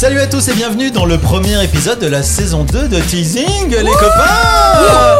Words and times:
Salut 0.00 0.20
à 0.20 0.26
tous 0.26 0.48
et 0.48 0.54
bienvenue 0.54 0.90
dans 0.90 1.04
le 1.04 1.18
premier 1.18 1.62
épisode 1.62 1.98
de 1.98 2.06
la 2.06 2.22
saison 2.22 2.64
2 2.64 2.88
de 2.88 3.00
Teasing, 3.00 3.68
les 3.68 3.90
copains 3.92 5.18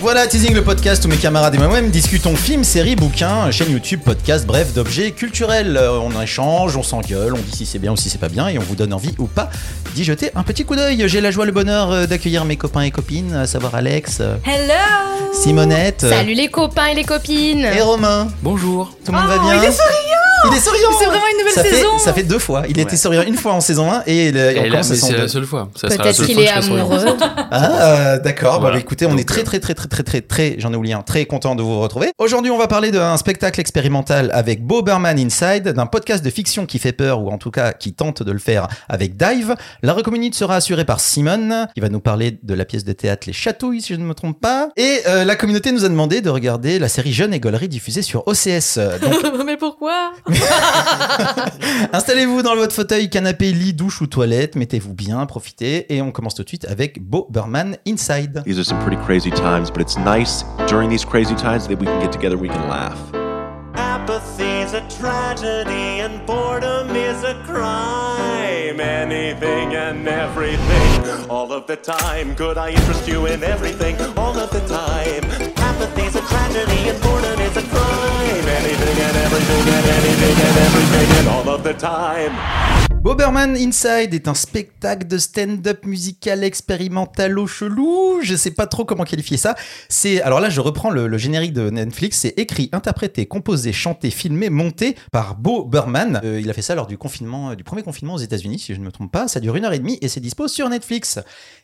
Voilà 0.00 0.28
Teasing 0.28 0.54
le 0.54 0.62
podcast 0.62 1.04
où 1.04 1.08
mes 1.08 1.16
camarades 1.16 1.56
et 1.56 1.58
moi-même 1.58 1.90
discutons 1.90 2.36
films, 2.36 2.62
séries, 2.62 2.94
bouquins, 2.94 3.50
chaîne 3.50 3.72
YouTube, 3.72 3.98
podcast, 4.04 4.46
bref, 4.46 4.72
d'objets 4.74 5.10
culturels. 5.10 5.76
Euh, 5.76 5.98
On 5.98 6.22
échange, 6.22 6.76
on 6.76 6.84
s'engueule, 6.84 7.34
on 7.34 7.38
dit 7.38 7.50
si 7.56 7.66
c'est 7.66 7.80
bien 7.80 7.90
ou 7.90 7.96
si 7.96 8.10
c'est 8.10 8.18
pas 8.18 8.28
bien 8.28 8.46
et 8.46 8.58
on 8.58 8.62
vous 8.62 8.76
donne 8.76 8.92
envie 8.94 9.14
ou 9.18 9.26
pas 9.26 9.50
d'y 9.96 10.04
jeter 10.04 10.30
un 10.36 10.44
petit 10.44 10.64
coup 10.64 10.76
d'œil. 10.76 11.02
J'ai 11.08 11.20
la 11.20 11.32
joie, 11.32 11.46
le 11.46 11.52
bonheur 11.52 11.90
euh, 11.90 12.06
d'accueillir 12.06 12.44
mes 12.44 12.56
copains 12.56 12.82
et 12.82 12.92
copines, 12.92 13.34
à 13.34 13.48
savoir 13.48 13.74
Alex, 13.74 14.18
euh, 14.20 14.36
Hello 14.46 15.32
Simonette 15.34 16.02
Salut 16.08 16.34
les 16.34 16.48
copains 16.48 16.86
et 16.86 16.94
les 16.94 17.04
copines 17.04 17.64
et 17.64 17.80
Romain. 17.80 18.28
Bonjour. 18.42 18.92
Tout 19.04 19.10
le 19.10 19.18
monde 19.18 19.26
Oh, 19.32 19.36
va 19.36 19.38
bien 19.50 19.54
il 19.62 19.68
est 19.68 19.72
souriant 19.72 20.19
Il 20.48 20.56
est 20.56 20.60
souriant 20.60 20.88
C'est 20.98 21.06
vraiment 21.06 21.24
une 21.32 21.38
nouvelle 21.38 21.52
ça 21.52 21.62
saison 21.62 21.98
fait, 21.98 22.04
ça 22.04 22.12
fait 22.12 22.22
deux 22.22 22.38
fois. 22.38 22.62
Il 22.68 22.78
était 22.78 22.96
souriant 22.96 23.22
une 23.22 23.36
fois 23.36 23.52
en 23.52 23.60
saison 23.60 23.90
1 23.92 24.02
et, 24.06 24.32
le- 24.32 24.38
et 24.56 24.66
Et 24.68 24.82
c'est 24.82 25.12
la 25.12 25.20
2. 25.22 25.28
seule 25.28 25.44
fois. 25.44 25.68
Peut-être 25.80 26.24
qu'il 26.24 26.38
est 26.40 26.48
amoureux. 26.48 27.04
Ah, 27.52 27.64
euh, 27.82 28.18
d'accord. 28.20 28.60
Voilà. 28.60 28.76
Bah, 28.76 28.80
écoutez, 28.80 29.06
on 29.06 29.10
Donc, 29.10 29.20
est 29.20 29.24
très, 29.24 29.40
euh, 29.40 29.44
très, 29.44 29.58
très, 29.58 29.74
très, 29.74 29.88
très, 29.88 30.02
très, 30.04 30.20
très, 30.20 30.54
j'en 30.58 30.72
ai 30.72 30.76
oublié 30.76 30.94
un, 30.94 31.02
très 31.02 31.24
content 31.24 31.56
de 31.56 31.62
vous 31.62 31.80
retrouver. 31.80 32.12
Aujourd'hui, 32.18 32.50
on 32.52 32.58
va 32.58 32.68
parler 32.68 32.92
d'un 32.92 33.16
spectacle 33.16 33.58
expérimental 33.60 34.30
avec 34.32 34.64
Bo 34.64 34.82
Berman 34.82 35.18
Inside, 35.18 35.68
d'un 35.70 35.86
podcast 35.86 36.24
de 36.24 36.30
fiction 36.30 36.64
qui 36.64 36.78
fait 36.78 36.92
peur, 36.92 37.20
ou 37.22 37.30
en 37.30 37.38
tout 37.38 37.50
cas 37.50 37.72
qui 37.72 37.92
tente 37.92 38.22
de 38.22 38.30
le 38.30 38.38
faire 38.38 38.68
avec 38.88 39.16
Dive. 39.16 39.56
La 39.82 39.92
recommunité 39.94 40.36
sera 40.38 40.54
assurée 40.56 40.84
par 40.84 41.00
Simon, 41.00 41.66
qui 41.74 41.80
va 41.80 41.88
nous 41.88 41.98
parler 42.00 42.38
de 42.40 42.54
la 42.54 42.64
pièce 42.64 42.84
de 42.84 42.92
théâtre 42.92 43.24
Les 43.26 43.32
Chatouilles, 43.32 43.82
si 43.82 43.94
je 43.94 43.98
ne 43.98 44.04
me 44.04 44.14
trompe 44.14 44.40
pas. 44.40 44.68
Et 44.76 45.00
euh, 45.08 45.24
la 45.24 45.34
communauté 45.34 45.72
nous 45.72 45.84
a 45.84 45.88
demandé 45.88 46.20
de 46.20 46.30
regarder 46.30 46.78
la 46.78 46.88
série 46.88 47.12
Jeune 47.12 47.34
et 47.34 47.40
Gaulerie 47.40 47.68
diffusée 47.68 48.02
sur 48.02 48.28
OCS. 48.28 48.78
Donc, 49.02 49.44
Mais 49.44 49.56
pourquoi? 49.56 50.12
Installez-vous 51.92 52.42
dans 52.42 52.56
votre 52.56 52.74
fauteuil, 52.74 53.10
canapé, 53.10 53.52
lit, 53.52 53.72
douche 53.72 54.00
ou 54.00 54.06
toilette, 54.06 54.56
mettez-vous 54.56 54.94
bien, 54.94 55.24
profitez, 55.26 55.92
et 55.94 56.02
on 56.02 56.12
commence 56.12 56.34
tout 56.34 56.42
de 56.42 56.48
suite 56.48 56.66
avec 56.66 57.00
Bo 57.02 57.26
Berman 57.30 57.76
Inside. 57.86 58.42
These 58.44 58.58
are 58.58 58.64
some 58.64 58.78
pretty 58.80 59.00
crazy 59.04 59.30
times, 59.30 59.70
but 59.70 59.80
it's 59.80 59.96
nice 59.96 60.44
during 60.68 60.88
these 60.88 61.04
crazy 61.04 61.34
times 61.34 61.66
that 61.68 61.78
we 61.78 61.86
can 61.86 62.00
get 62.00 62.12
together, 62.12 62.36
we 62.36 62.48
can 62.48 62.68
laugh. 62.68 62.98
Apathy's 63.74 64.72
a 64.72 64.80
tragedy 64.88 66.00
and 66.00 66.24
boredom 66.26 66.90
is 66.96 67.22
a 67.22 67.34
crime. 67.46 68.80
Anything 68.80 69.74
and 69.74 70.08
everything, 70.08 71.28
all 71.30 71.52
of 71.52 71.66
the 71.66 71.76
time. 71.76 72.34
Could 72.34 72.58
I 72.58 72.70
interest 72.70 73.06
you 73.06 73.26
in 73.26 73.42
everything, 73.42 73.96
all 74.16 74.36
of 74.38 74.50
the 74.50 74.60
time? 74.66 75.39
Apathy's 75.80 76.14
a 76.14 76.20
tragedy 76.20 76.90
and 76.90 77.00
boredom 77.00 77.40
is 77.40 77.56
a 77.56 77.62
crime. 77.62 78.48
Anything 78.48 79.02
and 79.02 79.16
everything 79.16 79.74
and 79.74 79.86
anything 79.86 80.36
and 80.46 80.58
everything 80.58 81.18
and 81.18 81.28
all 81.28 81.48
of 81.54 81.64
the 81.64 81.72
time. 81.72 82.99
Boberman 83.02 83.56
Inside 83.56 84.12
est 84.12 84.28
un 84.28 84.34
spectacle 84.34 85.06
de 85.06 85.16
stand-up 85.16 85.86
musical 85.86 86.44
expérimental 86.44 87.38
au 87.38 87.46
chelou. 87.46 88.20
Je 88.22 88.36
sais 88.36 88.50
pas 88.50 88.66
trop 88.66 88.84
comment 88.84 89.04
qualifier 89.04 89.38
ça. 89.38 89.54
C'est 89.88 90.20
alors 90.20 90.38
là, 90.38 90.50
je 90.50 90.60
reprends 90.60 90.90
le, 90.90 91.06
le 91.06 91.16
générique 91.16 91.54
de 91.54 91.70
Netflix. 91.70 92.18
C'est 92.18 92.38
écrit, 92.38 92.68
interprété, 92.72 93.24
composé, 93.24 93.72
chanté, 93.72 94.10
filmé, 94.10 94.50
monté 94.50 94.96
par 95.12 95.34
Bo 95.36 95.64
Berman. 95.64 96.20
Euh, 96.24 96.40
il 96.42 96.50
a 96.50 96.52
fait 96.52 96.60
ça 96.60 96.74
lors 96.74 96.86
du 96.86 96.98
confinement, 96.98 97.50
euh, 97.50 97.54
du 97.54 97.64
premier 97.64 97.82
confinement 97.82 98.14
aux 98.14 98.18
États-Unis, 98.18 98.58
si 98.58 98.74
je 98.74 98.80
ne 98.80 98.84
me 98.84 98.92
trompe 98.92 99.10
pas. 99.10 99.28
Ça 99.28 99.40
dure 99.40 99.56
une 99.56 99.64
heure 99.64 99.72
et 99.72 99.78
demie 99.78 99.98
et 100.02 100.08
c'est 100.08 100.20
dispo 100.20 100.46
sur 100.46 100.68
Netflix. 100.68 101.18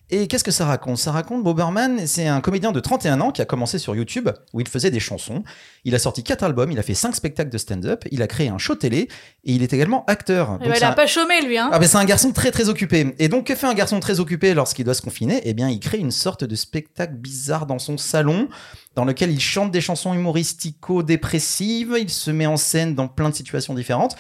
Et 0.09 0.29
qu'est-ce 0.29 0.45
que 0.45 0.53
ça 0.53 0.65
raconte? 0.65 0.99
Ça 0.99 1.11
raconte 1.13 1.43
Bo 1.43 1.53
Berman, 1.53 2.07
c'est 2.07 2.29
un 2.29 2.41
comédien 2.41 2.71
de 2.73 2.79
31 2.81 3.21
ans 3.21 3.33
qui 3.33 3.43
a 3.43 3.45
commencé 3.45 3.79
sur 3.79 3.95
YouTube 3.95 4.31
où 4.55 4.61
il 4.61 4.69
faisait 4.69 4.93
des 4.93 5.01
chansons. 5.01 5.43
Il 5.85 5.95
a 5.97 5.99
sorti 5.99 6.23
quatre 6.23 6.45
albums, 6.45 6.71
il 6.73 6.79
a 6.79 6.83
fait 6.83 6.95
cinq 6.95 7.15
spectacles 7.17 7.51
de 7.51 7.59
stand-up, 7.59 8.05
il 8.13 8.23
a 8.23 8.27
créé 8.29 8.49
un 8.49 8.57
show 8.59 8.77
télé 8.77 9.09
et 9.45 9.53
il 9.53 9.63
est 9.65 9.73
également 9.73 10.05
acteur. 10.07 10.59
Eh 10.61 10.65
Donc 10.65 10.69
ben, 10.69 10.75
c'est 10.75 10.81
il 10.81 10.85
a 10.85 10.91
un- 10.91 10.95
pas 10.95 11.07
chômé 11.09 11.26
hein. 11.59 11.71
ah 11.73 11.79
ben 11.79 11.87
c'est 11.87 11.97
un 11.97 12.05
garçon 12.05 12.33
très 12.33 12.51
très 12.51 12.69
occupé. 12.69 13.15
Et 13.19 13.29
donc 13.29 13.47
que 13.47 13.55
fait 13.55 13.67
un 13.67 13.75
garçon 13.75 14.01
très 14.01 14.21
occupé 14.21 14.55
lorsqu'il 14.55 14.85
doit 14.85 14.95
se 14.95 15.03
confiner? 15.03 15.41
Eh 15.45 15.55
bien 15.55 15.69
il 15.69 15.81
crée 15.81 15.99
une 15.99 16.11
sorte 16.11 16.45
de 16.45 16.55
spectacle 16.57 17.15
bizarre 17.15 17.67
dans 17.67 17.79
son 17.79 17.99
salon, 17.99 18.49
dans 18.95 19.05
lequel 19.05 19.31
il 19.31 19.41
chante 19.41 19.71
des 19.71 19.81
chansons 19.81 20.15
humoristico-dépressives, 20.15 21.97
il 21.99 22.11
se 22.11 22.31
met 22.31 22.47
en 22.47 22.57
scène 22.57 22.95
dans 22.95 23.09
plein 23.09 23.31
de 23.31 23.35
situations 23.35 23.75
différentes, 23.75 24.17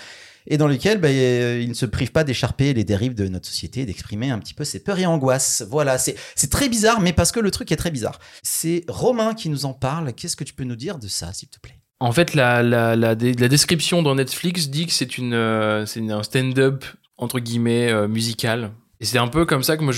et 0.46 0.58
dans 0.58 0.68
lequel 0.68 0.98
ben, 0.98 1.12
euh, 1.12 1.60
il 1.62 1.68
ne 1.68 1.74
se 1.74 1.86
prive 1.86 2.12
pas 2.12 2.24
d'écharper 2.24 2.72
les 2.72 2.84
dérives 2.84 3.14
de 3.14 3.26
notre 3.28 3.46
société, 3.46 3.80
et 3.80 3.86
d'exprimer 3.86 4.30
un 4.30 4.38
petit 4.38 4.54
peu 4.54 4.64
ses 4.64 4.80
peurs 4.80 4.98
et 4.98 5.06
angoisses. 5.06 5.64
Voilà, 5.68 5.98
c'est 5.98 6.16
très 6.50 6.68
bizarre, 6.68 7.00
mais 7.00 7.12
parce 7.12 7.32
que 7.32 7.40
le 7.40 7.50
truc 7.50 7.72
est 7.72 7.76
très 7.76 7.90
bizarre. 7.90 8.20
C'est 8.42 8.84
Romain 8.88 9.34
qui 9.34 9.48
nous 9.48 9.64
en 9.66 9.72
parle. 9.72 10.12
Qu'est-ce 10.12 10.36
que 10.36 10.44
tu 10.44 10.54
peux 10.54 10.64
nous 10.64 10.76
dire 10.76 10.98
de 10.98 11.08
ça, 11.08 11.32
s'il 11.32 11.48
te 11.48 11.58
plaît? 11.58 11.75
En 11.98 12.12
fait, 12.12 12.34
la, 12.34 12.62
la, 12.62 12.94
la, 12.94 13.14
la 13.14 13.48
description 13.48 14.02
dans 14.02 14.14
Netflix 14.14 14.68
dit 14.68 14.86
que 14.86 14.92
c'est 14.92 15.16
une, 15.16 15.32
euh, 15.32 15.86
c'est 15.86 16.00
un 16.10 16.22
stand-up 16.22 16.84
entre 17.16 17.38
guillemets 17.40 17.90
euh, 17.90 18.06
musical. 18.06 18.72
Et 19.00 19.04
c'est 19.04 19.18
un 19.18 19.28
peu 19.28 19.44
comme 19.44 19.62
ça 19.62 19.76
que 19.76 19.82
moi 19.82 19.92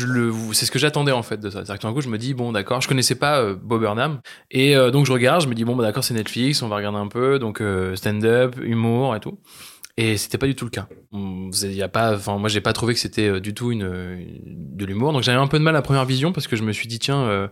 c'est 0.53 0.66
ce 0.66 0.70
que 0.72 0.78
j'attendais 0.78 1.12
en 1.12 1.22
fait 1.22 1.38
de 1.38 1.50
ça. 1.50 1.58
C'est-à-dire 1.64 1.78
que 1.78 1.87
tout 1.87 1.94
coup 1.94 2.00
je 2.00 2.08
me 2.08 2.19
dis 2.19 2.34
bon 2.34 2.50
d'accord, 2.53 2.81
je 2.81 2.88
connaissais 2.88 3.14
pas 3.14 3.38
euh, 3.41 3.54
Bob 3.54 3.81
Burnham 3.81 4.20
et 4.50 4.75
donc 4.92 5.06
je 5.06 5.12
regarde, 5.12 5.41
je 5.42 5.47
me 5.48 5.54
dis 5.54 5.64
bon 5.64 5.76
bah 5.76 5.84
d'accord 5.84 6.03
c'est 6.03 6.14
Netflix, 6.14 6.62
on 6.62 6.69
va 6.69 6.76
regarder 6.76 6.98
un 6.98 7.06
peu 7.06 7.38
donc 7.38 7.62
stand-up, 7.94 8.56
humour 8.60 9.14
et 9.14 9.20
tout. 9.20 9.38
Et 9.97 10.16
c'était 10.16 10.38
pas 10.38 10.47
du 10.47 10.56
tout 10.56 10.64
le 10.64 10.70
cas. 10.72 10.88
Avez- 11.12 11.75
y 11.75 11.82
a 11.82 11.88
pas, 11.88 12.14
enfin 12.16 12.38
moi 12.38 12.48
j'ai 12.48 12.60
pas 12.60 12.72
trouvé 12.72 12.92
que 12.94 12.98
c'était 13.00 13.41
du 13.41 13.54
tout 13.54 13.70
une, 13.70 13.88
de 14.44 14.84
l'humour. 14.84 15.12
Donc 15.12 15.22
j'avais 15.22 15.38
un 15.38 15.47
peu 15.47 15.60
de 15.60 15.64
mal 15.64 15.76
à 15.76 15.78
la 15.78 15.82
première 15.82 16.04
vision 16.04 16.32
parce 16.32 16.48
que 16.48 16.56
je 16.56 16.64
me 16.64 16.72
suis 16.72 16.88
dit 16.88 16.98
tiens 16.98 17.48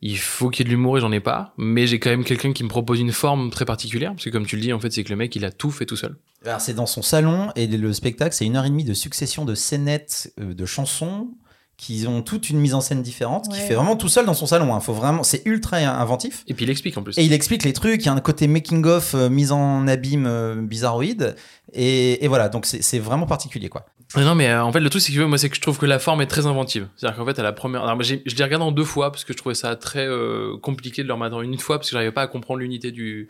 il 0.00 0.18
faut 0.18 0.48
qu'il 0.50 0.64
y 0.64 0.68
ait 0.68 0.70
de 0.70 0.74
l'humour 0.74 0.98
et 0.98 1.00
j'en 1.00 1.12
ai 1.12 1.20
pas. 1.20 1.54
Mais 1.56 1.86
j'ai 1.86 1.98
quand 1.98 2.10
même 2.10 2.24
quelqu'un 2.24 2.52
qui 2.52 2.64
me 2.64 2.68
propose 2.68 3.00
une 3.00 3.12
forme 3.12 3.50
très 3.50 3.64
particulière 3.64 4.12
parce 4.12 4.24
que 4.24 4.30
comme 4.30 4.46
tu 4.46 4.56
le 4.56 4.62
dis 4.62 4.72
en 4.72 4.80
fait 4.80 4.92
c'est 4.92 5.04
que 5.04 5.10
le 5.10 5.16
mec 5.16 5.34
il 5.36 5.44
a 5.44 5.50
tout 5.50 5.70
fait 5.70 5.86
tout 5.86 5.96
seul. 5.96 6.16
Alors, 6.44 6.60
c'est 6.60 6.74
dans 6.74 6.86
son 6.86 7.02
salon 7.02 7.50
et 7.56 7.66
le 7.66 7.92
spectacle, 7.92 8.34
c'est 8.34 8.46
une 8.46 8.56
heure 8.56 8.64
et 8.64 8.70
demie 8.70 8.84
de 8.84 8.94
succession 8.94 9.44
de 9.44 9.56
scénettes, 9.56 10.32
euh, 10.40 10.54
de 10.54 10.66
chansons 10.66 11.30
qui 11.78 12.04
ont 12.08 12.20
toute 12.22 12.50
une 12.50 12.58
mise 12.58 12.74
en 12.74 12.80
scène 12.82 13.02
différente, 13.02 13.44
qui 13.48 13.52
Ouais. 13.58 13.66
fait 13.68 13.74
vraiment 13.74 13.96
tout 13.96 14.08
seul 14.08 14.26
dans 14.26 14.34
son 14.34 14.46
salon. 14.46 14.74
Hein. 14.74 14.80
Faut 14.80 14.92
vraiment, 14.92 15.22
c'est 15.22 15.42
ultra 15.46 15.76
inventif. 15.78 16.42
Et 16.48 16.52
puis 16.54 16.64
il 16.66 16.70
explique 16.70 16.98
en 16.98 17.02
plus. 17.04 17.16
Et 17.16 17.22
il 17.24 17.32
explique 17.32 17.62
les 17.62 17.72
trucs. 17.72 18.02
Il 18.02 18.06
y 18.06 18.08
a 18.08 18.12
un 18.12 18.20
côté 18.20 18.48
making 18.48 18.84
of, 18.84 19.14
euh, 19.14 19.30
mise 19.30 19.52
en 19.52 19.86
abîme 19.86 20.26
euh, 20.26 20.56
bizarroïde. 20.56 21.36
Et, 21.72 22.24
et 22.24 22.28
voilà, 22.28 22.48
donc 22.48 22.66
c'est 22.66 22.98
vraiment 22.98 23.26
particulier, 23.26 23.68
quoi. 23.68 23.86
Non, 24.16 24.34
mais 24.34 24.48
euh, 24.48 24.64
en 24.64 24.72
fait, 24.72 24.80
le 24.80 24.88
truc, 24.88 25.02
c'est 25.02 25.12
que 25.12 25.20
moi, 25.20 25.36
c'est 25.38 25.50
que 25.50 25.54
je 25.56 25.60
trouve 25.60 25.78
que 25.78 25.84
la 25.86 25.98
forme 25.98 26.22
est 26.22 26.26
très 26.26 26.46
inventive. 26.46 26.88
C'est-à-dire 26.96 27.18
qu'en 27.18 27.26
fait, 27.26 27.38
à 27.38 27.42
la 27.42 27.52
première. 27.52 27.82
Alors, 27.84 27.94
moi, 27.94 28.02
je 28.04 28.14
l'ai 28.14 28.42
regardé 28.44 28.64
en 28.64 28.72
deux 28.72 28.84
fois 28.84 29.12
parce 29.12 29.22
que 29.24 29.32
je 29.34 29.38
trouvais 29.38 29.54
ça 29.54 29.76
très 29.76 30.06
euh, 30.06 30.56
compliqué 30.62 31.02
de 31.02 31.08
le 31.08 31.12
remettre 31.14 31.36
en 31.36 31.42
une 31.42 31.58
fois 31.58 31.76
parce 31.78 31.90
que 31.90 31.92
j'arrivais 31.92 32.10
pas 32.10 32.22
à 32.22 32.26
comprendre 32.26 32.58
l'unité 32.60 32.90
du, 32.90 33.28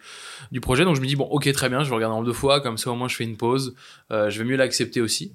du 0.53 0.61
projet. 0.61 0.85
Donc, 0.85 0.95
je 0.95 1.01
me 1.01 1.07
dis, 1.07 1.17
bon, 1.17 1.25
ok, 1.25 1.51
très 1.53 1.69
bien, 1.69 1.83
je 1.83 1.89
vais 1.91 1.97
regarder 1.97 2.15
en 2.17 2.23
deux 2.23 2.33
fois, 2.33 2.61
comme 2.61 2.79
ça, 2.79 2.91
au 2.93 2.95
moins, 2.95 3.09
je 3.09 3.17
fais 3.17 3.25
une 3.25 3.37
pause. 3.37 3.75
Euh, 4.13 4.31
je 4.31 4.39
vais 4.39 4.45
mieux 4.49 4.57
l'accepter 4.57 5.01
aussi. 5.01 5.33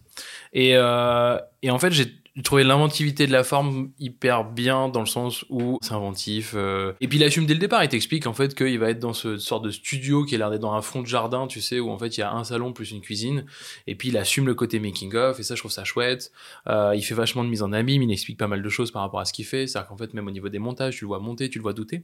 Et, 0.53 0.72
euh, 0.78 1.38
et 1.62 1.69
en 1.72 1.78
fait, 1.78 1.91
j'ai 1.91 2.06
trouvé 2.41 2.63
l'inventivité 2.63 3.27
de 3.27 3.31
la 3.31 3.44
forme 3.44 3.91
hyper 3.99 4.44
bien 4.44 4.89
dans 4.89 5.01
le 5.01 5.05
sens 5.05 5.45
où 5.49 5.77
c'est 5.81 5.94
inventif. 5.94 6.53
euh, 6.55 6.94
Et 6.99 7.07
puis, 7.07 7.19
il 7.19 7.23
assume 7.23 7.45
dès 7.45 7.53
le 7.53 7.59
départ. 7.59 7.83
Il 7.83 7.89
t'explique, 7.89 8.25
en 8.25 8.33
fait, 8.33 8.55
qu'il 8.55 8.79
va 8.79 8.89
être 8.89 8.99
dans 8.99 9.13
ce 9.13 9.38
sorte 9.38 9.63
de 9.63 9.69
studio 9.69 10.25
qui 10.25 10.33
a 10.33 10.38
l'air 10.39 10.49
d'être 10.49 10.61
dans 10.61 10.73
un 10.73 10.81
fond 10.81 11.01
de 11.01 11.07
jardin, 11.07 11.45
tu 11.45 11.61
sais, 11.61 11.79
où 11.79 11.91
en 11.91 11.97
fait, 11.99 12.17
il 12.17 12.21
y 12.21 12.23
a 12.23 12.33
un 12.33 12.44
salon 12.44 12.73
plus 12.73 12.91
une 12.91 13.01
cuisine. 13.01 13.45
Et 13.85 13.95
puis 13.95 14.09
il 14.09 14.17
assume 14.17 14.47
le 14.47 14.55
côté 14.55 14.79
making 14.79 15.13
of 15.16 15.39
et 15.39 15.44
ça 15.44 15.55
je 15.55 15.61
trouve 15.61 15.71
ça 15.71 15.83
chouette. 15.83 16.31
Euh, 16.67 16.94
il 16.95 17.01
fait 17.03 17.16
vachement 17.16 17.44
de 17.44 17.49
mise 17.49 17.61
en 17.61 17.71
abîme, 17.73 18.01
il 18.01 18.11
explique 18.11 18.38
pas 18.38 18.47
mal 18.47 18.61
de 18.61 18.69
choses 18.69 18.91
par 18.91 19.01
rapport 19.01 19.19
à 19.19 19.25
ce 19.25 19.33
qu'il 19.33 19.45
fait. 19.45 19.67
C'est-à-dire 19.67 19.89
qu'en 19.89 19.97
fait 19.97 20.13
même 20.13 20.27
au 20.27 20.31
niveau 20.31 20.50
des 20.50 20.59
montages, 20.59 20.95
tu 20.97 21.03
le 21.03 21.07
vois 21.07 21.19
monter, 21.19 21.50
tu 21.50 21.59
le 21.59 21.63
vois 21.63 21.73
douter. 21.73 22.03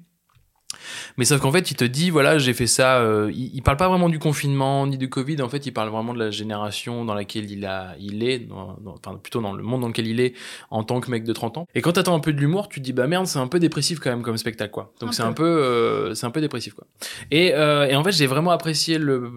Mais 1.17 1.25
sauf 1.25 1.41
qu'en 1.41 1.51
fait, 1.51 1.71
il 1.71 1.75
te 1.75 1.83
dit, 1.83 2.09
voilà, 2.09 2.37
j'ai 2.37 2.53
fait 2.53 2.67
ça. 2.67 2.99
euh, 2.99 3.31
il, 3.33 3.53
il 3.55 3.61
parle 3.63 3.77
pas 3.77 3.87
vraiment 3.89 4.07
du 4.07 4.19
confinement 4.19 4.85
ni 4.87 4.97
du 4.97 5.09
Covid. 5.09 5.41
En 5.41 5.49
fait, 5.49 5.65
il 5.65 5.71
parle 5.71 5.89
vraiment 5.89 6.13
de 6.13 6.19
la 6.19 6.29
génération 6.31 7.05
dans 7.05 7.13
laquelle 7.15 7.49
il 7.51 7.65
a, 7.65 7.95
il 7.99 8.23
est, 8.23 8.39
dans- 8.39 8.77
dans- 8.79 8.95
enfin 8.95 9.17
plutôt 9.17 9.41
dans 9.41 9.53
le 9.53 9.63
monde 9.63 9.81
dans 9.81 9.87
lequel 9.87 10.07
il 10.07 10.19
est 10.19 10.33
en 10.69 10.83
tant 10.83 10.99
que 11.01 11.09
mec 11.09 11.23
de 11.23 11.33
30 11.33 11.57
ans. 11.57 11.67
Et 11.75 11.81
quand 11.81 11.93
t'attends 11.93 12.15
un 12.15 12.19
peu 12.19 12.33
de 12.33 12.39
l'humour, 12.39 12.69
tu 12.69 12.79
te 12.79 12.85
dis, 12.85 12.93
bah 12.93 13.07
merde, 13.07 13.25
c'est 13.25 13.39
un 13.39 13.47
peu 13.47 13.59
dépressif 13.59 13.99
quand 13.99 14.09
même 14.11 14.21
comme 14.21 14.37
spectacle, 14.37 14.71
quoi. 14.71 14.93
Donc 14.99 15.09
c'est 15.13 15.23
un 15.23 15.33
peu, 15.33 15.43
euh, 15.47 16.13
c'est 16.13 16.25
un 16.27 16.31
peu 16.31 16.41
dépressif, 16.41 16.73
quoi. 16.75 16.85
Et, 17.31 17.53
euh, 17.55 17.87
et 17.87 17.95
en 17.95 18.03
fait, 18.03 18.11
j'ai 18.11 18.27
vraiment 18.27 18.51
apprécié 18.51 18.97
le 18.99 19.31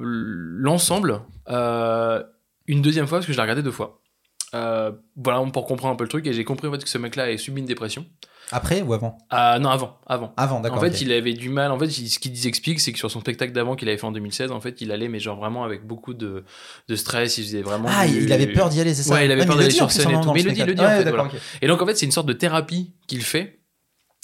l'ensemble 0.63 1.21
une 2.69 2.83
deuxième 2.83 3.07
fois 3.07 3.19
parce 3.19 3.27
que 3.27 3.33
je 3.33 3.37
l'ai 3.39 3.43
regardé 3.43 3.63
deux 3.63 3.71
fois. 3.73 4.01
Voilà, 4.53 5.41
pour 5.53 5.67
comprendre 5.67 5.95
un 5.95 5.97
peu 5.97 6.05
le 6.05 6.09
truc 6.11 6.27
et 6.27 6.33
j'ai 6.33 6.45
compris 6.45 6.69
en 6.69 6.73
fait 6.73 6.83
que 6.85 6.89
ce 6.89 6.99
mec-là 6.99 7.25
a 7.25 7.37
subi 7.39 7.61
une 7.61 7.67
dépression. 7.67 8.05
Après 8.53 8.83
ou 8.83 8.93
avant? 8.93 9.19
Ah 9.31 9.59
non, 9.59 9.71
avant, 9.71 9.97
avant. 10.07 10.33
Avant, 10.37 10.61
d'accord. 10.61 10.79
En 10.79 10.81
fait, 10.81 11.01
il 11.01 11.13
avait 11.13 11.33
du 11.33 11.49
mal. 11.49 11.71
En 11.73 11.79
fait, 11.79 11.89
ce 11.91 12.19
qu'il 12.19 12.47
explique, 12.47 12.81
c'est 12.81 12.93
que 12.93 12.99
sur 12.99 13.11
son 13.11 13.21
spectacle 13.21 13.53
d'avant 13.53 13.75
qu'il 13.77 13.89
avait 13.89 13.99
fait 13.99 14.07
en 14.07 14.13
2016, 14.13 14.53
en 14.53 14.61
fait, 14.61 14.81
il 14.81 14.93
allait, 14.93 15.09
mais 15.09 15.19
genre 15.19 15.37
vraiment 15.39 15.65
avec 15.65 15.87
beaucoup 15.87 16.15
de, 16.15 16.45
de 16.89 16.97
stress. 16.97 17.39
Il 17.39 17.45
faisait 17.45 17.63
vraiment. 17.63 17.89
Ah, 17.91 18.07
du- 18.07 18.23
il 18.25 18.33
avait 18.33 18.47
peur 18.49 18.69
d'y 18.69 18.81
aller, 18.81 18.95
c'est 18.95 19.03
ça? 19.03 19.15
Ouais, 19.15 19.25
il 19.27 19.33
avait 19.33 19.43
Ah, 19.43 19.47
peur 19.47 19.57
le 19.57 19.63
d'aller 19.63 19.75
sur 19.75 19.91
scène 19.91 20.11
et 20.11 20.21
tout. 20.21 20.33
Mais 20.33 20.41
il 20.41 20.47
le 20.47 20.53
dit, 20.53 20.61
il 20.61 20.67
le 20.67 20.75
dit, 20.75 20.85
en 20.85 20.89
fait, 20.89 21.09
voilà. 21.09 21.29
Et 21.63 21.67
donc, 21.67 21.81
en 21.83 21.87
fait, 21.87 21.97
c'est 21.97 22.07
une 22.07 22.13
sorte 22.13 22.27
de 22.29 22.33
thérapie 22.35 22.93
qu'il 23.07 23.23
fait. 23.23 23.59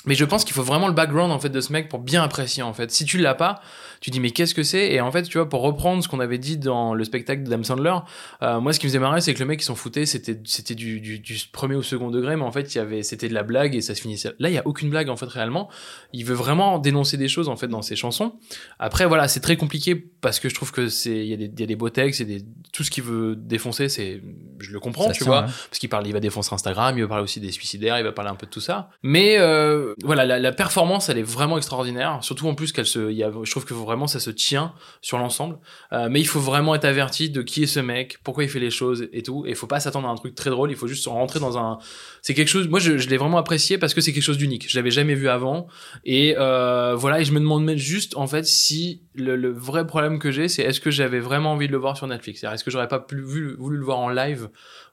Mais 0.05 0.15
je 0.15 0.25
pense 0.25 0.45
qu'il 0.45 0.55
faut 0.55 0.63
vraiment 0.63 0.87
le 0.87 0.95
background 0.95 1.33
en 1.33 1.41
fait 1.41 1.49
de 1.49 1.61
ce 1.61 1.73
mec 1.73 1.89
pour 1.89 1.99
bien 1.99 2.23
apprécier 2.23 2.63
en 2.63 2.73
fait. 2.73 2.91
Si 2.93 3.05
tu 3.05 3.19
l'as 3.19 3.35
pas, 3.35 3.61
tu 4.01 4.11
dis 4.11 4.21
mais 4.21 4.31
qu'est-ce 4.31 4.55
que 4.55 4.63
c'est? 4.63 4.93
Et 4.93 5.01
en 5.01 5.11
fait, 5.13 5.23
tu 5.25 5.39
vois, 5.39 5.49
pour 5.49 5.63
reprendre 5.63 6.03
ce 6.03 6.09
qu'on 6.09 6.21
avait 6.21 6.39
dit 6.39 6.57
dans 6.57 6.95
le 6.95 7.05
spectacle 7.05 7.43
de 7.43 7.51
Dame 7.51 7.65
Sandler, 7.65 7.95
euh, 8.43 8.61
moi 8.61 8.73
ce 8.73 8.79
qui 8.81 8.87
me 8.87 8.91
faisait 8.91 8.99
marrer, 8.99 9.21
c'est 9.21 9.35
que 9.35 9.41
le 9.41 9.47
mec 9.47 9.61
il 9.61 9.65
s'en 9.65 9.75
foutait, 9.75 10.07
c'était 10.07 10.41
c'était 10.45 10.75
du, 10.75 11.01
du, 11.01 11.19
du 11.19 11.39
premier 11.53 11.75
au 11.75 11.83
second 11.83 12.11
degré, 12.11 12.37
mais 12.37 12.43
en 12.45 12.53
fait 12.53 12.75
il 12.75 12.79
y 12.79 12.81
avait 12.81 13.03
c'était 13.03 13.29
de 13.29 13.35
la 13.35 13.43
blague 13.43 13.75
et 13.75 13.81
ça 13.81 13.95
se 13.95 14.01
finissait. 14.01 14.33
Là, 14.39 14.49
il 14.49 14.55
y 14.55 14.59
a 14.59 14.67
aucune 14.67 14.91
blague 14.91 15.09
en 15.09 15.17
fait 15.17 15.27
réellement. 15.27 15.69
Il 16.13 16.25
veut 16.25 16.35
vraiment 16.35 16.79
dénoncer 16.79 17.17
des 17.17 17.29
choses 17.29 17.49
en 17.49 17.57
fait 17.57 17.69
dans 17.69 17.83
ses 17.83 17.97
chansons. 17.97 18.35
Après 18.79 19.07
voilà, 19.07 19.29
c'est 19.29 19.41
très 19.41 19.57
compliqué 19.57 19.95
parce 19.95 20.41
que 20.41 20.49
je 20.49 20.55
trouve 20.55 20.73
que 20.73 20.89
c'est 20.89 21.17
il 21.19 21.27
y 21.27 21.35
a 21.35 21.37
des 21.37 21.47
il 21.47 21.61
y 21.61 21.63
a 21.63 21.67
des 21.67 21.77
beaux 21.77 21.91
textes, 21.91 22.21
et 22.21 22.25
des 22.25 22.43
tout 22.73 22.85
ce 22.85 22.91
qu'il 22.91 23.03
veut 23.05 23.35
défoncer, 23.37 23.89
c'est 23.89 24.23
je 24.61 24.73
le 24.73 24.81
comprends, 24.81 25.07
Ça 25.07 25.13
tu 25.13 25.19
tient, 25.25 25.27
vois, 25.33 25.41
ouais. 25.43 25.53
parce 25.71 25.79
qu'il 25.79 25.89
parle, 25.89 26.07
il 26.07 26.13
va 26.13 26.21
défoncer 26.21 26.55
Instagram, 26.55 26.97
il 26.97 27.03
va 27.03 27.09
parler 27.09 27.25
aussi 27.25 27.41
des 27.41 27.53
suicidaires, 27.53 27.99
il 27.99 28.05
va 28.05 28.13
parler 28.13 28.31
un 28.31 28.35
peu 28.35 28.47
de 28.47 28.51
tout 28.51 28.61
ça. 28.61 28.91
Mais 29.03 29.37
euh, 29.39 29.95
voilà, 30.05 30.25
la, 30.25 30.39
la 30.39 30.53
performance, 30.53 31.09
elle 31.09 31.19
est 31.19 31.23
vraiment 31.23 31.57
extraordinaire. 31.57 32.19
Surtout 32.23 32.49
en 32.49 32.55
plus 32.55 32.73
qu'elle 32.73 32.87
se, 32.87 33.11
y 33.13 33.23
a, 33.23 33.31
je 33.43 33.51
trouve 33.51 33.65
que 33.65 33.75
vraiment 33.89 34.07
ça 34.07 34.21
se 34.21 34.31
tient 34.31 34.73
sur 35.03 35.19
l'ensemble. 35.19 35.59
Euh, 35.93 36.09
mais 36.11 36.21
il 36.21 36.27
faut 36.27 36.39
vraiment 36.41 36.75
être 36.77 36.85
averti 36.85 37.29
de 37.31 37.43
qui 37.43 37.65
est 37.65 37.67
ce 37.67 37.81
mec, 37.81 38.19
pourquoi 38.23 38.45
il 38.45 38.49
fait 38.51 38.61
les 38.61 38.71
choses 38.71 39.09
et 39.13 39.23
tout. 39.23 39.45
Et 39.47 39.51
il 39.51 39.55
faut 39.57 39.67
pas 39.67 39.81
s'attendre 39.81 40.07
à 40.07 40.11
un 40.13 40.15
truc 40.15 40.35
très 40.37 40.51
drôle. 40.51 40.71
Il 40.71 40.77
faut 40.77 40.87
juste 40.87 41.07
rentrer 41.07 41.41
dans 41.41 41.59
un. 41.59 41.79
C'est 42.23 42.35
quelque 42.35 42.49
chose. 42.49 42.69
Moi, 42.69 42.79
je, 42.79 42.99
je 42.99 43.09
l'ai 43.09 43.17
vraiment 43.17 43.39
apprécié 43.39 43.79
parce 43.79 43.95
que 43.95 44.01
c'est 44.01 44.13
quelque 44.13 44.23
chose 44.23 44.39
d'unique. 44.39 44.71
Je 44.71 44.77
l'avais 44.79 44.91
jamais 44.93 45.15
vu 45.15 45.29
avant. 45.29 45.67
Et 46.05 46.37
euh, 46.39 46.95
voilà. 46.95 47.21
Et 47.21 47.25
je 47.25 47.33
me 47.33 47.41
demande 47.41 47.65
même 47.65 47.77
juste 47.79 48.17
en 48.17 48.27
fait 48.27 48.45
si 48.47 49.03
le, 49.15 49.35
le 49.37 49.51
vrai 49.51 49.87
problème 49.87 50.19
que 50.19 50.31
j'ai, 50.31 50.47
c'est 50.49 50.63
est-ce 50.63 50.81
que 50.81 50.91
j'avais 50.91 51.19
vraiment 51.21 51.53
envie 51.53 51.67
de 51.67 51.73
le 51.73 51.79
voir 51.79 51.97
sur 51.97 52.07
Netflix? 52.07 52.41
C'est-à-dire, 52.41 52.55
Est-ce 52.55 52.65
que 52.65 52.71
j'aurais 52.71 52.89
pas 52.89 53.01
plus 53.01 53.25
vu- 53.25 53.57
voulu 53.59 53.77
le 53.79 53.85
voir 53.85 53.99
en 53.99 54.11
live 54.11 54.49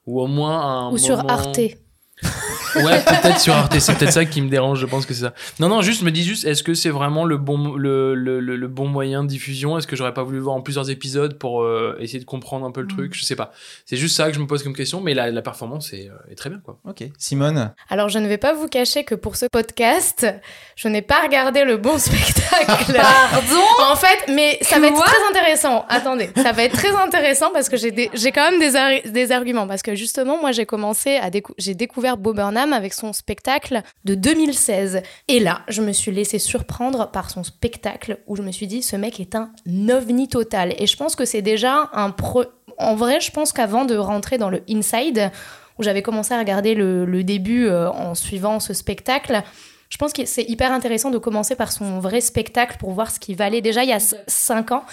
ou 0.06 0.20
au 0.20 0.26
moins 0.26 0.60
un 0.60 0.90
Ou 0.92 0.98
sur 0.98 1.30
Arte. 1.30 1.58
Ouais, 2.76 3.00
peut-être 3.04 3.40
sur 3.40 3.54
Arte, 3.54 3.78
c'est 3.78 3.94
peut-être 3.96 4.12
ça 4.12 4.24
qui 4.26 4.42
me 4.42 4.48
dérange, 4.50 4.80
je 4.80 4.86
pense 4.86 5.06
que 5.06 5.14
c'est 5.14 5.22
ça. 5.24 5.32
Non, 5.60 5.68
non, 5.68 5.80
juste, 5.80 6.00
je 6.00 6.04
me 6.04 6.10
dis 6.10 6.22
juste, 6.24 6.44
est-ce 6.44 6.62
que 6.62 6.74
c'est 6.74 6.90
vraiment 6.90 7.24
le 7.24 7.38
bon, 7.38 7.74
le, 7.74 8.14
le, 8.14 8.40
le, 8.40 8.56
le 8.56 8.68
bon 8.68 8.86
moyen 8.86 9.22
de 9.22 9.28
diffusion? 9.28 9.78
Est-ce 9.78 9.86
que 9.86 9.96
j'aurais 9.96 10.12
pas 10.12 10.22
voulu 10.22 10.36
le 10.38 10.42
voir 10.42 10.56
en 10.56 10.60
plusieurs 10.60 10.90
épisodes 10.90 11.38
pour 11.38 11.62
euh, 11.62 11.96
essayer 12.00 12.18
de 12.18 12.24
comprendre 12.26 12.66
un 12.66 12.70
peu 12.70 12.82
le 12.82 12.86
truc? 12.86 13.14
Je 13.14 13.24
sais 13.24 13.36
pas. 13.36 13.52
C'est 13.86 13.96
juste 13.96 14.16
ça 14.16 14.28
que 14.28 14.34
je 14.34 14.40
me 14.40 14.46
pose 14.46 14.62
comme 14.62 14.74
question, 14.74 15.00
mais 15.00 15.14
la, 15.14 15.30
la 15.30 15.42
performance 15.42 15.92
est, 15.94 16.08
euh, 16.10 16.30
est 16.32 16.34
très 16.34 16.50
bien, 16.50 16.58
quoi. 16.62 16.78
Ok. 16.86 17.04
Simone, 17.18 17.72
Alors, 17.88 18.08
je 18.10 18.18
ne 18.18 18.28
vais 18.28 18.38
pas 18.38 18.52
vous 18.52 18.68
cacher 18.68 19.04
que 19.04 19.14
pour 19.14 19.36
ce 19.36 19.46
podcast, 19.46 20.26
je 20.76 20.88
n'ai 20.88 21.02
pas 21.02 21.22
regardé 21.22 21.64
le 21.64 21.78
bon 21.78 21.98
spectacle. 21.98 22.92
Pardon? 22.94 23.90
En 23.90 23.96
fait, 23.96 24.32
mais 24.32 24.58
ça 24.62 24.78
va 24.80 24.88
être 24.88 25.02
très 25.02 25.28
intéressant. 25.30 25.84
Attendez, 25.88 26.30
ça 26.36 26.52
va 26.52 26.64
être 26.64 26.76
très 26.76 26.94
intéressant 26.94 27.50
parce 27.52 27.68
que 27.70 27.76
j'ai 27.78 28.32
quand 28.32 28.50
même 28.50 28.60
des, 28.60 28.76
ar- 28.76 29.02
des 29.10 29.32
arguments. 29.32 29.66
Parce 29.66 29.82
que 29.82 29.94
justement, 29.94 30.38
moi, 30.40 30.52
j'ai 30.52 30.66
commencé 30.66 31.16
à 31.16 31.30
décou- 31.30 31.54
j'ai 31.58 31.74
découvert 31.74 32.05
Burnham 32.14 32.72
avec 32.72 32.92
son 32.92 33.12
spectacle 33.12 33.82
de 34.04 34.14
2016. 34.14 35.02
Et 35.28 35.40
là, 35.40 35.62
je 35.68 35.82
me 35.82 35.92
suis 35.92 36.12
laissé 36.12 36.38
surprendre 36.38 37.10
par 37.10 37.30
son 37.30 37.42
spectacle 37.42 38.18
où 38.26 38.36
je 38.36 38.42
me 38.42 38.52
suis 38.52 38.68
dit, 38.68 38.82
ce 38.82 38.94
mec 38.94 39.18
est 39.18 39.34
un 39.34 39.50
ovni 39.90 40.28
total. 40.28 40.74
Et 40.78 40.86
je 40.86 40.96
pense 40.96 41.16
que 41.16 41.24
c'est 41.24 41.42
déjà 41.42 41.90
un 41.92 42.10
pro. 42.10 42.44
En 42.78 42.94
vrai, 42.94 43.20
je 43.20 43.32
pense 43.32 43.52
qu'avant 43.52 43.84
de 43.84 43.96
rentrer 43.96 44.38
dans 44.38 44.50
le 44.50 44.62
inside, 44.68 45.32
où 45.78 45.82
j'avais 45.82 46.02
commencé 46.02 46.34
à 46.34 46.38
regarder 46.38 46.74
le, 46.74 47.04
le 47.04 47.24
début 47.24 47.66
euh, 47.66 47.90
en 47.90 48.14
suivant 48.14 48.60
ce 48.60 48.74
spectacle. 48.74 49.42
Je 49.88 49.98
pense 49.98 50.12
que 50.12 50.24
c'est 50.24 50.42
hyper 50.42 50.72
intéressant 50.72 51.10
de 51.10 51.18
commencer 51.18 51.54
par 51.54 51.70
son 51.70 52.00
vrai 52.00 52.20
spectacle 52.20 52.76
pour 52.78 52.92
voir 52.92 53.10
ce 53.10 53.20
qu'il 53.20 53.36
valait 53.36 53.60
déjà 53.60 53.84
il 53.84 53.90
y 53.90 53.92
a 53.92 54.00
5 54.00 54.72
ans. 54.72 54.84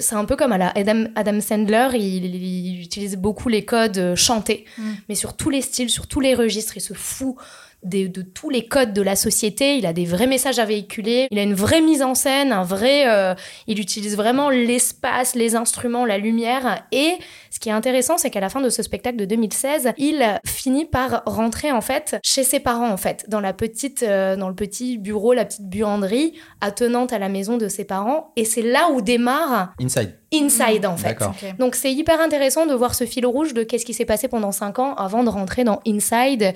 C'est 0.00 0.14
un 0.16 0.24
peu 0.24 0.36
comme 0.36 0.52
à 0.52 0.58
la 0.58 0.68
Adam, 0.76 1.04
Adam 1.14 1.40
Sandler, 1.40 1.88
il, 1.94 2.24
il 2.34 2.80
utilise 2.82 3.16
beaucoup 3.16 3.48
les 3.48 3.64
codes 3.64 3.98
euh, 3.98 4.16
chantés, 4.16 4.64
Mm. 4.78 4.92
mais 5.08 5.14
sur 5.14 5.36
tous 5.36 5.50
les 5.50 5.62
styles, 5.62 5.90
sur 5.90 6.06
tous 6.06 6.20
les 6.20 6.34
registres, 6.34 6.76
il 6.76 6.80
se 6.80 6.94
fout 6.94 7.36
des- 7.82 8.08
de 8.08 8.22
tous 8.22 8.48
les 8.48 8.66
codes 8.66 8.94
de 8.94 9.02
la 9.02 9.14
société, 9.14 9.76
il 9.76 9.84
a 9.84 9.92
des 9.92 10.06
vrais 10.06 10.26
messages 10.26 10.58
à 10.58 10.64
véhiculer, 10.64 11.28
il 11.30 11.38
a 11.38 11.42
une 11.42 11.52
vraie 11.52 11.82
mise 11.82 12.02
en 12.02 12.14
scène, 12.14 12.50
un 12.50 12.62
vrai, 12.62 13.04
euh, 13.08 13.34
il 13.66 13.78
utilise 13.78 14.16
vraiment 14.16 14.48
l'espace, 14.48 15.34
les 15.34 15.54
instruments, 15.54 16.06
la 16.06 16.16
lumière, 16.16 16.82
et 16.92 17.12
ce 17.54 17.60
qui 17.60 17.68
est 17.68 17.72
intéressant, 17.72 18.18
c'est 18.18 18.30
qu'à 18.30 18.40
la 18.40 18.48
fin 18.48 18.60
de 18.60 18.68
ce 18.68 18.82
spectacle 18.82 19.16
de 19.16 19.24
2016, 19.26 19.92
il 19.96 20.20
finit 20.44 20.86
par 20.86 21.22
rentrer 21.24 21.70
en 21.70 21.80
fait 21.80 22.16
chez 22.24 22.42
ses 22.42 22.58
parents 22.58 22.90
en 22.90 22.96
fait, 22.96 23.26
dans 23.28 23.38
la 23.40 23.52
petite, 23.52 24.02
euh, 24.02 24.34
dans 24.34 24.48
le 24.48 24.56
petit 24.56 24.98
bureau, 24.98 25.32
la 25.34 25.44
petite 25.44 25.68
buanderie 25.68 26.34
attenante 26.60 27.12
à 27.12 27.20
la 27.20 27.28
maison 27.28 27.56
de 27.56 27.68
ses 27.68 27.84
parents, 27.84 28.32
et 28.34 28.44
c'est 28.44 28.62
là 28.62 28.88
où 28.92 29.00
démarre 29.02 29.72
Inside. 29.80 30.14
Inside 30.34 30.84
en 30.86 30.96
fait. 30.96 31.10
D'accord. 31.10 31.34
Ok. 31.40 31.56
Donc 31.58 31.76
c'est 31.76 31.92
hyper 31.92 32.20
intéressant 32.20 32.66
de 32.66 32.74
voir 32.74 32.94
ce 32.96 33.04
fil 33.04 33.24
rouge 33.24 33.54
de 33.54 33.62
qu'est-ce 33.62 33.84
qui 33.84 33.94
s'est 33.94 34.04
passé 34.04 34.26
pendant 34.26 34.50
5 34.50 34.80
ans 34.80 34.94
avant 34.94 35.22
de 35.22 35.28
rentrer 35.28 35.62
dans 35.62 35.80
Inside 35.86 36.54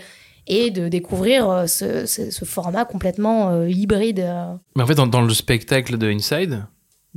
et 0.49 0.71
de 0.71 0.89
découvrir 0.89 1.49
euh, 1.49 1.67
ce, 1.67 2.07
ce- 2.07 2.31
ce 2.33 2.45
format 2.45 2.85
complètement 2.87 3.51
euh, 3.51 3.69
hybride. 3.69 4.27
Mais 4.75 4.83
en 4.83 4.87
fait, 4.87 4.95
dans, 4.95 5.07
dans 5.07 5.21
le 5.21 5.33
spectacle 5.35 5.97
de 5.99 6.11
Inside, 6.11 6.65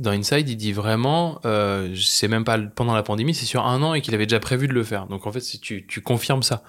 dans 0.02 0.10
Inside, 0.10 0.48
il 0.48 0.56
dit 0.56 0.72
vraiment, 0.72 1.40
euh, 1.44 1.94
c'est 1.96 2.28
même 2.28 2.44
pas 2.44 2.58
pendant 2.58 2.94
la 2.94 3.02
pandémie, 3.02 3.34
c'est 3.34 3.46
sur 3.46 3.66
un 3.66 3.82
an 3.82 3.94
et 3.94 4.00
qu'il 4.00 4.14
avait 4.14 4.26
déjà 4.26 4.40
prévu 4.40 4.68
de 4.68 4.72
le 4.72 4.84
faire. 4.84 5.06
Donc 5.06 5.26
en 5.26 5.32
fait, 5.32 5.40
tu, 5.60 5.86
tu 5.86 6.00
confirmes 6.00 6.42
ça. 6.42 6.62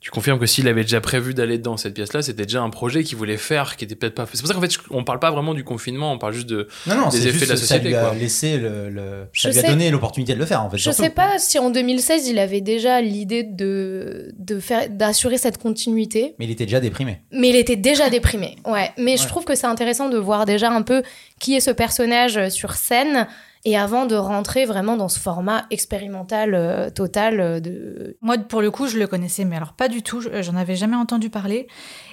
Tu 0.00 0.10
confirmes 0.10 0.38
que 0.38 0.46
s'il 0.46 0.66
avait 0.66 0.80
déjà 0.80 1.02
prévu 1.02 1.34
d'aller 1.34 1.58
dans 1.58 1.76
cette 1.76 1.92
pièce-là, 1.92 2.22
c'était 2.22 2.44
déjà 2.46 2.62
un 2.62 2.70
projet 2.70 3.04
qu'il 3.04 3.18
voulait 3.18 3.36
faire, 3.36 3.76
qui 3.76 3.84
était 3.84 3.94
peut-être 3.94 4.14
pas. 4.14 4.26
C'est 4.32 4.40
pour 4.40 4.48
ça 4.48 4.54
qu'en 4.54 4.60
fait, 4.62 4.72
on 4.90 5.04
parle 5.04 5.18
pas 5.18 5.30
vraiment 5.30 5.52
du 5.52 5.62
confinement, 5.62 6.10
on 6.12 6.16
parle 6.18 6.32
juste 6.32 6.48
de. 6.48 6.68
Non, 6.86 6.94
non, 6.96 7.08
Des 7.10 7.26
effets 7.26 7.32
juste 7.32 7.44
de 7.44 7.50
la 7.50 7.56
ça 7.56 7.66
société, 7.66 7.88
lui 7.88 7.94
a 7.96 8.00
quoi. 8.06 8.14
laissé 8.14 8.56
le, 8.56 9.26
ça 9.34 9.50
lui 9.50 9.58
a 9.58 9.60
sais. 9.60 9.68
donné 9.68 9.90
l'opportunité 9.90 10.32
de 10.32 10.38
le 10.38 10.46
faire 10.46 10.62
en 10.62 10.70
fait. 10.70 10.78
Je 10.78 10.84
surtout. 10.84 11.02
sais 11.02 11.10
pas 11.10 11.38
si 11.38 11.58
en 11.58 11.68
2016 11.68 12.28
il 12.28 12.38
avait 12.38 12.62
déjà 12.62 13.02
l'idée 13.02 13.42
de, 13.42 14.32
de 14.38 14.58
faire 14.58 14.88
d'assurer 14.88 15.36
cette 15.36 15.58
continuité, 15.58 16.34
Mais 16.38 16.46
il 16.46 16.50
était 16.50 16.64
déjà 16.64 16.80
déprimé. 16.80 17.20
mais 17.32 17.50
il 17.50 17.56
était 17.56 17.76
déjà 17.76 18.08
déprimé. 18.08 18.56
Ouais, 18.66 18.90
mais 18.96 19.18
je 19.18 19.26
trouve 19.28 19.44
que 19.44 19.54
c'est 19.54 19.66
intéressant 19.66 20.08
de 20.08 20.16
voir 20.16 20.46
déjà 20.46 20.70
un 20.70 20.80
peu 20.82 21.02
qui 21.40 21.54
est 21.56 21.60
ce 21.60 21.70
personnage 21.72 22.48
sur 22.48 22.72
scène 22.72 23.26
et 23.64 23.76
avant 23.76 24.06
de 24.06 24.14
rentrer 24.14 24.64
vraiment 24.64 24.96
dans 24.96 25.08
ce 25.08 25.18
format 25.18 25.64
expérimental 25.70 26.54
euh, 26.54 26.88
total 26.90 27.40
euh, 27.40 27.60
de 27.60 28.16
Moi, 28.22 28.38
pour 28.38 28.62
le 28.62 28.70
coup, 28.70 28.86
je 28.86 28.98
le 28.98 29.06
connaissais, 29.06 29.44
mais 29.44 29.56
alors 29.56 29.74
pas 29.74 29.88
du 29.88 30.02
tout. 30.02 30.20
je- 30.20 30.42
J'en 30.42 30.56
avais 30.56 30.76
jamais 30.76 30.96
entendu 30.96 31.28
parler. 31.30 31.66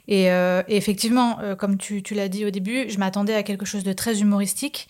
Et, 0.10 0.30
euh, 0.32 0.62
et 0.68 0.76
effectivement, 0.78 1.40
euh, 1.42 1.56
comme 1.56 1.78
tu, 1.78 2.04
tu 2.04 2.14
l'as 2.16 2.28
dit 2.28 2.46
au 2.46 2.50
début, 2.50 2.90
je 2.90 2.98
m'attendais 2.98 3.34
à 3.36 3.44
quelque 3.44 3.66
chose 3.66 3.84
de 3.84 3.94
très 3.94 4.20
humoristique. 4.22 4.88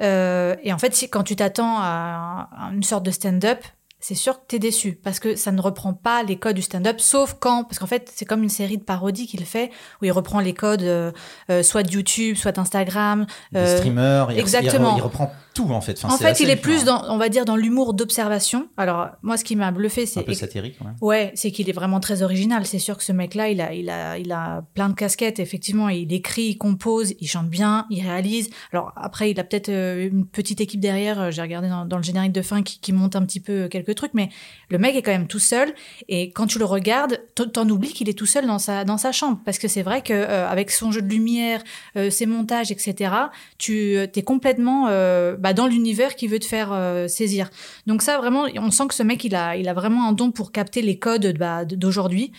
Euh, 0.00 0.56
et 0.62 0.72
en 0.72 0.78
fait, 0.78 0.94
si, 0.94 1.08
quand 1.08 1.22
tu 1.22 1.36
t'attends 1.36 1.76
à, 1.78 2.48
à 2.56 2.70
une 2.72 2.82
sorte 2.82 3.04
de 3.04 3.10
stand-up, 3.10 3.60
c'est 4.04 4.16
sûr 4.16 4.40
que 4.40 4.46
t'es 4.48 4.58
déçu 4.58 4.94
parce 5.00 5.20
que 5.20 5.36
ça 5.36 5.52
ne 5.52 5.60
reprend 5.60 5.92
pas 5.92 6.24
les 6.24 6.34
codes 6.36 6.56
du 6.56 6.62
stand-up, 6.62 6.98
sauf 6.98 7.36
quand, 7.38 7.62
parce 7.62 7.78
qu'en 7.78 7.86
fait, 7.86 8.10
c'est 8.12 8.24
comme 8.24 8.42
une 8.42 8.48
série 8.48 8.76
de 8.76 8.82
parodies 8.82 9.28
qu'il 9.28 9.44
fait 9.44 9.70
où 10.00 10.06
il 10.06 10.10
reprend 10.10 10.40
les 10.40 10.54
codes 10.54 10.82
euh, 10.82 11.12
euh, 11.50 11.62
soit 11.62 11.84
de 11.84 11.92
YouTube, 11.92 12.34
soit 12.36 12.50
d'Instagram. 12.50 13.26
Des 13.52 13.60
euh, 13.60 13.76
streamers, 13.76 14.32
il, 14.32 14.40
exactement. 14.40 14.94
il, 14.96 14.98
il 14.98 15.02
reprend 15.02 15.32
tout 15.54 15.68
en 15.70 15.80
fait. 15.80 15.98
Enfin, 16.02 16.14
en 16.14 16.18
fait, 16.18 16.40
il 16.40 16.50
est 16.50 16.56
plus 16.56 16.84
dans, 16.84 17.04
on 17.08 17.18
va 17.18 17.28
dire, 17.28 17.44
dans 17.44 17.56
l'humour 17.56 17.94
d'observation. 17.94 18.68
Alors, 18.76 19.08
moi, 19.22 19.36
ce 19.36 19.44
qui 19.44 19.56
m'a 19.56 19.70
bluffé, 19.70 20.02
un 20.02 20.06
c'est 20.06 20.22
peu 20.22 20.34
satirique. 20.34 20.76
Ouais. 20.80 20.90
Ouais, 21.00 21.32
c'est 21.34 21.50
qu'il 21.50 21.68
est 21.68 21.72
vraiment 21.74 22.00
très 22.00 22.22
original. 22.22 22.64
C'est 22.66 22.78
sûr 22.78 22.96
que 22.96 23.04
ce 23.04 23.12
mec-là, 23.12 23.48
il 23.50 23.60
a, 23.60 23.74
il 23.74 23.90
a, 23.90 24.18
il 24.18 24.32
a 24.32 24.64
plein 24.74 24.88
de 24.88 24.94
casquettes. 24.94 25.38
Effectivement, 25.40 25.88
il 25.88 26.12
écrit, 26.12 26.44
il 26.44 26.58
compose, 26.58 27.14
il 27.20 27.26
chante 27.28 27.48
bien, 27.48 27.86
il 27.90 28.02
réalise. 28.02 28.50
Alors 28.72 28.92
après, 28.96 29.30
il 29.30 29.38
a 29.40 29.44
peut-être 29.44 29.68
euh, 29.68 30.08
une 30.08 30.26
petite 30.26 30.60
équipe 30.60 30.80
derrière. 30.80 31.20
euh, 31.20 31.30
J'ai 31.30 31.42
regardé 31.42 31.68
dans, 31.68 31.84
dans 31.84 31.96
le 31.96 32.02
générique 32.02 32.32
de 32.32 32.42
fin 32.42 32.62
qui, 32.62 32.80
qui 32.80 32.92
monte 32.92 33.16
un 33.16 33.22
petit 33.24 33.40
peu 33.40 33.68
quelques 33.68 33.94
trucs, 33.94 34.14
mais 34.14 34.28
le 34.70 34.78
mec 34.78 34.96
est 34.96 35.02
quand 35.02 35.12
même 35.12 35.26
tout 35.26 35.38
seul. 35.38 35.72
Et 36.08 36.30
quand 36.32 36.46
tu 36.46 36.58
le 36.58 36.64
regardes, 36.64 37.20
t'en- 37.34 37.68
oublies 37.68 37.92
qu'il 37.92 38.08
est 38.08 38.18
tout 38.18 38.26
seul 38.26 38.46
dans 38.46 38.58
sa, 38.58 38.84
dans 38.84 38.98
sa 38.98 39.12
chambre, 39.12 39.38
parce 39.44 39.58
que 39.58 39.68
c'est 39.68 39.82
vrai 39.82 40.02
que 40.02 40.12
euh, 40.12 40.48
avec 40.48 40.70
son 40.70 40.90
jeu 40.92 41.02
de 41.02 41.08
lumière, 41.08 41.62
euh, 41.96 42.10
ses 42.10 42.26
montages, 42.26 42.70
etc., 42.70 43.12
tu 43.58 43.96
euh, 43.96 44.06
es 44.14 44.22
complètement 44.22 44.86
euh, 44.88 45.36
bah, 45.42 45.52
dans 45.52 45.66
l'univers 45.66 46.14
qu'il 46.14 46.30
veut 46.30 46.38
te 46.38 46.46
faire 46.46 46.70
euh, 46.72 47.08
saisir. 47.08 47.50
Donc 47.86 48.00
ça, 48.00 48.16
vraiment, 48.16 48.46
on 48.56 48.70
sent 48.70 48.86
que 48.88 48.94
ce 48.94 49.02
mec, 49.02 49.24
il 49.24 49.34
a, 49.34 49.56
il 49.56 49.68
a 49.68 49.74
vraiment 49.74 50.08
un 50.08 50.12
don 50.12 50.30
pour 50.30 50.52
capter 50.52 50.82
les 50.82 50.98
codes 50.98 51.36
bah, 51.36 51.64
d'aujourd'hui. 51.64 52.32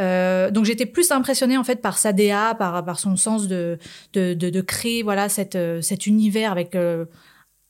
Euh, 0.00 0.50
donc 0.50 0.64
j'étais 0.64 0.86
plus 0.86 1.10
impressionnée 1.10 1.58
en 1.58 1.64
fait 1.64 1.82
par 1.82 1.98
sa 1.98 2.12
DA, 2.12 2.54
par, 2.54 2.84
par 2.84 2.98
son 2.98 3.16
sens 3.16 3.46
de, 3.46 3.78
de, 4.14 4.32
de, 4.32 4.60
créer 4.62 5.02
voilà 5.02 5.28
cette, 5.28 5.54
euh, 5.54 5.82
cet 5.82 6.06
univers 6.06 6.50
avec 6.50 6.76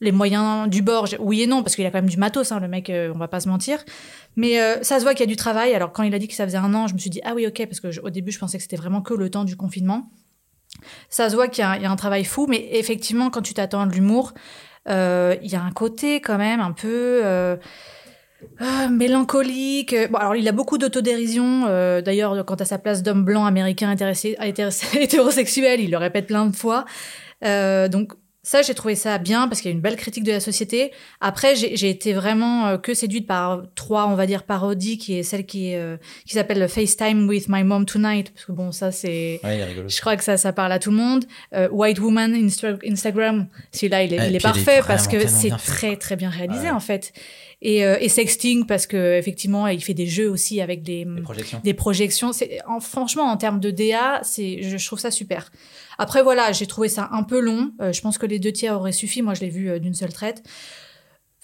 les 0.01 0.13
moyens 0.13 0.69
du 0.69 0.83
bord. 0.83 1.07
Oui 1.21 1.43
et 1.43 1.47
non, 1.47 1.63
parce 1.63 1.77
qu'il 1.77 1.87
a 1.87 1.91
quand 1.91 1.99
même 1.99 2.11
du 2.11 2.17
matos, 2.17 2.51
hein, 2.51 2.59
le 2.59 2.69
mec, 2.69 2.91
on 2.93 3.19
va 3.19 3.29
pas 3.29 3.41
se 3.41 3.49
mentir. 3.49 3.85
Mais 4.35 4.59
ça 4.83 4.99
se 4.99 5.05
voit 5.05 5.15
qu'il 5.15 5.21
y 5.21 5.29
a 5.29 5.33
du 5.33 5.37
travail. 5.37 5.75
Alors 5.75 5.93
quand 5.93 6.03
il 6.03 6.13
a 6.15 6.19
dit 6.19 6.27
que 6.27 6.35
ça 6.35 6.45
faisait 6.45 6.59
un 6.59 6.75
an, 6.75 6.89
je 6.89 6.95
me 6.95 6.99
suis 6.99 7.11
dit 7.11 7.21
ah 7.25 7.35
oui 7.35 7.47
ok, 7.47 7.67
parce 7.67 7.79
que 7.79 8.01
au 8.01 8.11
début 8.11 8.33
je 8.33 8.41
pensais 8.41 8.57
que 8.57 8.65
c'était 8.65 8.77
vraiment 8.77 9.01
que 9.01 9.15
le 9.15 9.31
temps 9.31 9.45
du 9.45 9.57
confinement. 9.57 10.11
Ça 11.09 11.29
se 11.29 11.35
voit 11.35 11.49
qu'il 11.49 11.65
y, 11.65 11.83
y 11.83 11.85
a 11.85 11.91
un 11.91 11.97
travail 11.97 12.25
fou, 12.25 12.47
mais 12.49 12.69
effectivement 12.73 13.31
quand 13.31 13.43
tu 13.43 13.55
t'attends 13.55 13.83
à 13.83 13.87
l'humour, 13.87 14.33
il 14.89 15.51
y 15.51 15.57
a 15.57 15.63
un 15.63 15.71
côté 15.73 16.21
quand 16.21 16.39
même 16.39 16.61
un 16.61 16.73
peu 16.73 17.21
euh, 17.25 17.57
ah, 18.59 18.89
mélancolique. 18.89 19.95
Bon, 20.11 20.19
alors 20.19 20.37
il 20.37 20.47
a 20.49 20.53
beaucoup 20.53 20.79
d'autodérision. 20.79 21.65
euh, 21.69 22.01
D'ailleurs, 22.03 22.45
quant 22.45 22.55
à 22.57 22.65
sa 22.65 22.79
place 22.79 23.03
d'homme 23.03 23.25
blanc 23.25 23.45
américain 23.45 23.95
intéressé- 23.95 24.37
hétérosexuel, 25.01 25.81
il 25.81 25.91
le 25.91 25.97
répète 25.99 26.27
plein 26.27 26.47
de 26.47 26.57
fois. 26.57 26.85
Euh, 27.45 27.89
donc 27.89 28.13
ça, 28.45 28.61
j'ai 28.63 28.75
trouvé 28.75 28.97
ça 28.97 29.19
bien 29.19 29.47
parce 29.47 29.61
qu'il 29.61 29.71
y 29.71 29.73
a 29.73 29.77
une 29.77 29.81
belle 29.81 29.95
critique 29.97 30.25
de 30.25 30.33
la 30.33 30.41
société. 30.41 30.91
Après, 31.21 31.55
j'ai 31.55 31.89
été 31.89 32.13
vraiment 32.13 32.67
euh, 32.67 32.77
que 32.77 32.93
séduite 32.93 33.27
par 33.27 33.63
trois, 33.77 34.09
on 34.09 34.17
va 34.17 34.27
dire, 34.27 34.43
parodies, 34.43 34.99
qui 34.99 35.17
est 35.17 35.23
celle 35.23 35.47
qui, 35.47 35.75
euh, 35.77 35.97
qui 36.27 36.35
s'appelle 36.35 36.59
le 36.59 36.67
FaceTime 36.67 37.29
with 37.29 37.47
my 37.49 37.63
mom 37.63 37.87
tonight. 37.87 38.33
Parce 38.33 38.47
que 38.47 38.53
bon, 38.53 38.73
ça, 38.73 38.91
c'est... 38.91 39.39
Ouais. 39.45 39.69
Je 39.87 40.01
crois 40.01 40.17
que 40.17 40.25
ça, 40.25 40.37
ça 40.37 40.53
parle 40.53 40.73
à 40.73 40.81
tout 40.81 40.91
le 40.91 40.97
monde. 40.97 41.25
Euh, 41.55 41.69
White 41.71 42.01
Woman 42.01 42.35
Insta- 42.35 42.79
Instagram, 42.85 43.47
celui-là, 43.71 44.03
il 44.03 44.13
est, 44.13 44.17
il 44.17 44.23
est 44.23 44.27
puis 44.27 44.31
il 44.33 44.37
est 44.37 44.41
parfait 44.41 44.81
parce 44.87 45.07
que 45.07 45.27
c'est 45.29 45.51
très 45.51 45.97
très 45.97 46.17
bien 46.17 46.29
réalisé 46.31 46.65
Ouais. 46.65 46.71
en 46.71 46.81
fait. 46.81 47.13
Et, 47.65 47.85
euh, 47.85 47.97
et 48.01 48.09
sexting 48.09 48.67
parce 48.67 48.89
que 48.89 49.17
effectivement, 49.17 49.69
il 49.69 49.83
fait 49.83 49.95
des 49.95 50.09
jeux 50.09 50.29
aussi 50.29 50.61
avec 50.61 50.83
des 50.83 51.07
projections. 51.23 51.61
des 51.63 51.75
projections. 51.75 52.33
C'est 52.33 52.59
en, 52.67 52.81
franchement 52.81 53.23
en 53.31 53.37
termes 53.37 53.61
de 53.61 53.71
DA, 53.71 54.21
c'est 54.25 54.63
je, 54.63 54.77
je 54.77 54.87
trouve 54.87 54.99
ça 54.99 55.13
super. 55.13 55.53
Après 55.97 56.25
voilà, 56.25 56.51
j'ai 56.51 56.67
trouvé 56.67 56.89
ça 56.89 57.09
un 57.13 57.23
peu 57.23 57.39
long. 57.39 57.71
Euh, 57.81 57.93
je 57.93 58.01
pense 58.01 58.19
que 58.19 58.27
les 58.27 58.41
deux 58.41 58.51
tiers 58.51 58.75
auraient 58.75 58.91
suffi. 58.91 59.23
Moi, 59.23 59.35
je 59.35 59.43
l'ai 59.43 59.49
vu 59.49 59.71
euh, 59.71 59.79
d'une 59.79 59.95
seule 59.95 60.13
traite. 60.13 60.43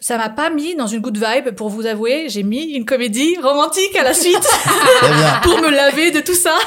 Ça 0.01 0.17
m'a 0.17 0.29
pas 0.29 0.49
mis 0.51 0.77
dans 0.77 0.87
une 0.87 1.01
good 1.01 1.17
vibe, 1.19 1.55
pour 1.57 1.71
vous 1.71 1.85
avouer. 1.87 2.29
J'ai 2.29 2.45
mis 2.45 2.67
une 2.73 2.85
comédie 2.85 3.37
romantique 3.43 3.97
à 3.97 4.05
la 4.05 4.15
suite 4.15 4.37
pour 5.43 5.59
me 5.61 5.71
laver 5.71 6.11
de 6.11 6.21
tout 6.21 6.35
ça. 6.35 6.57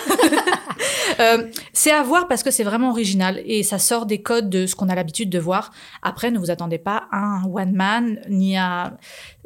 Euh, 1.19 1.43
c'est 1.73 1.91
à 1.91 2.01
voir 2.01 2.27
parce 2.27 2.41
que 2.41 2.49
c'est 2.49 2.63
vraiment 2.63 2.89
original 2.89 3.39
et 3.45 3.61
ça 3.61 3.77
sort 3.77 4.07
des 4.07 4.23
codes 4.23 4.49
de 4.49 4.65
ce 4.65 4.75
qu'on 4.75 4.89
a 4.89 4.95
l'habitude 4.95 5.29
de 5.29 5.37
voir. 5.37 5.69
Après, 6.01 6.31
ne 6.31 6.39
vous 6.39 6.49
attendez 6.49 6.79
pas 6.79 7.03
à 7.11 7.17
un 7.17 7.43
one 7.43 7.73
man 7.73 8.19
ni 8.29 8.57
à 8.57 8.97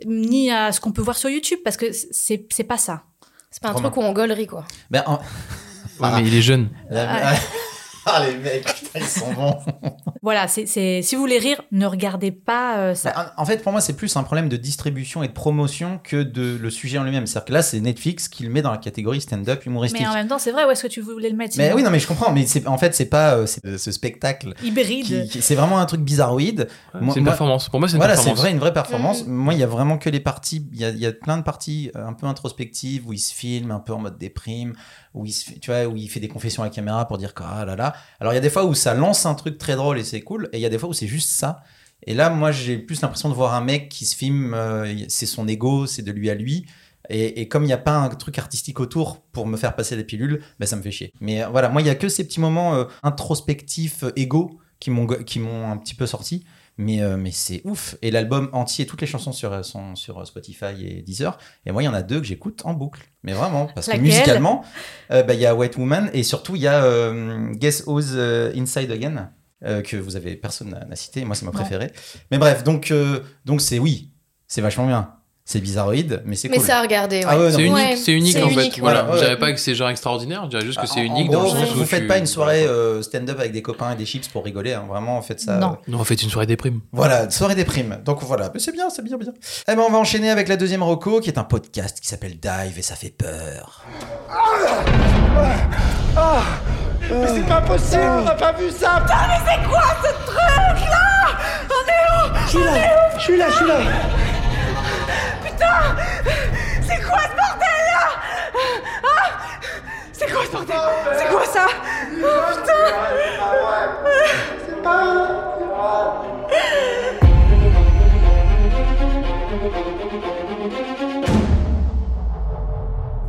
ni 0.05 0.49
à 0.51 0.71
ce 0.71 0.79
qu'on 0.79 0.91
peut 0.93 1.01
voir 1.01 1.17
sur 1.17 1.29
YouTube 1.29 1.59
parce 1.65 1.75
que 1.75 1.87
c'est 1.91 2.45
c'est 2.51 2.63
pas 2.63 2.77
ça. 2.77 3.03
C'est 3.51 3.61
pas 3.61 3.69
un 3.69 3.73
Romain. 3.73 3.89
truc 3.89 4.01
où 4.01 4.05
on 4.07 4.13
gaulerie, 4.13 4.47
quoi. 4.47 4.63
Ben, 4.89 5.03
en- 5.07 5.19
Ouais, 5.99 6.09
mais 6.15 6.21
il 6.25 6.35
est 6.35 6.41
jeune. 6.41 6.69
Ah, 6.93 7.33
les 8.25 8.38
mecs, 8.38 8.65
putain, 8.65 9.00
ils 9.00 9.05
sont 9.05 9.33
bons. 9.33 9.57
Voilà, 10.21 10.47
c'est 10.47 10.65
c'est 10.65 11.03
si 11.03 11.13
vous 11.13 11.21
voulez 11.21 11.38
rire, 11.38 11.62
ne 11.71 11.85
regardez 11.85 12.31
pas 12.31 12.79
euh, 12.79 12.95
ça. 12.95 13.12
Bah, 13.12 13.33
en 13.38 13.43
en 13.43 13.45
fait, 13.45 13.62
pour 13.62 13.71
moi, 13.71 13.79
c'est 13.79 13.93
plus 13.93 14.15
un 14.17 14.24
problème 14.24 14.50
de 14.50 14.57
distribution 14.57 15.21
et 15.21 15.27
de 15.27 15.33
promotion 15.33 16.00
que 16.03 16.24
de 16.24 16.57
le 16.59 16.69
sujet 16.71 16.97
en 16.97 17.03
lui-même. 17.03 17.27
C'est-à-dire 17.27 17.45
que 17.45 17.53
là, 17.53 17.62
c'est 17.62 17.79
Netflix 17.79 18.27
qui 18.27 18.41
le 18.41 18.50
met 18.50 18.63
dans 18.63 18.71
la 18.71 18.79
catégorie 18.79 19.21
stand-up 19.21 19.63
humoristique. 19.67 20.01
Mais 20.01 20.07
en 20.07 20.15
même 20.15 20.27
temps, 20.27 20.39
c'est 20.39 20.51
vrai, 20.51 20.65
où 20.65 20.71
est-ce 20.71 20.81
que 20.81 20.88
tu 20.88 21.01
voulais 21.01 21.29
le 21.29 21.35
mettre 21.35 21.55
Mais 21.59 21.74
oui, 21.74 21.83
non, 21.83 21.91
mais 21.91 22.00
je 22.00 22.07
comprends. 22.07 22.31
Mais 22.31 22.47
c'est, 22.47 22.65
en 22.65 22.79
fait, 22.79 22.95
c'est 22.95 23.05
pas 23.05 23.35
euh, 23.35 23.45
euh, 23.65 23.77
ce 23.77 23.91
spectacle. 23.91 24.55
Hybride. 24.63 25.29
C'est 25.39 25.53
vraiment 25.53 25.77
un 25.77 25.85
truc 25.85 26.01
bizarroïde. 26.01 26.69
C'est 26.93 27.00
une 27.00 27.05
moi- 27.05 27.24
performance. 27.24 27.69
Pour 27.69 27.79
moi, 27.79 27.88
c'est 27.88 27.97
une 27.97 28.00
Voilà, 28.00 28.15
c'est 28.15 28.33
vrai, 28.33 28.50
une 28.50 28.57
vraie 28.57 28.74
performance. 28.74 29.27
Moi, 29.27 29.53
il 29.53 29.59
y 29.59 29.63
a 29.63 29.67
vraiment 29.67 30.00
que 30.00 30.09
les 30.09 30.19
parties. 30.19 30.67
Il 30.74 30.79
y 30.79 30.85
a, 30.85 30.89
il 30.89 30.97
y 30.97 31.05
a 31.05 31.12
plein 31.12 31.38
de 31.38 31.43
parties 31.43 31.91
un 31.93 32.13
peu 32.13 32.25
introspectives 32.25 33.07
où 33.07 33.13
il 33.13 33.19
se 33.19 33.31
filme 33.31 33.69
un 33.69 33.79
peu 33.79 33.93
en 33.93 34.00
mode 34.00 34.17
déprime, 34.17 34.74
où 35.13 35.27
il 35.27 35.33
se, 35.33 35.51
tu 35.51 35.69
vois, 35.69 35.85
où 35.85 35.95
il 35.95 36.09
fait 36.09 36.19
des 36.19 36.29
confessions 36.29 36.63
à 36.63 36.65
la 36.65 36.71
caméra 36.71 37.07
pour 37.07 37.19
dire 37.19 37.35
que 37.35 37.43
ah 37.45 37.63
là 37.63 37.75
là. 37.75 37.93
Alors 38.19 38.33
il 38.33 38.35
y 38.35 38.39
a 38.39 38.41
des 38.41 38.49
fois 38.49 38.65
où 38.65 38.73
ça 38.73 38.93
lance 38.93 39.25
un 39.25 39.35
truc 39.35 39.57
très 39.57 39.75
drôle 39.75 39.99
et 39.99 40.03
c'est 40.03 40.21
cool, 40.21 40.49
et 40.53 40.57
il 40.57 40.61
y 40.61 40.65
a 40.65 40.69
des 40.69 40.77
fois 40.77 40.89
où 40.89 40.93
c'est 40.93 41.07
juste 41.07 41.29
ça. 41.29 41.61
Et 42.07 42.13
là, 42.13 42.29
moi, 42.29 42.51
j'ai 42.51 42.77
plus 42.77 43.01
l'impression 43.01 43.29
de 43.29 43.33
voir 43.33 43.53
un 43.53 43.61
mec 43.61 43.89
qui 43.89 44.05
se 44.05 44.15
filme. 44.15 44.53
euh, 44.53 44.93
c'est 45.07 45.25
son 45.25 45.47
ego, 45.47 45.87
c'est 45.87 46.03
de 46.03 46.11
lui 46.11 46.29
à 46.29 46.35
lui. 46.35 46.65
Et, 47.09 47.47
comme 47.47 47.63
il 47.63 47.67
n'y 47.67 47.73
a 47.73 47.77
pas 47.77 47.97
un 47.97 48.09
truc 48.09 48.39
artistique 48.39 48.79
autour 48.79 49.21
pour 49.31 49.45
me 49.45 49.57
faire 49.57 49.75
passer 49.75 49.95
des 49.95 50.03
pilules, 50.03 50.41
ben 50.59 50.65
ça 50.65 50.75
me 50.75 50.81
fait 50.81 50.89
chier. 50.89 51.13
Mais 51.21 51.43
euh, 51.43 51.49
voilà, 51.49 51.69
moi, 51.69 51.81
il 51.81 51.87
y 51.87 51.89
a 51.91 51.95
que 51.95 52.09
ces 52.09 52.25
petits 52.25 52.39
moments 52.39 52.73
euh, 52.75 52.85
introspectifs, 53.03 54.03
égaux, 54.15 54.59
qui 54.79 54.89
m'ont 54.89 55.71
un 55.71 55.77
petit 55.77 55.95
peu 55.95 56.07
sorti. 56.07 56.45
Mais, 56.77 57.01
euh, 57.01 57.15
mais 57.15 57.32
c'est 57.32 57.62
ouf. 57.63 57.96
Et 58.01 58.12
l'album 58.12 58.50
entier, 58.51 58.86
toutes 58.86 59.00
les 59.01 59.08
chansons 59.08 59.32
sur, 59.32 59.53
euh, 59.53 59.63
sont 59.63 59.96
sur 59.96 60.27
Spotify 60.27 60.74
et 60.86 61.01
Deezer. 61.01 61.38
Et 61.65 61.72
moi, 61.72 61.82
il 61.82 61.86
y 61.86 61.88
en 61.89 61.94
a 61.94 62.01
deux 62.03 62.20
que 62.20 62.25
j'écoute 62.25 62.62
en 62.65 62.74
boucle. 62.74 63.01
Mais 63.24 63.32
vraiment, 63.34 63.67
parce 63.74 63.88
que 63.88 63.91
musicalement, 64.03 64.63
euh, 65.12 65.24
bah, 65.24 65.34
il 65.34 65.39
y 65.39 65.46
a 65.46 65.55
White 65.55 65.77
Woman 65.77 66.10
et 66.13 66.24
surtout, 66.24 66.55
il 66.55 66.62
y 66.63 66.67
a 66.67 66.84
euh, 66.84 67.53
Guess 67.53 67.84
Who's 67.88 68.12
euh, 68.15 68.51
Inside 68.55 68.91
Again, 68.91 69.32
euh, 69.63 69.82
que 69.82 69.96
vous 69.96 70.15
avez, 70.17 70.36
personne 70.36 70.70
n'a- 70.89 70.96
cité. 70.98 71.24
Moi, 71.24 71.36
c'est 71.36 71.46
ma 71.46 71.51
préférée. 71.51 71.91
Mais 72.29 72.38
bref, 72.38 72.63
donc 72.63 72.91
euh, 72.91 73.22
donc 73.46 73.62
c'est 73.62 73.79
oui, 73.79 74.12
c'est 74.48 74.62
vachement 74.62 74.86
bien. 74.86 75.13
C'est 75.47 75.59
bizarroïde, 75.61 76.23
mais 76.25 76.35
c'est 76.35 76.49
Mais 76.49 76.57
cool. 76.57 76.65
ça 76.65 76.79
à 76.79 76.81
regarder, 76.81 77.17
ouais. 77.17 77.25
Ah 77.29 77.37
ouais, 77.37 77.51
non. 77.51 77.55
C'est 77.55 77.61
unique, 77.61 77.75
Ouais, 77.75 77.95
c'est 77.95 78.11
unique 78.13 78.35
en 78.37 78.49
fait. 78.49 78.79
Voilà, 78.79 79.05
ouais. 79.05 79.11
je 79.13 79.17
dirais 79.19 79.37
pas 79.37 79.51
que 79.53 79.59
c'est 79.59 79.75
genre 79.75 79.89
extraordinaire, 79.89 80.41
je 80.45 80.49
dirais 80.49 80.65
juste 80.65 80.81
que 80.81 80.87
c'est 80.87 81.01
En- 81.01 81.03
unique 81.03 81.29
en 81.29 81.33
dans 81.33 81.43
gros, 81.43 81.53
le 81.53 81.59
sens 81.59 81.69
vous, 81.75 81.85
faites 81.85 82.01
tu- 82.01 82.07
pas 82.07 82.17
une 82.17 82.25
soirée 82.25 82.65
euh, 82.65 83.03
stand-up 83.03 83.39
avec 83.39 83.51
des 83.51 83.61
copains 83.61 83.91
et 83.91 83.95
des 83.95 84.07
chips 84.07 84.27
pour 84.27 84.43
rigoler. 84.43 84.73
hein. 84.73 84.85
Vraiment, 84.89 85.21
faites 85.21 85.39
ça. 85.39 85.57
Non. 85.57 85.73
euh, 85.73 85.91
Non, 85.91 85.99
en 85.99 86.03
fait, 86.03 86.19
une 86.23 86.31
soirée 86.31 86.47
déprime. 86.47 86.79
Voilà, 86.91 87.29
soirée 87.29 87.53
des 87.53 87.63
primes. 87.63 87.99
Donc 88.03 88.23
voilà, 88.23 88.49
Mais 88.55 88.59
c'est 88.59 88.71
bien, 88.71 88.89
c'est 88.89 89.03
bien, 89.03 89.17
bien. 89.17 89.33
Eh 89.67 89.75
ben, 89.75 89.83
on 89.87 89.91
va 89.91 89.99
enchaîner 89.99 90.31
avec 90.31 90.47
la 90.47 90.57
deuxième 90.57 90.81
reco, 90.81 91.19
qui 91.19 91.29
est 91.29 91.37
un 91.37 91.43
podcast 91.43 91.99
qui 92.01 92.07
s'appelle 92.07 92.37
Dive 92.39 92.79
et 92.79 92.81
ça 92.81 92.95
fait 92.95 93.13
peur. 93.15 93.83
Mais 97.11 97.27
c'est 97.27 97.45
pas 97.47 97.61
possible, 97.61 98.01
on 98.01 98.23
n'a 98.23 98.31
pas 98.33 98.51
vu 98.53 98.71
ça 98.71 98.99
Putain, 99.01 99.27
mais 99.27 99.39
c'est 99.45 99.69
quoi 99.69 99.83
ce 100.01 100.25
truc 100.25 100.89
là? 100.89 101.37
On 101.69 101.87
est 101.87 102.31
où? 102.31 102.45
Je 102.45 102.49
suis 102.49 102.63
là, 102.63 103.15
je 103.15 103.21
suis 103.23 103.37
là, 103.37 103.45
je 103.51 103.55
suis 103.57 103.67
là 103.67 103.77
Putain 105.55 105.95
C'est 106.81 107.01
quoi 107.01 107.19
ce 107.21 107.35
bordel 107.35 107.85
là 107.88 108.09
Ah 109.03 109.29
C'est 110.12 110.31
quoi 110.31 110.41
ce 110.45 110.51
bordel 110.51 110.75
C'est 111.17 111.27
quoi 111.27 111.45
ça 111.45 111.67
Oh 112.12 112.53
putain 112.53 112.83
C'est 114.65 114.83
pas... 114.83 116.21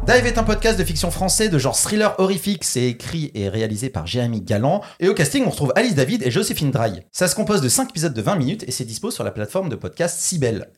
Dive 0.07 0.27
est 0.27 0.39
un 0.39 0.45
podcast 0.45 0.79
de 0.79 0.85
fiction 0.85 1.11
français 1.11 1.49
de 1.49 1.59
genre 1.59 1.77
thriller 1.77 2.15
horrifique. 2.19 2.63
C'est 2.63 2.85
écrit 2.85 3.33
et 3.35 3.49
réalisé 3.49 3.91
par 3.91 4.07
Jérémy 4.07 4.41
Galland. 4.41 4.81
Et 5.01 5.09
au 5.09 5.15
casting, 5.15 5.45
on 5.45 5.51
retrouve 5.51 5.73
Alice 5.75 5.97
David 5.97 6.23
et 6.25 6.31
Joséphine 6.31 6.71
Draille. 6.71 7.03
Ça 7.11 7.27
se 7.27 7.35
compose 7.35 7.61
de 7.61 7.69
5 7.69 7.91
épisodes 7.91 8.15
de 8.15 8.23
20 8.23 8.37
minutes 8.37 8.65
et 8.69 8.71
c'est 8.71 8.85
dispo 8.85 9.11
sur 9.11 9.25
la 9.25 9.33
plateforme 9.33 9.69
de 9.69 9.75
podcast 9.75 10.21
Cybelle. 10.21 10.69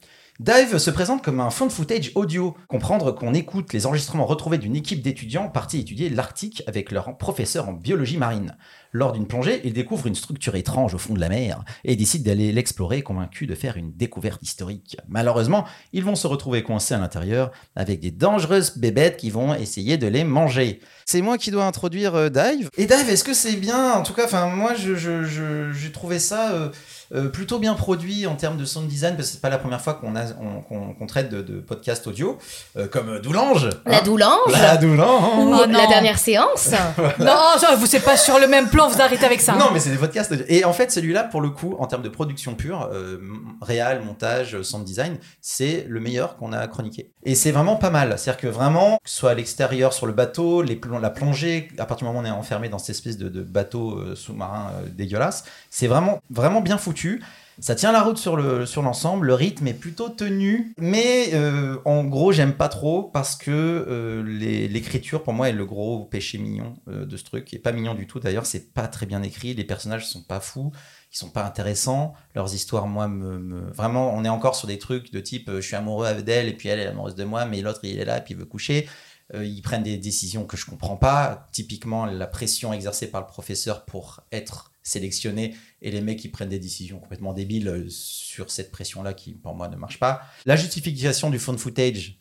Dive 0.41 0.79
se 0.79 0.93
présente 0.93 1.25
comme 1.25 1.41
un 1.41 1.51
fond 1.51 1.69
footage 1.69 2.13
audio. 2.15 2.57
Comprendre 2.69 3.11
qu'on 3.11 3.35
écoute 3.35 3.73
les 3.73 3.87
enregistrements 3.87 4.25
retrouvés 4.25 4.59
d'une 4.59 4.77
équipe 4.77 5.03
d'étudiants 5.03 5.49
partis 5.49 5.81
étudier 5.81 6.11
l'Arctique 6.11 6.63
avec 6.69 6.93
leur 6.93 7.19
professeur 7.19 7.69
en 7.69 7.73
biologie 7.73 8.19
marine. 8.19 8.57
Lors 8.93 9.13
d'une 9.13 9.27
plongée, 9.27 9.61
ils 9.65 9.73
découvrent 9.73 10.07
une 10.07 10.15
structure 10.15 10.57
étrange 10.57 10.95
au 10.95 10.99
fond 10.99 11.15
de 11.15 11.21
la 11.21 11.29
mer 11.29 11.61
et 11.85 11.95
décident 11.97 12.25
d'aller 12.25 12.53
l'explorer 12.53 13.03
convaincus 13.03 13.47
de 13.49 13.55
faire 13.55 13.77
une 13.77 13.93
découverte 13.93 14.43
historique. 14.43 14.97
Malheureusement, 15.09 15.65
ils 15.93 16.03
vont 16.05 16.15
se 16.15 16.27
retrouver 16.27 16.63
coincés 16.63 16.95
à 16.95 16.99
l'intérieur 16.99 17.51
avec 17.77 18.01
des 18.01 18.11
dangereuses 18.11 18.79
bébêtes 18.79 19.17
qui 19.19 19.31
vont 19.31 19.55
essayer 19.55 19.99
de 19.99 20.07
les 20.07 20.25
manger. 20.25 20.81
C'est 21.07 21.21
moi 21.23 21.39
qui 21.39 21.51
dois 21.51 21.65
introduire 21.65 22.15
euh, 22.15 22.29
Dive. 22.29 22.69
Et 22.77 22.87
Dive, 22.87 23.09
est-ce 23.09 23.25
que 23.25 23.35
c'est 23.35 23.57
bien? 23.57 23.93
En 23.93 24.03
tout 24.03 24.13
cas, 24.15 24.25
enfin 24.25 24.47
moi, 24.49 24.75
je- 24.75 24.95
je- 24.95 25.25
je- 25.25 25.73
j'ai 25.73 25.91
trouvé 25.93 26.19
ça 26.19 26.53
euh, 26.53 26.69
euh, 27.15 27.29
plutôt 27.29 27.59
bien 27.59 27.73
produit 27.75 28.27
en 28.27 28.35
termes 28.37 28.59
de 28.59 28.65
sound 28.67 28.87
design 28.89 29.17
parce 29.17 29.29
que 29.29 29.35
c'est 29.35 29.41
pas 29.41 29.49
la 29.49 29.57
première 29.59 29.81
fois 29.81 29.95
qu'on 29.95 31.07
traite 31.07 31.31
de, 31.31 31.41
de 31.41 31.61
podcast 31.61 32.07
audio 32.07 32.37
euh, 32.77 32.87
comme 32.87 33.19
Doulange. 33.21 33.71
La 33.87 33.99
hein? 33.99 34.03
doulange 34.05 34.53
La 34.53 34.77
Doulange. 34.77 35.39
Ou 35.47 35.55
Oh 35.55 35.65
la 35.67 35.87
dernière 35.87 36.19
séance 36.19 36.69
Non, 37.19 37.57
ça, 37.59 37.75
vous 37.77 37.87
c'est 37.87 38.01
pas 38.01 38.17
sur 38.19 38.39
le 38.39 38.47
même 38.47 38.69
plan, 38.69 38.78
vous 38.87 39.01
arrêtez 39.03 39.25
avec 39.25 39.41
ça. 39.41 39.55
hein. 39.55 39.59
Non, 39.59 39.71
mais 39.73 39.81
c'est 39.81 39.91
des 39.91 39.97
podcasts. 39.97 40.33
Et 40.49 40.65
en 40.65 40.73
fait, 40.73 40.93
celui-là, 40.93 41.25
pour 41.25 41.41
le 41.41 41.51
coup, 41.51 41.75
en 41.81 41.87
termes 41.87 42.03
de 42.03 42.09
production 42.09 42.55
pure, 42.55 42.89
euh, 42.93 43.19
réal, 43.61 44.05
montage, 44.05 44.55
euh, 44.55 44.63
sound 44.63 44.85
design, 44.85 45.17
c'est 45.41 45.87
le 45.89 45.99
meilleur 45.99 46.37
qu'on 46.37 46.53
a 46.53 46.67
chroniqué. 46.69 47.11
Et 47.25 47.35
c'est 47.35 47.51
vraiment 47.51 47.77
pas 47.77 47.91
mal. 47.91 48.15
C'est-à-dire 48.19 48.41
que 48.41 48.47
vraiment, 48.47 48.99
que 49.03 49.11
ce 49.11 49.17
soit 49.17 49.31
à 49.31 49.35
l'extérieur 49.35 49.93
sur 49.93 50.07
le 50.07 50.13
bateau, 50.13 50.63
la 50.63 51.11
plongée, 51.11 51.69
à 51.79 51.87
partir 51.87 52.07
du 52.07 52.13
moment 52.13 52.21
où 52.21 52.23
on 52.23 52.27
est 52.27 52.31
enfermé 52.31 52.69
dans 52.69 52.79
cette 52.79 52.91
espèce 52.91 53.17
de, 53.19 53.29
de 53.29 53.43
bateau 53.43 53.99
euh, 53.99 54.15
sous-marin 54.15 54.71
euh, 54.77 54.89
dégueulasse, 54.89 55.45
c'est 55.71 55.87
vraiment, 55.89 56.21
vraiment 56.31 56.61
bien 56.61 56.79
foutu. 56.79 57.23
Ça 57.61 57.75
tient 57.75 57.91
la 57.91 58.03
route 58.03 58.19
sur 58.19 58.37
le 58.37 58.67
sur 58.67 58.83
l'ensemble, 58.83 59.27
le 59.27 59.35
rythme 59.35 59.67
est 59.67 59.75
plutôt 59.75 60.09
tenu, 60.11 60.73
mais 60.79 61.31
euh, 61.35 61.77
en 61.85 62.05
gros 62.05 62.31
j'aime 62.31 62.53
pas 62.55 62.69
trop 62.69 63.03
parce 63.03 63.35
que 63.35 63.51
euh, 63.51 64.23
l'écriture 64.23 65.25
pour 65.25 65.33
moi 65.33 65.49
est 65.49 65.53
le 65.53 65.67
gros 65.67 66.05
péché 66.05 66.39
mignon 66.39 66.77
euh, 66.87 67.05
de 67.05 67.17
ce 67.17 67.25
truc, 67.25 67.53
et 67.53 67.59
pas 67.59 67.73
mignon 67.73 67.95
du 67.95 68.07
tout 68.07 68.21
d'ailleurs, 68.21 68.47
c'est 68.47 68.73
pas 68.73 68.87
très 68.87 69.07
bien 69.07 69.25
écrit, 69.25 69.55
les 69.55 69.65
personnages 69.65 70.07
sont 70.07 70.23
pas 70.23 70.39
fous, 70.39 70.71
ils 71.13 71.19
sont 71.19 71.31
pas 71.31 71.45
intéressants, 71.45 72.15
leurs 72.37 72.55
histoires 72.55 72.87
moi 72.87 73.09
me, 73.09 73.41
me- 73.41 73.73
vraiment 73.73 74.15
on 74.15 74.25
est 74.25 74.29
encore 74.29 74.55
sur 74.55 74.69
des 74.69 74.79
trucs 74.79 75.13
de 75.13 75.19
type 75.19 75.51
je 75.53 75.61
suis 75.61 75.75
amoureux 75.75 76.15
d'elle 76.23 76.47
et 76.47 76.53
puis 76.53 76.69
elle 76.69 76.79
est 76.79 76.87
amoureuse 76.87 77.17
de 77.17 77.25
moi, 77.25 77.45
mais 77.45 77.61
l'autre 77.61 77.81
il 77.83 77.99
est 77.99 78.05
là 78.05 78.19
et 78.19 78.21
puis 78.23 78.35
il 78.35 78.39
veut 78.39 78.47
coucher. 78.47 78.89
Ils 79.35 79.61
prennent 79.61 79.83
des 79.83 79.99
décisions 79.99 80.47
que 80.47 80.57
je 80.57 80.65
comprends 80.65 80.97
pas. 80.97 81.47
Typiquement, 81.53 82.07
la 82.07 82.27
pression 82.27 82.73
exercée 82.73 83.11
par 83.11 83.21
le 83.21 83.27
professeur 83.27 83.85
pour 83.85 84.21
être 84.33 84.73
sélectionné 84.89 85.55
et 85.83 85.91
les 85.91 86.01
mecs 86.01 86.19
qui 86.19 86.29
prennent 86.29 86.49
des 86.49 86.59
décisions 86.59 86.99
complètement 86.99 87.33
débiles 87.33 87.69
euh, 87.69 87.87
sur 87.89 88.51
cette 88.51 88.71
pression-là 88.71 89.15
qui, 89.15 89.35
pour 89.35 89.55
moi, 89.55 89.69
ne 89.69 89.77
marche 89.77 89.99
pas. 89.99 90.23
La 90.47 90.57
justification 90.57 91.31
du 91.31 91.39
phone 91.39 91.59
footage, 91.59 92.21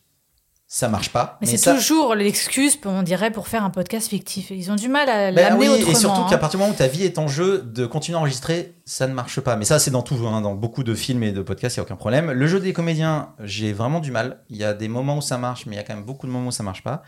ça 0.70 0.88
marche 0.90 1.08
pas. 1.08 1.38
Mais, 1.40 1.46
c'est 1.46 1.56
ça- 1.56 1.74
toujours 1.74 2.14
l'excuse, 2.14 2.78
on 2.84 3.02
dirait, 3.02 3.30
pour 3.30 3.48
faire 3.48 3.64
un 3.64 3.70
podcast 3.70 4.08
fictif. 4.08 4.50
Ils 4.50 4.70
ont 4.70 4.74
du 4.76 4.88
mal 4.88 5.08
à 5.08 5.32
Ben 5.32 5.34
l'amener 5.34 5.66
oui, 5.66 5.74
autrement. 5.74 5.90
et 5.92 5.94
surtout 5.94 6.20
hein. 6.20 6.26
qu'à 6.28 6.36
partir 6.36 6.58
du 6.58 6.62
moment 6.62 6.74
où 6.74 6.76
ta 6.78 6.88
vie 6.88 7.04
est 7.04 7.18
en 7.18 7.26
jeu, 7.26 7.62
de 7.62 7.86
continuer 7.86 8.16
à 8.16 8.20
enregistrer, 8.20 8.74
ça 8.84 9.06
ne 9.06 9.14
marche 9.14 9.40
pas. 9.40 9.56
Mais 9.56 9.64
ça, 9.64 9.78
c'est 9.78 9.90
dans 9.90 10.02
tout, 10.02 10.14
hein, 10.26 10.42
dans 10.42 10.54
beaucoup 10.54 10.84
de 10.84 10.94
films 10.94 11.22
et 11.22 11.32
de 11.32 11.40
podcasts, 11.40 11.76
il 11.76 11.80
n'y 11.80 11.82
a 11.82 11.86
aucun 11.86 11.96
problème. 11.96 12.30
Le 12.30 12.46
jeu 12.46 12.60
des 12.60 12.74
comédiens, 12.74 13.30
j'ai 13.42 13.72
vraiment 13.72 14.00
du 14.00 14.10
mal. 14.10 14.42
Il 14.50 14.58
y 14.58 14.64
a 14.64 14.74
des 14.74 14.88
moments 14.88 15.16
où 15.16 15.22
ça 15.22 15.38
marche, 15.38 15.64
mais 15.64 15.76
il 15.76 15.78
y 15.78 15.80
a 15.80 15.84
quand 15.84 15.94
même 15.94 16.04
beaucoup 16.04 16.26
de 16.26 16.32
moments 16.32 16.48
où 16.48 16.52
ça 16.52 16.62
marche 16.62 16.82
pas. 16.84 17.02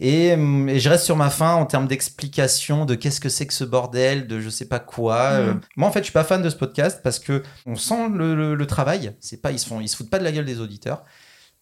Et, 0.00 0.28
et 0.30 0.80
je 0.80 0.88
reste 0.88 1.04
sur 1.04 1.14
ma 1.14 1.30
fin 1.30 1.54
en 1.54 1.66
termes 1.66 1.86
d'explication 1.86 2.84
de 2.86 2.94
qu'est-ce 2.94 3.20
que 3.20 3.28
c'est 3.28 3.46
que 3.46 3.54
ce 3.54 3.64
bordel, 3.64 4.26
de 4.26 4.40
je 4.40 4.48
sais 4.48 4.64
pas 4.66 4.78
quoi. 4.80 5.32
Mm. 5.32 5.36
Euh, 5.40 5.54
moi, 5.76 5.88
en 5.88 5.92
fait, 5.92 6.00
je 6.00 6.04
suis 6.04 6.12
pas 6.12 6.24
fan 6.24 6.40
de 6.42 6.48
ce 6.50 6.56
podcast 6.56 7.00
parce 7.04 7.18
que 7.18 7.42
on 7.66 7.76
sent 7.76 8.08
le, 8.14 8.34
le- 8.34 8.54
le 8.54 8.66
travail. 8.66 9.14
C'est 9.20 9.42
pas, 9.42 9.52
ils 9.52 9.58
se 9.58 9.66
font, 9.66 9.80
ils 9.80 9.88
se 9.88 9.96
foutent 9.96 10.10
pas 10.10 10.18
de 10.18 10.24
la 10.24 10.32
gueule 10.32 10.46
des 10.46 10.58
auditeurs. 10.60 11.04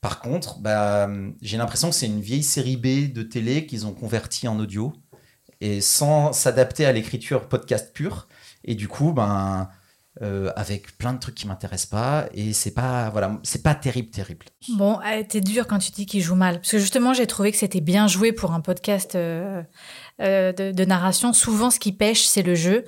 Par 0.03 0.21
contre, 0.21 0.59
bah, 0.59 1.09
j'ai 1.41 1.57
l'impression 1.57 1.89
que 1.89 1.95
c'est 1.95 2.07
une 2.07 2.21
vieille 2.21 2.43
série 2.43 2.77
B 2.77 3.13
de 3.13 3.23
télé 3.23 3.67
qu'ils 3.67 3.87
ont 3.87 3.95
converti 3.95 4.49
en 4.49 4.59
audio 4.59 4.93
et 5.61 5.81
sans 5.81 6.33
s'adapter 6.33 6.85
à 6.85 6.93
l'écriture 6.93 7.49
podcast 7.49 7.95
pure. 7.95 8.27
Et 8.65 8.75
du 8.75 8.89
coup, 8.89 9.13
ben, 9.13 9.69
euh, 10.21 10.51
avec 10.57 10.99
plein 10.99 11.13
de 11.13 11.21
trucs 11.21 11.37
qui 11.37 11.47
m'intéressent 11.47 11.89
pas. 11.89 12.27
Et 12.35 12.53
c'est 12.53 12.73
pas, 12.73 13.11
voilà, 13.11 13.39
c'est 13.45 13.63
pas 13.63 13.77
terrible, 13.77 14.11
terrible. 14.11 14.47
Bon, 14.77 14.99
eh, 15.09 15.25
t'es 15.25 15.41
dur 15.41 15.69
quand 15.69 15.79
tu 15.79 15.93
dis 15.93 16.05
qu'il 16.05 16.21
joue 16.21 16.35
mal. 16.35 16.57
Parce 16.57 16.73
que 16.73 16.79
justement, 16.79 17.15
j'ai 17.15 17.29
trouvé 17.29 17.53
que 17.53 17.57
c'était 17.57 17.81
bien 17.81 18.09
joué 18.09 18.33
pour 18.33 18.53
un 18.53 18.61
podcast 18.61 19.15
euh, 19.15 19.63
euh, 20.21 20.53
de, 20.53 20.73
de 20.73 20.85
narration. 20.85 21.33
Souvent, 21.33 21.71
ce 21.71 21.79
qui 21.79 21.93
pêche, 21.93 22.25
c'est 22.25 22.43
le 22.43 22.57
jeu. 22.57 22.85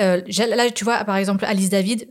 Euh, 0.00 0.20
là, 0.36 0.70
tu 0.70 0.84
vois, 0.84 1.04
par 1.04 1.16
exemple, 1.16 1.44
Alice 1.44 1.70
David, 1.70 2.10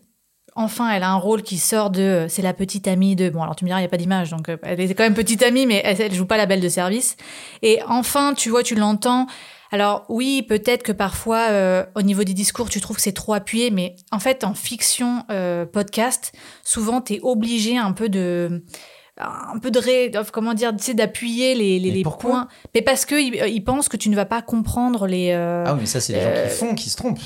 enfin 0.55 0.89
elle 0.91 1.03
a 1.03 1.11
un 1.11 1.17
rôle 1.17 1.43
qui 1.43 1.57
sort 1.57 1.89
de 1.89 2.25
c'est 2.29 2.41
la 2.41 2.53
petite 2.53 2.87
amie 2.87 3.15
de 3.15 3.29
bon 3.29 3.43
alors 3.43 3.55
tu 3.55 3.65
me 3.65 3.69
diras 3.69 3.81
il 3.81 3.83
y 3.83 3.85
a 3.85 3.89
pas 3.89 3.97
d'image 3.97 4.31
donc 4.31 4.47
euh, 4.47 4.57
elle 4.63 4.79
était 4.79 4.95
quand 4.95 5.03
même 5.03 5.13
petite 5.13 5.43
amie 5.43 5.65
mais 5.65 5.81
elle, 5.83 5.99
elle 5.99 6.13
joue 6.13 6.25
pas 6.25 6.37
la 6.37 6.45
belle 6.45 6.61
de 6.61 6.69
service. 6.69 7.17
Et 7.61 7.79
enfin 7.87 8.33
tu 8.33 8.49
vois 8.49 8.63
tu 8.63 8.75
l'entends. 8.75 9.27
Alors 9.71 10.05
oui 10.07 10.43
peut-être 10.43 10.83
que 10.83 10.93
parfois 10.93 11.49
euh, 11.49 11.85
au 11.95 12.01
niveau 12.01 12.23
des 12.23 12.33
discours 12.33 12.69
tu 12.69 12.79
trouves 12.79 12.95
que 12.95 13.01
c'est 13.01 13.11
trop 13.11 13.33
appuyé 13.33 13.69
mais 13.71 13.95
en 14.11 14.19
fait 14.19 14.45
en 14.45 14.53
fiction 14.53 15.25
euh, 15.29 15.65
podcast 15.65 16.31
souvent 16.63 17.01
tu 17.01 17.15
es 17.15 17.19
obligé 17.21 17.77
un 17.77 17.91
peu 17.91 18.07
de 18.07 18.63
un 19.17 19.59
peu 19.59 19.71
de 19.71 19.79
ré, 19.79 20.11
comment 20.33 20.53
dire 20.53 20.75
tu 20.75 20.83
sais, 20.83 20.93
d'appuyer 20.93 21.55
les, 21.55 21.79
les, 21.79 22.03
points 22.03 22.47
mais 22.73 22.81
parce 22.81 23.05
que 23.05 23.15
ils, 23.15 23.53
ils 23.53 23.63
pensent 23.63 23.87
que 23.87 23.95
tu 23.95 24.09
ne 24.09 24.15
vas 24.15 24.25
pas 24.25 24.41
comprendre 24.41 25.07
les 25.07 25.31
euh, 25.31 25.63
Ah 25.65 25.73
oui, 25.73 25.81
mais 25.81 25.85
ça, 25.85 26.01
c'est 26.01 26.13
les 26.13 26.21
gens 26.21 26.27
euh, 26.29 26.47
qui 26.47 26.55
font, 26.55 26.75
qui 26.75 26.89
se 26.89 26.97
trompent. 26.97 27.19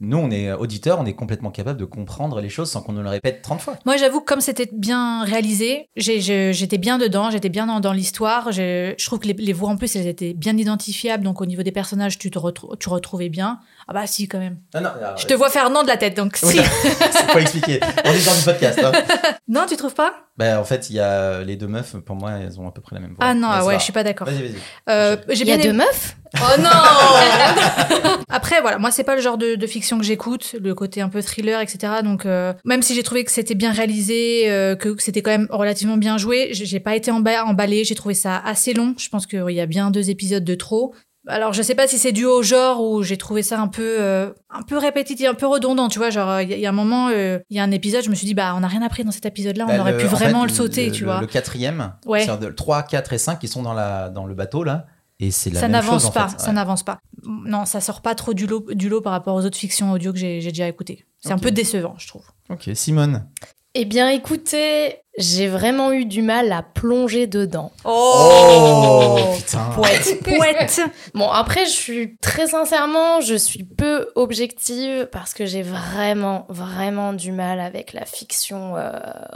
Nous, 0.00 0.16
on 0.16 0.30
est 0.30 0.52
auditeurs, 0.52 0.98
on 1.00 1.06
est 1.06 1.14
complètement 1.14 1.50
capable 1.50 1.78
de 1.78 1.84
comprendre 1.84 2.40
les 2.40 2.48
choses 2.48 2.70
sans 2.70 2.82
qu'on 2.82 2.92
nous 2.92 3.02
le 3.02 3.08
répète 3.08 3.42
30 3.42 3.60
fois. 3.60 3.76
Moi, 3.86 3.96
j'avoue, 3.96 4.20
que 4.20 4.24
comme 4.24 4.40
c'était 4.40 4.68
bien 4.72 5.22
réalisé, 5.24 5.88
j'étais 5.96 6.78
bien 6.78 6.98
dedans, 6.98 7.30
j'étais 7.30 7.48
bien 7.48 7.66
dans, 7.66 7.78
dans 7.80 7.92
l'histoire. 7.92 8.50
Je, 8.50 8.94
je 8.98 9.06
trouve 9.06 9.20
que 9.20 9.28
les, 9.28 9.34
les 9.34 9.52
voix, 9.52 9.70
en 9.70 9.76
plus, 9.76 9.94
elles 9.94 10.08
étaient 10.08 10.34
bien 10.34 10.56
identifiables. 10.56 11.22
Donc, 11.22 11.40
au 11.40 11.46
niveau 11.46 11.62
des 11.62 11.72
personnages, 11.72 12.18
tu 12.18 12.30
te 12.30 12.38
retrou- 12.38 12.76
tu 12.76 12.88
retrouvais 12.88 13.28
bien. 13.28 13.60
Ah 13.90 13.92
bah 13.92 14.06
si, 14.06 14.28
quand 14.28 14.38
même. 14.38 14.58
Ah 14.72 14.80
non, 14.80 14.90
Je 15.18 15.26
te 15.26 15.34
vois 15.34 15.50
faire 15.50 15.68
non 15.68 15.82
de 15.82 15.88
la 15.88 15.96
tête, 15.96 16.16
donc 16.16 16.38
Oui, 16.44 16.52
si. 16.52 16.58
c'est 17.10 17.26
pas 17.32 17.40
expliqué. 17.40 17.80
On 18.04 18.12
est 18.12 18.24
dans 18.24 18.34
du 18.36 18.42
podcast. 18.44 18.78
hein. 18.84 18.92
non, 19.48 19.66
tu 19.68 19.76
trouves 19.76 19.94
pas? 19.94 20.14
Bah, 20.36 20.60
en 20.60 20.64
fait, 20.64 20.90
il 20.90 20.96
y 20.96 21.00
a 21.00 21.42
les 21.42 21.56
deux 21.56 21.66
meufs, 21.66 21.96
pour 21.96 22.14
moi, 22.14 22.34
elles 22.40 22.60
ont 22.60 22.68
à 22.68 22.70
peu 22.72 22.80
près 22.80 22.94
la 22.94 23.00
même 23.00 23.10
voix. 23.10 23.18
Ah 23.20 23.34
non, 23.34 23.48
Mais 23.48 23.54
ah 23.58 23.64
ouais, 23.64 23.78
je 23.80 23.82
suis 23.82 23.92
pas 23.92 24.04
d'accord. 24.04 24.28
Vas-y, 24.28 24.42
vas-y. 24.42 24.54
Euh, 24.88 25.16
j'ai 25.30 25.42
Il 25.42 25.48
y 25.48 25.52
a 25.52 25.56
bien 25.56 25.72
deux 25.72 25.76
meufs? 25.76 26.16
Oh 26.36 26.60
non 26.60 26.70
Après, 28.28 28.60
voilà, 28.60 28.78
moi, 28.78 28.90
c'est 28.92 29.02
pas 29.04 29.16
le 29.16 29.20
genre 29.20 29.38
de, 29.38 29.56
de 29.56 29.66
fiction 29.66 29.98
que 29.98 30.04
j'écoute, 30.04 30.54
le 30.60 30.74
côté 30.74 31.00
un 31.00 31.08
peu 31.08 31.20
thriller, 31.20 31.60
etc. 31.60 31.94
Donc, 32.04 32.26
euh, 32.26 32.52
même 32.64 32.82
si 32.82 32.94
j'ai 32.94 33.02
trouvé 33.02 33.24
que 33.24 33.32
c'était 33.32 33.54
bien 33.56 33.72
réalisé, 33.72 34.44
euh, 34.50 34.76
que 34.76 34.94
c'était 34.98 35.22
quand 35.22 35.32
même 35.32 35.48
relativement 35.50 35.96
bien 35.96 36.16
joué, 36.16 36.50
j'ai 36.52 36.80
pas 36.80 36.94
été 36.94 37.10
emba- 37.10 37.42
emballée, 37.42 37.84
j'ai 37.84 37.94
trouvé 37.96 38.14
ça 38.14 38.36
assez 38.44 38.72
long. 38.72 38.94
Je 38.98 39.08
pense 39.08 39.26
qu'il 39.26 39.50
y 39.50 39.60
a 39.60 39.66
bien 39.66 39.90
deux 39.90 40.10
épisodes 40.10 40.44
de 40.44 40.54
trop. 40.54 40.94
Alors, 41.26 41.52
je 41.52 41.60
sais 41.62 41.74
pas 41.74 41.86
si 41.86 41.98
c'est 41.98 42.12
dû 42.12 42.24
au 42.24 42.42
genre 42.42 42.82
ou 42.82 43.02
j'ai 43.02 43.18
trouvé 43.18 43.42
ça 43.42 43.60
un 43.60 43.68
peu, 43.68 43.96
euh, 44.00 44.32
un 44.48 44.62
peu 44.62 44.78
répétitif, 44.78 45.28
un 45.28 45.34
peu 45.34 45.46
redondant, 45.46 45.88
tu 45.88 45.98
vois. 45.98 46.08
Genre, 46.10 46.40
il 46.40 46.48
y, 46.50 46.54
a- 46.54 46.56
il 46.56 46.62
y 46.62 46.66
a 46.66 46.70
un 46.70 46.72
moment, 46.72 47.08
euh, 47.10 47.38
il 47.50 47.56
y 47.56 47.60
a 47.60 47.62
un 47.62 47.70
épisode, 47.70 48.02
je 48.02 48.08
me 48.10 48.14
suis 48.14 48.26
dit, 48.26 48.32
bah, 48.34 48.54
on 48.56 48.60
n'a 48.60 48.68
rien 48.68 48.80
appris 48.82 49.04
dans 49.04 49.10
cet 49.10 49.26
épisode-là, 49.26 49.64
on 49.68 49.68
Bah, 49.68 49.80
aurait 49.80 49.92
le- 49.92 49.98
pu 49.98 50.06
en 50.06 50.08
vraiment 50.08 50.42
fait, 50.42 50.48
le 50.48 50.54
sauter, 50.54 50.90
tu 50.90 51.04
vois. 51.04 51.20
Le 51.20 51.26
quatrième, 51.26 51.92
Ouais. 52.06 52.20
c'est-à-dire 52.24 52.48
de- 52.48 52.54
3, 52.54 52.82
4 52.84 53.12
et 53.12 53.18
5 53.18 53.38
qui 53.38 53.48
sont 53.48 53.62
dans, 53.62 53.74
la, 53.74 54.08
dans 54.08 54.24
le 54.26 54.34
bateau, 54.34 54.64
là. 54.64 54.86
Et 55.22 55.30
c'est 55.30 55.50
la 55.50 55.60
ça 55.60 55.66
même 55.68 55.72
n'avance 55.72 56.06
en 56.06 56.10
pas, 56.12 56.28
fait. 56.28 56.40
ça 56.40 56.46
Ouais. 56.48 56.52
n'avance 56.54 56.82
pas. 56.82 56.98
Non, 57.26 57.66
ça 57.66 57.82
sort 57.82 58.00
pas 58.00 58.14
trop 58.14 58.32
du 58.32 58.46
lot, 58.46 58.72
du 58.72 58.88
lot 58.88 59.02
par 59.02 59.12
rapport 59.12 59.34
aux 59.34 59.44
autres 59.44 59.58
fictions 59.58 59.92
audio 59.92 60.14
que 60.14 60.18
j'ai 60.18 60.40
déjà 60.40 60.66
écoutées. 60.66 61.04
C'est 61.20 61.32
un 61.32 61.38
peu 61.38 61.50
décevant, 61.50 61.94
je 61.98 62.08
trouve. 62.08 62.24
Ok, 62.48 62.70
Simone. 62.72 63.26
Eh 63.74 63.84
bien, 63.84 64.08
écoutez, 64.08 64.96
j'ai 65.16 65.46
vraiment 65.46 65.92
eu 65.92 66.04
du 66.04 66.22
mal 66.22 66.50
à 66.50 66.62
plonger 66.62 67.28
dedans. 67.28 67.70
Oh, 67.84 69.16
putain. 69.36 69.70
Poète, 69.76 70.20
poète. 70.24 70.80
Bon, 71.14 71.28
après, 71.30 71.66
je 71.66 71.70
suis 71.70 72.16
très 72.16 72.48
sincèrement, 72.48 73.20
je 73.20 73.36
suis 73.36 73.62
peu 73.62 74.10
objective 74.16 75.08
parce 75.12 75.34
que 75.34 75.46
j'ai 75.46 75.62
vraiment, 75.62 76.46
vraiment 76.48 77.12
du 77.12 77.30
mal 77.30 77.60
avec 77.60 77.92
la 77.92 78.04
fiction 78.06 78.76
euh, 78.76 78.90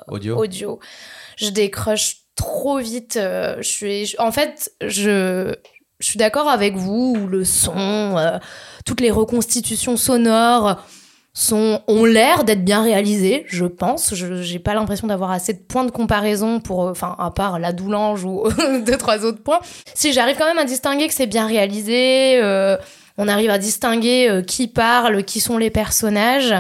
Audio. 0.09 0.37
audio. 0.37 0.81
Je 1.37 1.50
décroche 1.50 2.17
trop 2.35 2.79
vite. 2.79 3.17
euh, 3.17 3.57
je 3.59 3.69
suis, 3.69 4.07
je- 4.07 4.17
en 4.21 4.33
fait, 4.33 4.73
je, 4.81 5.55
je 6.00 6.07
suis 6.07 6.19
d'accord 6.19 6.49
avec 6.49 6.75
vous. 6.75 7.29
Le 7.29 7.45
son, 7.45 8.19
euh, 8.19 8.38
toutes 8.85 9.01
les 9.01 9.12
reconstitutions 9.12 9.97
sonores 9.97 10.83
sont 11.35 11.83
ont 11.88 12.05
l'air 12.05 12.44
d'être 12.44 12.64
bien 12.64 12.83
réalisées, 12.83 13.44
je 13.49 13.66
pense. 13.66 14.14
Je 14.14 14.40
j'ai 14.40 14.61
pas 14.61 14.73
l'impression 14.73 15.09
d'avoir 15.09 15.33
assez 15.33 15.53
de 15.53 15.59
points 15.59 15.85
de 15.85 15.90
comparaison 15.90 16.61
pour, 16.61 16.87
euh, 16.87 16.90
enfin, 16.92 17.16
à 17.18 17.33
part 17.33 17.59
la 17.59 17.73
doulange 17.73 18.25
ou 18.25 18.44
deux 18.87 18.97
trois 18.97 19.25
autres 19.25 19.42
points. 19.42 19.59
Si 19.94 20.12
j'arrive 20.12 20.37
quand 20.38 20.47
même 20.47 20.59
à 20.59 20.64
distinguer 20.64 21.09
que 21.09 21.14
c'est 21.14 21.27
bien 21.27 21.49
réalisé, 21.49 22.40
euh, 22.40 22.77
on 23.18 23.27
arrive 23.27 23.51
à 23.51 23.59
distinguer 23.59 24.29
euh, 24.31 24.42
qui 24.42 24.68
parle, 24.68 25.25
qui 25.25 25.40
sont 25.40 25.59
les 25.59 25.70
personnages. 25.70 26.55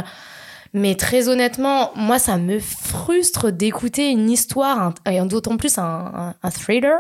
Mais 0.76 0.96
très 0.96 1.28
honnêtement, 1.28 1.92
moi, 1.94 2.18
ça 2.18 2.36
me 2.36 2.58
frustre 2.58 3.52
d'écouter 3.52 4.10
une 4.10 4.28
histoire, 4.28 4.92
et 5.08 5.20
d'autant 5.20 5.56
plus 5.56 5.78
un, 5.78 6.34
un 6.42 6.50
thriller, 6.50 6.98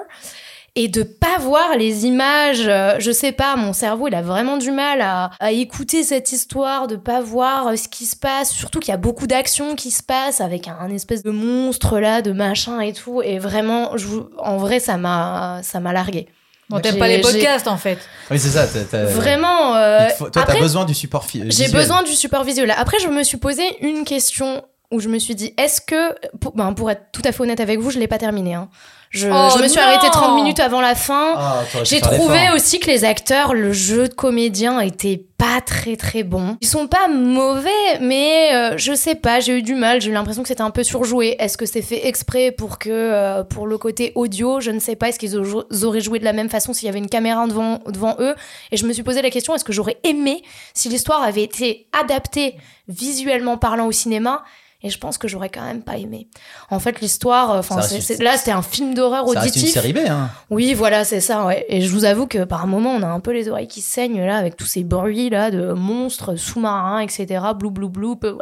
et 0.76 0.88
de 0.88 1.02
pas 1.04 1.38
voir 1.38 1.76
les 1.76 2.04
images. 2.06 2.66
Euh, 2.66 2.96
Je 2.98 3.10
sais 3.12 3.32
pas, 3.32 3.56
mon 3.56 3.72
cerveau, 3.72 4.08
il 4.08 4.14
a 4.14 4.22
vraiment 4.22 4.56
du 4.56 4.70
mal 4.72 5.00
à, 5.00 5.30
à 5.40 5.52
écouter 5.52 6.02
cette 6.02 6.32
histoire, 6.32 6.86
de 6.88 6.96
pas 6.96 7.20
voir 7.20 7.68
euh, 7.68 7.76
ce 7.76 7.88
qui 7.88 8.06
se 8.06 8.16
passe. 8.16 8.50
Surtout 8.50 8.80
qu'il 8.80 8.90
y 8.90 8.94
a 8.94 8.98
beaucoup 8.98 9.26
d'actions 9.26 9.74
qui 9.76 9.90
se 9.90 10.02
passent 10.02 10.40
avec 10.40 10.66
un, 10.68 10.76
un 10.80 10.90
espèce 10.90 11.22
de 11.22 11.30
monstre 11.30 11.98
là, 12.00 12.22
de 12.22 12.32
machin 12.32 12.80
et 12.80 12.92
tout. 12.92 13.22
Et 13.22 13.38
vraiment, 13.38 13.96
je 13.96 14.06
en 14.38 14.56
vrai, 14.56 14.80
ça 14.80 14.96
m'a, 14.96 15.60
ça 15.62 15.78
m'a 15.80 15.92
largué. 15.92 16.26
Bon, 16.70 16.80
t'aimes 16.80 16.98
pas 16.98 17.08
les 17.08 17.20
podcasts, 17.20 17.68
en 17.68 17.76
fait. 17.76 17.98
Oui, 18.30 18.38
c'est 18.38 18.48
ça. 18.48 18.66
t'as- 18.66 18.84
t'as- 18.84 19.04
Vraiment. 19.04 19.76
euh, 19.76 19.98
il 20.08 20.12
te 20.12 20.16
faut- 20.16 20.30
toi, 20.30 20.44
t'as 20.46 20.58
besoin 20.58 20.86
du 20.86 20.94
support 20.94 21.26
fi- 21.26 21.40
j'ai 21.40 21.44
visuel. 21.66 21.72
besoin 21.72 22.02
du 22.02 22.12
support 22.12 22.42
visuel. 22.42 22.72
Après, 22.76 22.98
je 23.00 23.08
me 23.08 23.22
suis 23.22 23.36
posé 23.36 23.62
une 23.82 24.04
question 24.04 24.64
où 24.90 25.00
je 25.00 25.08
me 25.08 25.18
suis 25.18 25.34
dit, 25.34 25.52
est-ce 25.58 25.80
que, 25.80 26.14
pour, 26.38 26.52
ben, 26.52 26.72
pour 26.72 26.90
être 26.90 27.06
tout 27.12 27.22
à 27.24 27.32
fait 27.32 27.42
honnête 27.42 27.60
avec 27.60 27.80
vous, 27.80 27.90
je 27.90 27.98
l'ai 27.98 28.06
pas 28.08 28.18
terminé. 28.18 28.54
Hein. 28.54 28.68
Je, 29.10 29.28
Oh 29.28 29.48
je 29.56 29.62
me 29.62 29.68
suis 29.68 29.78
arrêtée 29.80 30.08
30 30.10 30.34
minutes 30.34 30.58
avant 30.58 30.80
la 30.80 30.96
fin. 30.96 31.34
Ah, 31.36 31.62
J'ai 31.84 32.00
trouvé 32.00 32.50
aussi 32.52 32.80
que 32.80 32.88
les 32.88 33.04
acteurs, 33.04 33.54
le 33.54 33.72
jeu 33.72 34.08
de 34.08 34.14
comédien 34.14 34.80
était 34.80 35.24
pas 35.38 35.60
très 35.60 35.94
très 35.96 36.24
bon. 36.24 36.56
Ils 36.60 36.66
sont 36.66 36.88
pas 36.88 37.06
mauvais, 37.06 37.70
mais 38.00 38.50
euh, 38.54 38.74
je 38.76 38.92
sais 38.92 39.14
pas, 39.14 39.38
j'ai 39.38 39.58
eu 39.58 39.62
du 39.62 39.76
mal, 39.76 40.00
j'ai 40.00 40.10
eu 40.10 40.12
l'impression 40.12 40.42
que 40.42 40.48
c'était 40.48 40.62
un 40.62 40.70
peu 40.72 40.82
surjoué. 40.82 41.36
Est-ce 41.38 41.56
que 41.56 41.64
c'est 41.66 41.82
fait 41.82 42.08
exprès 42.08 42.50
pour 42.50 42.78
que 42.80 42.90
euh, 42.90 43.44
pour 43.44 43.68
le 43.68 43.78
côté 43.78 44.10
audio, 44.16 44.58
je 44.60 44.72
ne 44.72 44.80
sais 44.80 44.96
pas, 44.96 45.10
est-ce 45.10 45.20
qu'ils 45.20 45.36
au- 45.36 45.64
auraient 45.84 46.00
joué 46.00 46.18
de 46.18 46.24
la 46.24 46.32
même 46.32 46.50
façon 46.50 46.72
s'il 46.72 46.86
y 46.86 46.88
avait 46.88 46.98
une 46.98 47.08
caméra 47.08 47.46
devant 47.46 47.78
devant 47.86 48.16
eux? 48.18 48.34
Et 48.72 48.76
je 48.76 48.84
me 48.84 48.92
suis 48.92 49.04
posé 49.04 49.22
la 49.22 49.30
question 49.30 49.54
est-ce 49.54 49.64
que 49.64 49.72
j'aurais 49.72 49.98
aimé 50.02 50.42
si 50.72 50.88
l'histoire 50.88 51.22
avait 51.22 51.42
été 51.44 51.86
adaptée 51.98 52.56
visuellement 52.88 53.58
parlant 53.58 53.86
au 53.86 53.92
cinéma 53.92 54.42
et 54.84 54.90
je 54.90 54.98
pense 54.98 55.18
que 55.18 55.26
j'aurais 55.26 55.48
quand 55.48 55.64
même 55.64 55.82
pas 55.82 55.96
aimé. 55.96 56.28
En 56.70 56.78
fait, 56.78 57.00
l'histoire, 57.00 57.50
euh, 57.50 57.58
enfin, 57.58 57.80
c'est- 57.82 57.96
reste 57.96 58.06
c'est- 58.18 58.22
là, 58.22 58.36
c'était 58.36 58.52
un 58.52 58.62
film 58.62 58.94
d'horreur 58.94 59.26
Ça 59.28 59.40
reste 59.40 59.56
une 59.56 59.62
auditif. 59.62 59.74
série 59.74 59.92
B, 59.92 59.98
hein. 60.08 60.30
Oui, 60.50 60.74
voilà, 60.74 61.02
c'est 61.04 61.20
ça, 61.20 61.44
ouais. 61.46 61.64
Et 61.68 61.80
je 61.80 61.90
vous 61.90 62.04
avoue 62.04 62.26
que 62.28 62.44
par 62.44 62.66
moment, 62.68 62.90
on 62.90 63.02
a 63.02 63.06
un 63.08 63.20
peu 63.20 63.32
les 63.32 63.48
oreilles 63.48 63.66
qui 63.66 63.80
saignent 63.80 64.24
là 64.24 64.36
avec 64.36 64.56
tous 64.56 64.66
ces 64.66 64.84
bruits 64.84 65.30
là 65.30 65.50
de 65.50 65.72
monstres 65.72 66.36
sous-marins, 66.36 67.00
etc. 67.00 67.26
Blou 67.58 67.70
blou 67.70 67.88
blou. 67.88 68.14
peu- 68.16 68.36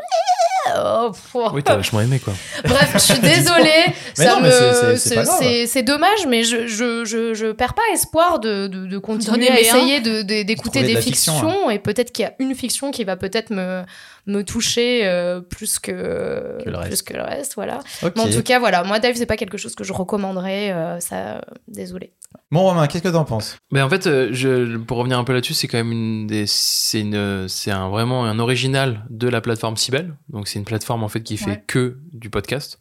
oh. 0.76 1.10
Oui, 1.52 1.62
t'as 1.62 1.76
vachement 1.76 2.00
aimé, 2.00 2.18
quoi. 2.20 2.32
Bref, 2.64 2.90
je 2.94 2.98
suis 2.98 3.18
désolée. 3.20 3.86
Mais 4.18 4.24
ça 4.24 4.34
non, 4.34 4.40
me, 4.40 4.42
mais 4.44 4.50
c'est- 4.50 4.72
c'est- 4.96 5.08
c'est 5.08 5.14
pas 5.16 5.22
grave. 5.24 5.38
c'est 5.40 5.66
c'est 5.66 5.82
dommage, 5.82 6.26
mais 6.28 6.44
je, 6.44 6.66
je, 6.66 7.04
je, 7.04 7.34
je 7.34 7.52
perds 7.52 7.74
pas 7.74 7.82
espoir 7.92 8.38
de, 8.38 8.66
de, 8.66 8.86
de 8.86 8.98
continuer 8.98 9.48
à 9.48 9.54
un. 9.54 9.56
essayer 9.56 10.00
de- 10.00 10.22
de- 10.22 10.42
d'écouter 10.42 10.82
de 10.82 10.86
des 10.88 11.00
fiction, 11.02 11.32
fictions. 11.34 11.70
Et 11.70 11.78
peut-être 11.78 12.12
qu'il 12.12 12.24
y 12.24 12.26
a 12.26 12.32
une 12.38 12.54
fiction 12.54 12.90
qui 12.90 13.04
va 13.04 13.16
peut-être 13.16 13.50
me, 13.50 13.82
me 14.26 14.42
toucher 14.42 15.06
euh, 15.06 15.40
plus 15.40 15.78
que, 15.78 16.58
Que 16.64 16.70
le 16.70 16.76
reste. 16.76 16.88
plus 16.90 17.02
que 17.02 17.14
le 17.14 17.22
reste. 17.22 17.54
Voilà. 17.56 17.80
Mais 18.02 18.20
en 18.20 18.30
tout 18.30 18.42
cas, 18.42 18.58
voilà, 18.58 18.84
moi, 18.84 18.98
Dive, 19.00 19.14
c'est 19.16 19.26
pas 19.26 19.36
quelque 19.36 19.58
chose 19.58 19.74
que 19.74 19.84
je 19.84 19.92
recommanderais. 19.92 20.72
euh, 20.72 21.00
ça, 21.00 21.40
désolé. 21.68 22.12
Bon, 22.50 22.60
Romain, 22.62 22.86
qu'est-ce 22.86 23.02
que 23.02 23.08
t'en 23.08 23.24
penses? 23.24 23.56
Mais 23.72 23.82
en 23.82 23.88
fait, 23.88 24.06
euh, 24.06 24.28
je, 24.32 24.76
pour 24.78 24.98
revenir 24.98 25.18
un 25.18 25.24
peu 25.24 25.32
là-dessus, 25.32 25.54
c'est 25.54 25.68
quand 25.68 25.78
même 25.78 25.92
une 25.92 26.26
des, 26.26 26.44
c'est 26.46 27.00
une, 27.00 27.48
c'est 27.48 27.70
un 27.70 27.88
vraiment 27.88 28.24
un 28.24 28.38
original 28.38 29.04
de 29.10 29.28
la 29.28 29.40
plateforme 29.40 29.76
Sibel. 29.76 30.14
Donc 30.28 30.48
c'est 30.48 30.58
une 30.58 30.64
plateforme 30.64 31.02
en 31.02 31.08
fait 31.08 31.22
qui 31.22 31.36
fait 31.36 31.50
Ouais. 31.50 31.64
que 31.66 31.98
du 32.12 32.30
podcast. 32.30 32.78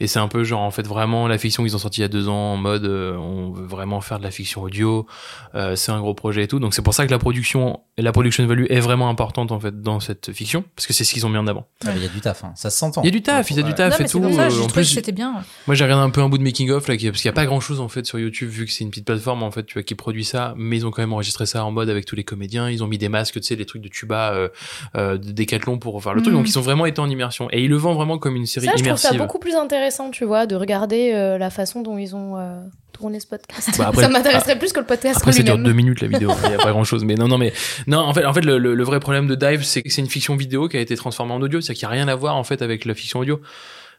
Et 0.00 0.06
c'est 0.06 0.18
un 0.18 0.28
peu 0.28 0.44
genre 0.44 0.60
en 0.62 0.70
fait 0.70 0.86
vraiment 0.86 1.28
la 1.28 1.38
fiction 1.38 1.62
qu'ils 1.62 1.76
ont 1.76 1.78
sorti 1.78 2.00
il 2.00 2.02
y 2.02 2.04
a 2.04 2.08
deux 2.08 2.28
ans 2.28 2.54
en 2.54 2.56
mode 2.56 2.84
euh, 2.84 3.16
on 3.16 3.52
veut 3.52 3.66
vraiment 3.66 4.00
faire 4.00 4.18
de 4.18 4.24
la 4.24 4.30
fiction 4.30 4.62
audio. 4.62 5.06
Euh, 5.54 5.76
c'est 5.76 5.92
un 5.92 6.00
gros 6.00 6.14
projet 6.14 6.44
et 6.44 6.48
tout. 6.48 6.58
Donc 6.58 6.74
c'est 6.74 6.82
pour 6.82 6.94
ça 6.94 7.06
que 7.06 7.10
la 7.10 7.18
production 7.18 7.80
la 7.98 8.12
production 8.12 8.46
value 8.46 8.64
est 8.70 8.80
vraiment 8.80 9.08
importante 9.08 9.52
en 9.52 9.60
fait 9.60 9.82
dans 9.82 10.00
cette 10.00 10.32
fiction 10.32 10.64
parce 10.74 10.86
que 10.86 10.92
c'est 10.92 11.04
ce 11.04 11.12
qu'ils 11.12 11.26
ont 11.26 11.28
mis 11.28 11.36
en 11.38 11.46
avant. 11.46 11.66
Il 11.84 12.02
y 12.02 12.06
a 12.06 12.08
du 12.08 12.20
taf, 12.20 12.44
hein. 12.44 12.52
ça 12.56 12.70
s'entend. 12.70 13.02
Il 13.02 13.06
y 13.06 13.08
a 13.08 13.12
du 13.12 13.22
taf, 13.22 13.50
il 13.50 13.56
y 13.56 13.60
a 13.60 13.62
du 13.62 13.74
taf 13.74 13.98
non, 13.98 14.06
et 14.06 14.08
tout. 14.08 14.20
pour 14.20 14.32
ça, 14.34 14.46
Euh, 14.48 14.62
en 14.62 14.68
plus, 14.68 14.84
c'était 14.84 15.12
bien. 15.12 15.42
moi, 15.66 15.74
j'ai 15.74 15.84
regardé 15.84 16.02
un 16.04 16.10
peu 16.10 16.22
un 16.22 16.28
bout 16.28 16.38
de 16.38 16.42
making 16.42 16.70
of 16.70 16.88
là, 16.88 16.94
parce 16.94 16.98
qu'il 16.98 17.24
y 17.24 17.28
a 17.28 17.32
pas 17.32 17.46
grand 17.46 17.60
chose 17.60 17.80
en 17.80 17.88
fait 17.88 18.06
sur 18.06 18.18
YouTube 18.18 18.48
vu 18.48 18.64
que 18.66 18.72
c'est 18.72 18.84
une 18.84 18.90
petite 18.90 19.04
plateforme 19.04 19.42
en 19.42 19.50
fait, 19.50 19.64
tu 19.64 19.74
vois, 19.74 19.82
qui 19.82 19.94
produit 19.94 20.24
ça, 20.24 20.54
mais 20.56 20.76
ils 20.76 20.86
ont 20.86 20.90
quand 20.90 21.02
même 21.02 21.12
enregistré 21.12 21.46
ça 21.46 21.64
en 21.64 21.70
mode 21.70 21.90
avec 21.90 22.06
tous 22.06 22.16
les 22.16 22.24
comédiens. 22.24 22.70
Ils 22.70 22.82
ont 22.82 22.86
mis 22.86 22.98
des 22.98 23.08
masques, 23.08 23.34
tu 23.34 23.42
sais, 23.42 23.56
les 23.56 23.66
trucs 23.66 23.82
de 23.82 23.88
tuba, 23.88 24.32
euh, 24.32 24.48
euh, 24.96 25.18
de 25.18 25.32
décathlon 25.32 25.78
pour 25.78 26.02
faire 26.02 26.14
le 26.14 26.22
truc. 26.22 26.32
Mhm. 26.32 26.40
Donc 26.40 26.48
ils 26.48 26.58
ont 26.58 26.62
vraiment 26.62 26.86
été 26.86 27.00
en 27.00 27.08
immersion 27.10 27.48
et 27.52 27.62
ils 27.62 27.68
le 27.70 27.76
vendent 27.76 27.96
vraiment 27.96 28.18
comme 28.18 28.36
une 28.36 28.46
série 28.46 28.66
Ça, 28.66 28.72
je 28.76 28.82
trouve 28.84 28.96
ça 28.96 29.08
immersive. 29.08 29.20
beaucoup 29.20 29.38
plus 29.38 29.54
intéressant, 29.54 29.89
tu 30.12 30.24
vois, 30.24 30.46
de 30.46 30.56
regarder 30.56 31.12
euh, 31.14 31.38
la 31.38 31.50
façon 31.50 31.82
dont 31.82 31.98
ils 31.98 32.14
ont 32.16 32.36
euh, 32.38 32.60
tourné 32.92 33.20
ce 33.20 33.26
podcast. 33.26 33.70
Bah, 33.78 33.86
après- 33.88 34.02
ça 34.02 34.08
m'intéresserait 34.08 34.58
plus 34.58 34.72
que 34.72 34.80
le 34.80 34.86
podcast 34.86 35.18
Après, 35.18 35.32
ça 35.32 35.42
dure 35.42 35.58
deux 35.58 35.72
minutes 35.72 36.00
la 36.00 36.08
vidéo. 36.08 36.30
Il 36.46 36.50
y 36.50 36.54
a 36.54 36.58
pas 36.58 36.70
grand 36.70 36.84
chose. 36.84 37.04
Mais 37.04 37.14
non, 37.14 37.28
non, 37.28 37.38
mais 37.38 37.52
non. 37.86 37.98
En 37.98 38.14
fait, 38.14 38.24
en 38.24 38.32
fait, 38.32 38.44
le, 38.44 38.58
le- 38.58 38.74
le 38.74 38.84
vrai 38.84 39.00
problème 39.00 39.26
de 39.26 39.34
Dive, 39.34 39.62
c'est 39.64 39.82
que 39.82 39.90
c'est 39.90 40.00
une 40.00 40.08
fiction 40.08 40.36
vidéo 40.36 40.68
qui 40.68 40.76
a 40.76 40.80
été 40.80 40.96
transformée 40.96 41.32
en 41.32 41.40
audio. 41.42 41.60
C'est 41.60 41.74
qu'il 41.74 41.82
y 41.82 41.86
a 41.86 41.90
rien 41.90 42.08
à 42.08 42.14
voir 42.14 42.36
en 42.36 42.44
fait 42.44 42.62
avec 42.62 42.84
la 42.84 42.94
fiction 42.94 43.20
audio. 43.20 43.40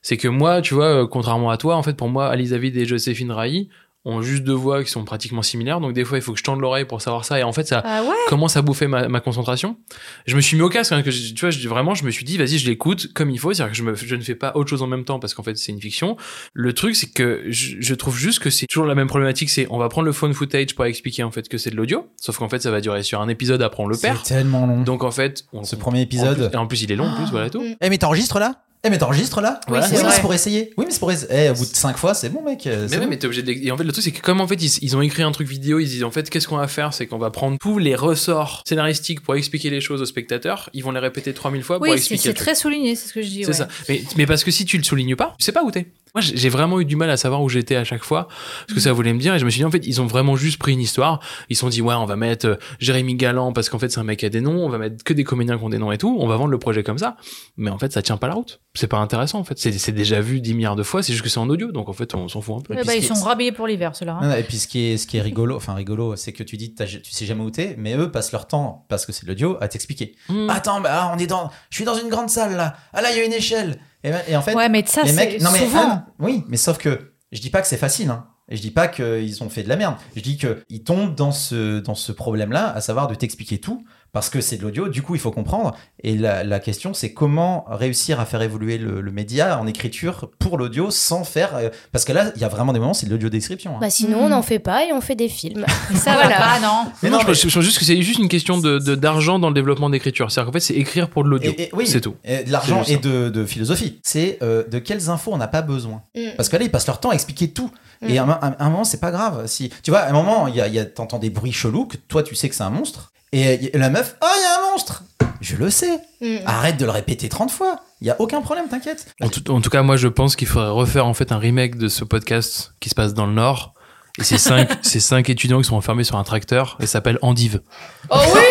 C'est 0.02 0.18
que 0.18 0.28
moi, 0.28 0.62
tu 0.62 0.74
vois, 0.74 1.04
euh, 1.04 1.08
contrairement 1.08 1.52
à 1.52 1.58
toi, 1.58 1.76
en 1.76 1.84
fait, 1.84 1.94
pour 1.94 2.10
moi, 2.10 2.28
Alice 2.30 2.50
David 2.52 2.76
et 2.78 2.86
Joséphine 2.86 3.32
Rahi, 3.32 3.70
ont 4.04 4.22
juste 4.24 4.44
deux 4.44 4.54
voix 4.54 4.84
qui 4.84 4.90
sont 4.90 5.04
pratiquement 5.06 5.44
similaires. 5.44 5.80
Donc 5.80 5.94
des 5.94 6.04
fois, 6.04 6.18
il 6.18 6.22
faut 6.22 6.32
que 6.34 6.40
je 6.40 6.44
tende 6.44 6.60
l'oreille 6.60 6.86
pour 6.86 7.02
savoir 7.02 7.24
ça. 7.24 7.40
Et 7.40 7.44
en 7.44 7.54
fait, 7.54 7.68
ça 7.68 7.84
Ah 7.86 8.02
ouais 8.04 8.16
commence 8.28 8.58
à 8.58 8.62
bouffer 8.64 8.88
ma, 8.88 9.08
ma 9.08 9.20
concentration. 9.20 9.78
Je 10.26 10.36
me 10.36 10.42
suis 10.42 10.58
mis 10.58 10.64
au 10.64 10.70
casque. 10.70 10.92
hein, 10.92 11.04
que 11.04 11.12
je- 11.12 11.34
tu 11.34 11.42
vois, 11.42 11.52
je, 11.52 11.68
vraiment, 11.70 11.94
je 11.94 12.04
me 12.04 12.10
suis 12.12 12.26
dit, 12.26 12.38
vas-y, 12.38 12.58
je 12.58 12.68
l'écoute 12.68 13.14
comme 13.14 13.30
il 13.30 13.38
faut. 13.38 13.54
C'est-à-dire 13.54 13.72
que 13.72 13.78
je, 13.78 13.84
me, 13.84 13.94
je 13.96 14.16
ne 14.16 14.22
fais 14.22 14.34
pas 14.36 14.54
autre 14.56 14.70
chose 14.70 14.82
en 14.82 14.88
même 14.88 15.04
temps 15.06 15.20
parce 15.20 15.34
qu'en 15.36 15.44
fait, 15.44 15.56
c'est 15.58 15.72
une 15.72 15.80
fiction. 15.82 16.18
Le 16.54 16.74
truc, 16.74 16.96
c'est 16.96 17.12
que 17.14 17.44
je, 17.48 17.76
je 17.80 17.94
trouve 17.94 18.18
juste 18.18 18.40
que 18.40 18.50
c'est 18.50 18.66
toujours 18.66 18.86
la 18.86 18.96
même 18.96 19.08
problématique. 19.08 19.50
C'est 19.52 19.68
on 19.70 19.78
va 19.78 19.88
prendre 19.90 20.06
le 20.08 20.14
phone 20.14 20.34
footage 20.34 20.74
pour 20.76 20.86
expliquer 20.86 21.24
en 21.24 21.32
fait 21.32 21.48
que 21.48 21.58
c'est 21.60 21.70
de 21.70 21.76
l'audio. 21.76 22.08
Sauf 22.20 22.38
qu'en 22.38 22.50
fait, 22.50 22.60
ça 22.62 22.72
va 22.72 22.82
durer 22.82 23.04
sur 23.04 23.22
un 23.22 23.28
épisode. 23.30 23.62
Après, 23.62 23.84
on 23.84 23.88
le 23.88 23.98
perd. 23.98 24.18
C'est 24.24 24.34
tellement 24.36 24.66
long. 24.66 24.82
Donc 24.82 25.04
en 25.04 25.12
fait, 25.12 25.46
on, 25.54 25.64
Ce 25.64 25.76
premier 25.76 26.00
en 26.00 26.04
épisode. 26.04 26.38
plus- 26.50 26.54
et 26.54 26.58
en 26.58 26.66
plus, 26.66 26.82
il 26.82 26.92
est 26.92 26.96
long. 26.96 27.06
En 27.08 27.16
plus, 27.16 27.30
voilà 27.30 27.48
et 27.48 27.50
tout. 27.52 27.64
Eh 27.80 27.90
mais 27.90 27.98
t'enregistres 28.00 28.40
là? 28.40 28.64
Eh 28.84 28.90
mais 28.90 28.98
t'enregistres 28.98 29.42
là 29.42 29.60
Voilà, 29.68 29.88
c'est 29.88 30.02
oui, 30.04 30.10
c'est 30.12 30.22
pour 30.22 30.34
essayer. 30.34 30.74
Oui 30.76 30.86
mais 30.88 30.92
c'est 30.92 31.00
pour 31.00 31.12
essayer. 31.12 31.28
Eh 31.32 31.50
au 31.50 31.54
bout 31.54 31.66
de 31.70 31.76
5 31.76 31.98
fois 31.98 32.16
c'est 32.16 32.30
bon 32.30 32.42
mec. 32.42 32.66
euh, 32.66 32.84
Mais 32.84 32.88
c'est 32.88 32.98
bon. 33.00 33.08
mais 33.08 33.18
t'es 33.20 33.26
obligé 33.28 33.44
de... 33.44 33.52
Et 33.52 33.70
en 33.72 33.78
fait, 33.78 33.84
le 33.84 33.92
truc, 33.92 34.04
c'est 34.04 34.12
que 34.12 34.22
comme 34.22 34.42
en 34.42 34.48
fait, 34.48 34.56
ils, 34.56 34.80
ils 34.84 34.98
ont 34.98 35.02
écrit 35.02 35.22
un 35.22 35.32
truc 35.32 35.48
vidéo, 35.48 35.78
ils 35.80 35.88
disent 35.88 36.04
en 36.04 36.10
fait, 36.10 36.30
qu'est-ce 36.32 36.48
qu'on 36.48 36.58
va 36.58 36.68
faire? 36.68 36.92
C'est 36.94 37.06
qu'on 37.06 37.20
va 37.20 37.30
prendre 37.30 37.58
tous 37.60 37.78
les 37.78 37.94
ressorts 37.96 38.64
scénaristiques 38.68 39.22
pour 39.22 39.36
expliquer 39.36 39.70
les 39.70 39.82
choses 39.82 40.02
aux 40.02 40.06
spectateurs. 40.06 40.70
Ils 40.74 40.84
vont 40.84 40.92
les 40.92 41.00
répéter 41.00 41.32
3000 41.34 41.62
fois 41.64 41.78
pour 41.78 41.84
Oui, 41.84 41.90
c'est 41.92 41.98
expliquer 41.98 42.22
c'est 42.24 42.30
le 42.30 42.34
truc. 42.34 42.46
très 42.48 42.56
souligné, 42.56 42.96
c'est 42.96 43.08
ce 43.10 43.14
que 43.14 43.22
je 43.22 43.28
dis. 43.28 43.42
C'est 43.44 43.50
ouais. 43.50 43.54
ça. 43.54 43.68
Mais, 43.88 44.02
mais 44.18 44.26
parce 44.26 44.44
que 44.44 44.50
si 44.50 44.66
tu 44.66 44.78
le 44.78 44.84
soulignes 44.84 45.16
pas, 45.16 45.36
tu 45.38 45.46
sais 45.46 45.52
pas 45.52 45.64
où 45.64 45.70
t'es. 45.70 45.86
Moi, 46.14 46.22
j'ai 46.22 46.50
vraiment 46.50 46.80
eu 46.80 46.86
du 46.86 46.96
mal 46.96 47.10
à 47.10 47.18
savoir 47.18 47.42
où 47.42 47.50
j'étais 47.50 47.76
à 47.76 47.84
chaque 47.84 48.04
fois, 48.04 48.28
ce 48.68 48.74
que 48.74 48.80
ça 48.80 48.92
voulait 48.92 49.14
me 49.14 49.20
dire. 49.20 49.34
Et 49.36 49.40
je 49.40 49.46
me 49.46 49.50
suis 49.50 49.60
dit, 49.60 49.66
en 49.66 49.72
fait, 49.72 49.86
ils 49.88 50.02
ont 50.02 50.08
vraiment 50.08 50.36
juste 50.36 50.58
pris 50.58 50.74
une 50.74 50.80
histoire. 50.82 51.20
Ils 51.50 51.56
se 51.56 51.62
sont 51.62 51.70
dit, 51.70 51.82
ouais, 51.82 51.96
on 51.96 52.06
va 52.06 52.16
mettre 52.16 52.48
euh, 52.48 52.56
Jérémy 52.80 53.16
Galland 53.16 53.54
parce 53.54 53.70
qu'en 53.70 53.80
fait, 53.80 53.90
c'est 53.90 54.00
un 54.00 54.04
mec 54.04 54.20
qui 54.20 54.26
a 54.26 54.30
des 54.30 54.42
noms. 54.42 54.66
On 54.66 54.70
va 54.70 54.78
mettre 54.78 55.04
que 55.04 55.14
des 55.14 55.24
comédiens 55.24 55.58
qui 55.58 55.64
ont 55.64 55.70
des 55.70 55.78
noms 55.78 55.92
et 55.92 55.98
tout. 55.98 56.18
On 56.20 56.28
va 56.28 56.36
vendre 56.36 56.52
le 56.52 56.60
projet 56.60 56.84
comme 56.84 56.98
ça. 56.98 57.16
Mais 57.58 57.70
en 57.70 57.78
fait, 57.78 57.92
ça 57.94 58.02
tient 58.02 58.18
pas 58.18 58.28
la 58.28 58.34
route. 58.34 58.62
C'est 58.74 58.88
pas 58.88 58.98
intéressant, 58.98 59.40
en 59.40 59.44
fait. 59.44 59.58
C'est 59.58 59.92
déjà 59.92 60.22
vu 60.22 60.42
10 60.42 60.54
milliards 60.54 60.76
de 60.76 60.84
fois. 60.84 61.02
C'est 61.04 61.14
juste 61.14 61.24
que 61.24 61.30
c'est 61.30 61.40
en 61.40 61.50
audio. 61.50 61.72
Donc, 61.72 61.90
en 61.90 61.94
fait, 61.94 62.14
on 62.14 62.28
s'en 62.28 62.42
fout 62.42 62.58
un 62.58 62.62
peu. 62.62 62.84
Ce 62.84 62.98
ils 62.98 63.04
sont 63.04 63.14
rhabillés 63.26 63.52
pour 63.52 63.68
l'hiver, 63.68 63.96
ceux-là. 63.96 64.20
hein. 64.22 64.36
Et 64.36 64.44
puis 64.44 64.58
ce 64.58 64.68
qui 64.68 64.92
est, 64.92 64.98
ce 64.98 65.08
qui 65.08 65.18
est 65.18 65.22
rigolo, 65.22 65.56
enfin 65.56 65.74
rigolo, 65.74 66.16
c'est 66.16 66.34
que 66.34 66.44
tu 66.44 66.58
dis, 66.58 66.74
tu 66.76 67.12
sais 67.12 67.26
jamais 67.26 67.44
où 67.44 67.52
t'es, 67.52 67.76
mais 67.78 67.96
eux 67.96 68.12
passent 68.12 68.32
leur 68.32 68.48
temps, 68.48 68.86
parce 68.90 69.06
que 69.06 69.12
c'est 69.12 69.24
de 69.26 69.30
l'audio, 69.30 69.58
à 69.62 69.68
t'expliquer. 69.68 70.16
Mm. 70.30 70.50
Attends, 70.50 70.82
bah, 70.82 70.90
ah, 70.92 71.14
on 71.16 71.20
est 71.20 71.28
dans, 71.28 71.50
je 71.70 71.76
suis 71.78 71.86
dans 71.86 71.96
une 71.96 72.10
grande 72.10 72.30
salle 72.30 72.56
là. 72.56 72.76
Ah 72.94 73.02
là, 73.02 73.12
il 73.12 73.18
y 73.18 73.22
a 73.22 73.26
une 73.26 73.34
échelle. 73.34 73.80
Et, 74.04 74.12
ben- 74.12 74.22
et 74.28 74.36
en 74.36 74.42
fait, 74.42 74.56
Ouais, 74.56 74.70
mais 74.70 74.84
ça, 74.86 75.04
les 75.04 75.14
mecs, 75.14 75.42
non 75.42 75.52
mais 75.52 75.60
souvent. 75.60 75.92
Anne, 75.92 76.06
oui, 76.20 76.44
mais 76.48 76.58
sauf 76.58 76.78
que 76.78 77.14
je 77.32 77.40
dis 77.42 77.50
pas 77.50 77.62
que 77.62 77.68
c'est 77.68 77.78
facile, 77.78 78.10
hein. 78.10 78.28
Et 78.50 78.58
je 78.58 78.62
dis 78.62 78.72
pas 78.72 78.90
qu'ils 78.90 79.42
ont 79.44 79.50
fait 79.50 79.64
de 79.64 79.70
la 79.70 79.78
merde. 79.78 79.96
Je 80.16 80.22
dis 80.22 80.38
qu'ils 80.38 80.84
tombent 80.84 81.16
dans 81.16 81.32
ce, 81.32 81.80
dans 81.80 81.96
ce 81.96 82.12
problème-là, 82.12 82.74
à 82.76 82.82
savoir 82.82 83.08
de 83.08 83.16
t'expliquer 83.16 83.60
tout, 83.60 83.86
parce 84.14 84.30
que 84.30 84.42
c'est 84.42 84.58
de 84.58 84.64
l'audio, 84.64 84.90
du 84.90 85.02
coup 85.02 85.16
il 85.16 85.22
faut 85.22 85.32
comprendre. 85.32 85.76
Et 86.04 86.18
la, 86.18 86.44
la 86.44 86.60
question 86.60 86.94
c'est 86.94 87.14
comment 87.14 87.66
réussir 87.70 88.20
à 88.20 88.26
faire 88.26 88.42
évoluer 88.42 88.78
le, 88.78 89.02
le 89.02 89.12
média 89.12 89.60
en 89.60 89.68
écriture 89.68 90.30
pour 90.40 90.58
l'audio 90.58 90.92
sans 90.92 91.24
faire. 91.24 91.56
euh, 91.56 91.70
parce 91.92 92.04
que 92.06 92.12
là, 92.14 92.32
il 92.36 92.42
y 92.42 92.44
a 92.44 92.48
vraiment 92.50 92.74
des 92.74 92.80
moments, 92.80 92.94
c'est 92.94 93.06
de 93.06 93.12
l'audio 93.12 93.30
description. 93.30 93.76
hein. 93.76 93.80
Bah 93.82 93.90
sinon, 93.90 94.24
on 94.26 94.30
n'en 94.30 94.42
fait 94.42 94.60
pas 94.60 94.86
et 94.86 94.92
on 94.94 95.02
fait 95.02 95.16
des 95.16 95.30
films. 95.30 95.66
Ça 95.96 96.16
va 96.16 96.28
pas, 96.30 96.60
non. 96.60 96.92
Mais 97.04 97.10
non, 97.10 97.18
non, 97.18 97.22
je, 97.22 97.26
mais- 97.28 97.32
pense- 97.34 97.48
je 97.48 97.54
pense 97.54 97.64
juste 97.64 97.80
que 97.80 97.86
c'est 97.86 98.02
juste 98.02 98.20
une 98.20 98.28
question 98.30 98.58
de 98.58 98.80
de- 98.80 98.96
d'argent 98.96 99.40
dans 99.40 99.48
le 99.50 99.54
développement 99.56 99.90
d'écriture. 99.90 100.32
C'est-à-dire 100.32 100.48
qu'en 100.48 100.54
fait, 100.54 100.60
c'est 100.60 100.74
écrire 100.76 101.10
pour 101.10 101.24
de 101.24 101.30
l'audio. 101.30 101.52
Et- 101.58 101.64
et- 101.64 101.70
oui, 101.74 101.88
C'est 101.88 102.02
tout. 102.02 102.16
Et 102.24 102.44
de 102.44 102.52
l'argent 102.52 102.84
et 102.88 102.98
de, 102.98 103.30
de 103.30 103.46
philosophie. 103.46 104.00
C'est 104.04 104.38
euh, 104.42 104.64
de 104.68 104.80
quelles 104.80 105.10
infos 105.10 105.32
on 105.34 105.38
n'a 105.38 105.48
pas 105.48 105.62
besoin. 105.62 106.02
Mm. 106.16 106.22
Parce 106.38 106.50
que 106.50 106.58
là, 106.58 106.64
ils 106.64 106.72
passent 106.72 106.88
leur 106.88 107.00
temps 107.00 107.12
à 107.12 107.14
expliquer 107.14 107.50
tout. 107.52 107.70
Et 108.08 108.20
Mm. 108.20 108.30
à 108.30 108.40
un, 108.46 108.52
à 108.60 108.66
un 108.66 108.70
moment, 108.70 108.84
c'est 108.84 109.00
pas 109.00 109.12
grave. 109.12 109.46
Si, 109.48 109.70
tu 109.84 109.92
vois, 109.92 110.00
à 110.02 110.10
un 110.10 110.14
moment, 110.14 110.48
il 110.48 110.56
y 110.56 110.62
a, 110.62 110.68
y 110.68 110.80
a, 110.80 110.86
t'entends 110.86 111.20
des 111.20 111.30
bruits 111.30 111.52
chelous 111.52 111.86
que 111.86 111.98
toi, 111.98 112.24
tu 112.24 112.34
sais 112.36 112.50
que 112.50 112.56
c'est 112.56 112.64
un 112.64 112.70
monstre. 112.72 113.12
Et 113.34 113.56
y- 113.66 113.72
la 113.78 113.90
meuf, 113.90 114.16
oh, 114.22 114.26
il 114.38 114.42
y 114.42 114.46
a 114.46 114.60
un 114.68 114.72
monstre 114.72 115.04
Je 115.40 115.56
le 115.56 115.70
sais. 115.70 116.00
Mm. 116.22 116.38
Arrête 116.46 116.78
de 116.78 116.86
le 116.86 116.92
répéter 116.92 117.30
30 117.30 117.52
fois. 117.52 117.78
Il 118.02 118.08
y 118.08 118.10
a 118.10 118.20
aucun 118.20 118.42
problème, 118.42 118.68
t'inquiète. 118.68 119.14
En 119.22 119.30
tout, 119.30 119.50
en 119.52 119.62
tout 119.62 119.70
cas, 119.70 119.84
moi, 119.84 119.96
je 119.96 120.08
pense 120.08 120.36
qu'il 120.36 120.48
faudrait 120.48 120.70
refaire 120.72 121.06
en 121.06 121.14
fait 121.14 121.32
un 121.32 121.38
remake 121.38 121.78
de 121.78 121.88
ce 121.88 122.04
podcast 122.04 122.74
qui 122.80 122.90
se 122.90 122.96
passe 122.96 123.14
dans 123.14 123.26
le 123.28 123.34
Nord. 123.34 123.74
Et 124.20 124.24
c'est 124.26 124.38
cinq, 124.38 124.70
c'est 124.82 125.00
cinq 125.00 125.30
étudiants 125.30 125.62
qui 125.62 125.68
sont 125.68 125.76
enfermés 125.78 126.04
sur 126.04 126.18
un 126.18 126.24
tracteur 126.24 126.78
et 126.82 126.88
s'appelle 126.88 127.18
Endive. 127.22 127.62
Oh 128.10 128.18
oui, 128.34 128.42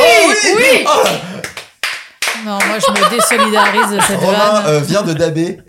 oui. 0.57 0.85
Non, 2.45 2.59
moi, 2.67 2.79
je 2.79 2.91
me 2.91 3.11
désolidarise 3.11 3.97
de 3.97 4.01
cette 4.01 4.19
Romain 4.21 4.39
vanne. 4.39 4.63
euh, 4.67 4.81
vient 4.81 5.03
de 5.03 5.13
daber. 5.13 5.59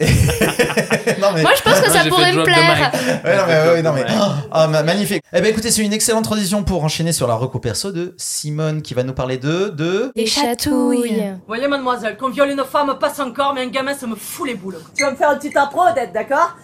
non, 1.19 1.27
mais. 1.33 1.41
Moi, 1.41 1.51
je 1.55 1.61
pense 1.61 1.79
que 1.81 1.89
ça 1.89 2.05
pourrait 2.05 2.31
me 2.33 2.43
plaire. 2.43 2.91
Ouais, 3.23 3.35
non, 3.37 3.43
mais, 3.47 3.69
ouais, 3.71 3.81
non, 3.81 3.93
mais- 3.93 4.05
Ah, 4.51 4.67
ma- 4.67 4.83
magnifique. 4.83 5.21
Eh 5.33 5.41
ben, 5.41 5.49
écoutez, 5.51 5.71
c'est 5.71 5.81
une 5.83 5.93
excellente 5.93 6.23
transition 6.23 6.63
pour 6.63 6.83
enchaîner 6.83 7.11
sur 7.11 7.27
la 7.27 7.35
reco 7.35 7.59
perso 7.59 7.91
de 7.91 8.13
Simone 8.17 8.81
qui 8.81 8.93
va 8.93 9.03
nous 9.03 9.13
parler 9.13 9.37
de. 9.37 9.69
de... 9.69 10.11
Des 10.15 10.25
chatouilles. 10.25 11.33
Voyez, 11.47 11.67
mademoiselle, 11.67 12.17
qu'on 12.17 12.29
viole 12.29 12.51
une 12.51 12.63
femme 12.63 12.97
passe 12.99 13.19
encore, 13.19 13.53
mais 13.53 13.61
un 13.61 13.67
gamin, 13.67 13.93
ça 13.93 14.07
me 14.07 14.15
fout 14.15 14.47
les 14.47 14.55
boules. 14.55 14.77
Tu 14.95 15.03
vas 15.03 15.11
me 15.11 15.15
faire 15.15 15.31
une 15.31 15.37
petite 15.39 15.57
impro, 15.57 15.81
Odette, 15.89 16.13
d'accord? 16.13 16.55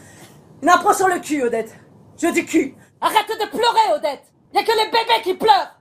Une 0.64 0.70
impro 0.70 0.94
sur 0.94 1.08
le 1.08 1.20
cul, 1.20 1.44
Odette. 1.44 1.76
Je 2.22 2.28
dis 2.34 2.46
cul. 2.46 2.76
Arrête 3.02 3.28
de 3.30 3.48
pleurer, 3.50 3.96
Odette. 3.96 4.24
Y 4.54 4.60
a 4.60 4.64
que 4.64 4.72
les 4.72 4.86
bébés 4.86 5.22
qui 5.24 5.34
pleurent. 5.36 5.74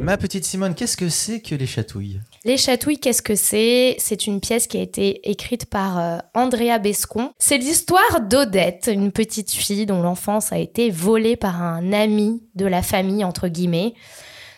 Ma 0.00 0.16
petite 0.16 0.46
Simone, 0.46 0.74
qu'est-ce 0.74 0.96
que 0.96 1.10
c'est 1.10 1.40
que 1.40 1.54
les 1.54 1.66
chatouilles? 1.66 2.20
Les 2.46 2.56
chatouilles, 2.56 2.98
qu'est-ce 2.98 3.20
que 3.20 3.34
c'est? 3.34 3.96
C'est 3.98 4.26
une 4.26 4.40
pièce 4.40 4.66
qui 4.66 4.78
a 4.78 4.80
été 4.80 5.30
écrite 5.30 5.66
par 5.66 5.98
euh, 5.98 6.18
Andrea 6.34 6.78
Bescon. 6.78 7.32
C'est 7.38 7.58
l'histoire 7.58 8.22
d'Odette, 8.22 8.88
une 8.90 9.12
petite 9.12 9.50
fille 9.50 9.84
dont 9.84 10.00
l'enfance 10.00 10.52
a 10.52 10.58
été 10.58 10.88
volée 10.88 11.36
par 11.36 11.62
un 11.62 11.92
ami 11.92 12.42
de 12.54 12.64
la 12.64 12.80
famille, 12.80 13.24
entre 13.24 13.48
guillemets. 13.48 13.92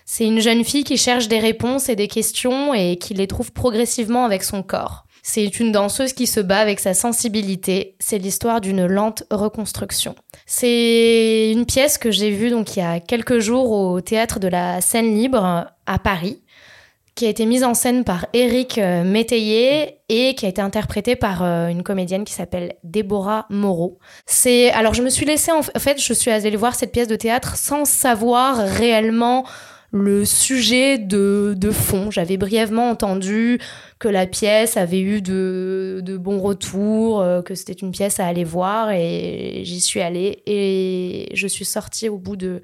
C'est 0.04 0.26
une 0.26 0.40
jeune 0.40 0.62
fille 0.62 0.84
qui 0.84 0.96
cherche 0.96 1.26
des 1.26 1.40
réponses 1.40 1.88
et 1.88 1.96
des 1.96 2.08
questions 2.08 2.72
et 2.72 2.96
qui 2.96 3.12
les 3.12 3.26
trouve 3.26 3.50
progressivement 3.50 4.24
avec 4.24 4.44
son 4.44 4.62
corps. 4.62 5.06
C'est 5.22 5.60
une 5.60 5.70
danseuse 5.70 6.12
qui 6.12 6.26
se 6.26 6.40
bat 6.40 6.58
avec 6.58 6.80
sa 6.80 6.94
sensibilité. 6.94 7.94
C'est 8.00 8.18
l'histoire 8.18 8.60
d'une 8.60 8.86
lente 8.86 9.22
reconstruction. 9.30 10.16
C'est 10.46 11.52
une 11.52 11.64
pièce 11.64 11.96
que 11.96 12.10
j'ai 12.10 12.30
vue 12.30 12.50
donc 12.50 12.76
il 12.76 12.80
y 12.80 12.82
a 12.82 12.98
quelques 12.98 13.38
jours 13.38 13.70
au 13.70 14.00
théâtre 14.00 14.40
de 14.40 14.48
la 14.48 14.80
Seine 14.80 15.14
Libre 15.14 15.66
à 15.86 15.98
Paris 15.98 16.42
qui 17.14 17.26
a 17.26 17.28
été 17.28 17.44
mise 17.44 17.62
en 17.62 17.74
scène 17.74 18.04
par 18.04 18.26
Éric 18.32 18.78
euh, 18.78 19.04
Métayer 19.04 19.98
et 20.08 20.34
qui 20.34 20.46
a 20.46 20.48
été 20.48 20.62
interprétée 20.62 21.14
par 21.14 21.42
euh, 21.42 21.68
une 21.68 21.82
comédienne 21.82 22.24
qui 22.24 22.32
s'appelle 22.32 22.74
Déborah 22.84 23.46
Moreau. 23.50 23.98
C'est 24.24 24.70
alors 24.70 24.94
je 24.94 25.02
me 25.02 25.10
suis 25.10 25.26
laissée 25.26 25.52
en 25.52 25.60
en 25.60 25.78
fait 25.78 26.00
je 26.00 26.12
suis 26.12 26.30
allée 26.30 26.56
voir 26.56 26.74
cette 26.74 26.92
pièce 26.92 27.08
de 27.08 27.16
théâtre 27.16 27.56
sans 27.56 27.84
savoir 27.84 28.56
réellement 28.56 29.44
le 29.92 30.24
sujet 30.24 30.98
de, 30.98 31.54
de 31.56 31.70
fond. 31.70 32.10
J'avais 32.10 32.38
brièvement 32.38 32.88
entendu 32.88 33.60
que 33.98 34.08
la 34.08 34.26
pièce 34.26 34.76
avait 34.76 35.00
eu 35.00 35.20
de, 35.20 36.00
de 36.02 36.16
bons 36.16 36.40
retours, 36.40 37.20
euh, 37.20 37.42
que 37.42 37.54
c'était 37.54 37.74
une 37.74 37.92
pièce 37.92 38.18
à 38.18 38.26
aller 38.26 38.44
voir 38.44 38.90
et 38.90 39.62
j'y 39.64 39.80
suis 39.80 40.00
allée 40.00 40.42
et 40.46 41.28
je 41.34 41.46
suis 41.46 41.66
sortie 41.66 42.08
au 42.08 42.16
bout 42.16 42.36
de 42.36 42.62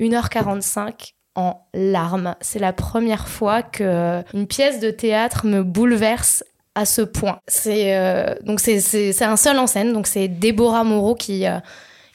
1h45 0.00 1.12
en 1.36 1.66
larmes. 1.74 2.34
C'est 2.40 2.58
la 2.58 2.72
première 2.72 3.28
fois 3.28 3.62
que 3.62 4.22
une 4.34 4.46
pièce 4.46 4.80
de 4.80 4.90
théâtre 4.90 5.46
me 5.46 5.62
bouleverse 5.62 6.44
à 6.74 6.86
ce 6.86 7.02
point. 7.02 7.38
C'est 7.46 7.96
euh, 7.96 8.34
donc 8.42 8.58
c'est 8.58 9.22
un 9.22 9.36
seul 9.36 9.58
en 9.58 9.68
scène, 9.68 9.92
donc 9.92 10.08
c'est 10.08 10.26
Déborah 10.26 10.84
Moreau 10.84 11.14
qui 11.14 11.46
euh, 11.46 11.58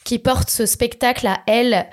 qui 0.04 0.20
porte 0.20 0.50
ce 0.50 0.66
spectacle 0.66 1.28
à 1.28 1.40
elle 1.48 1.88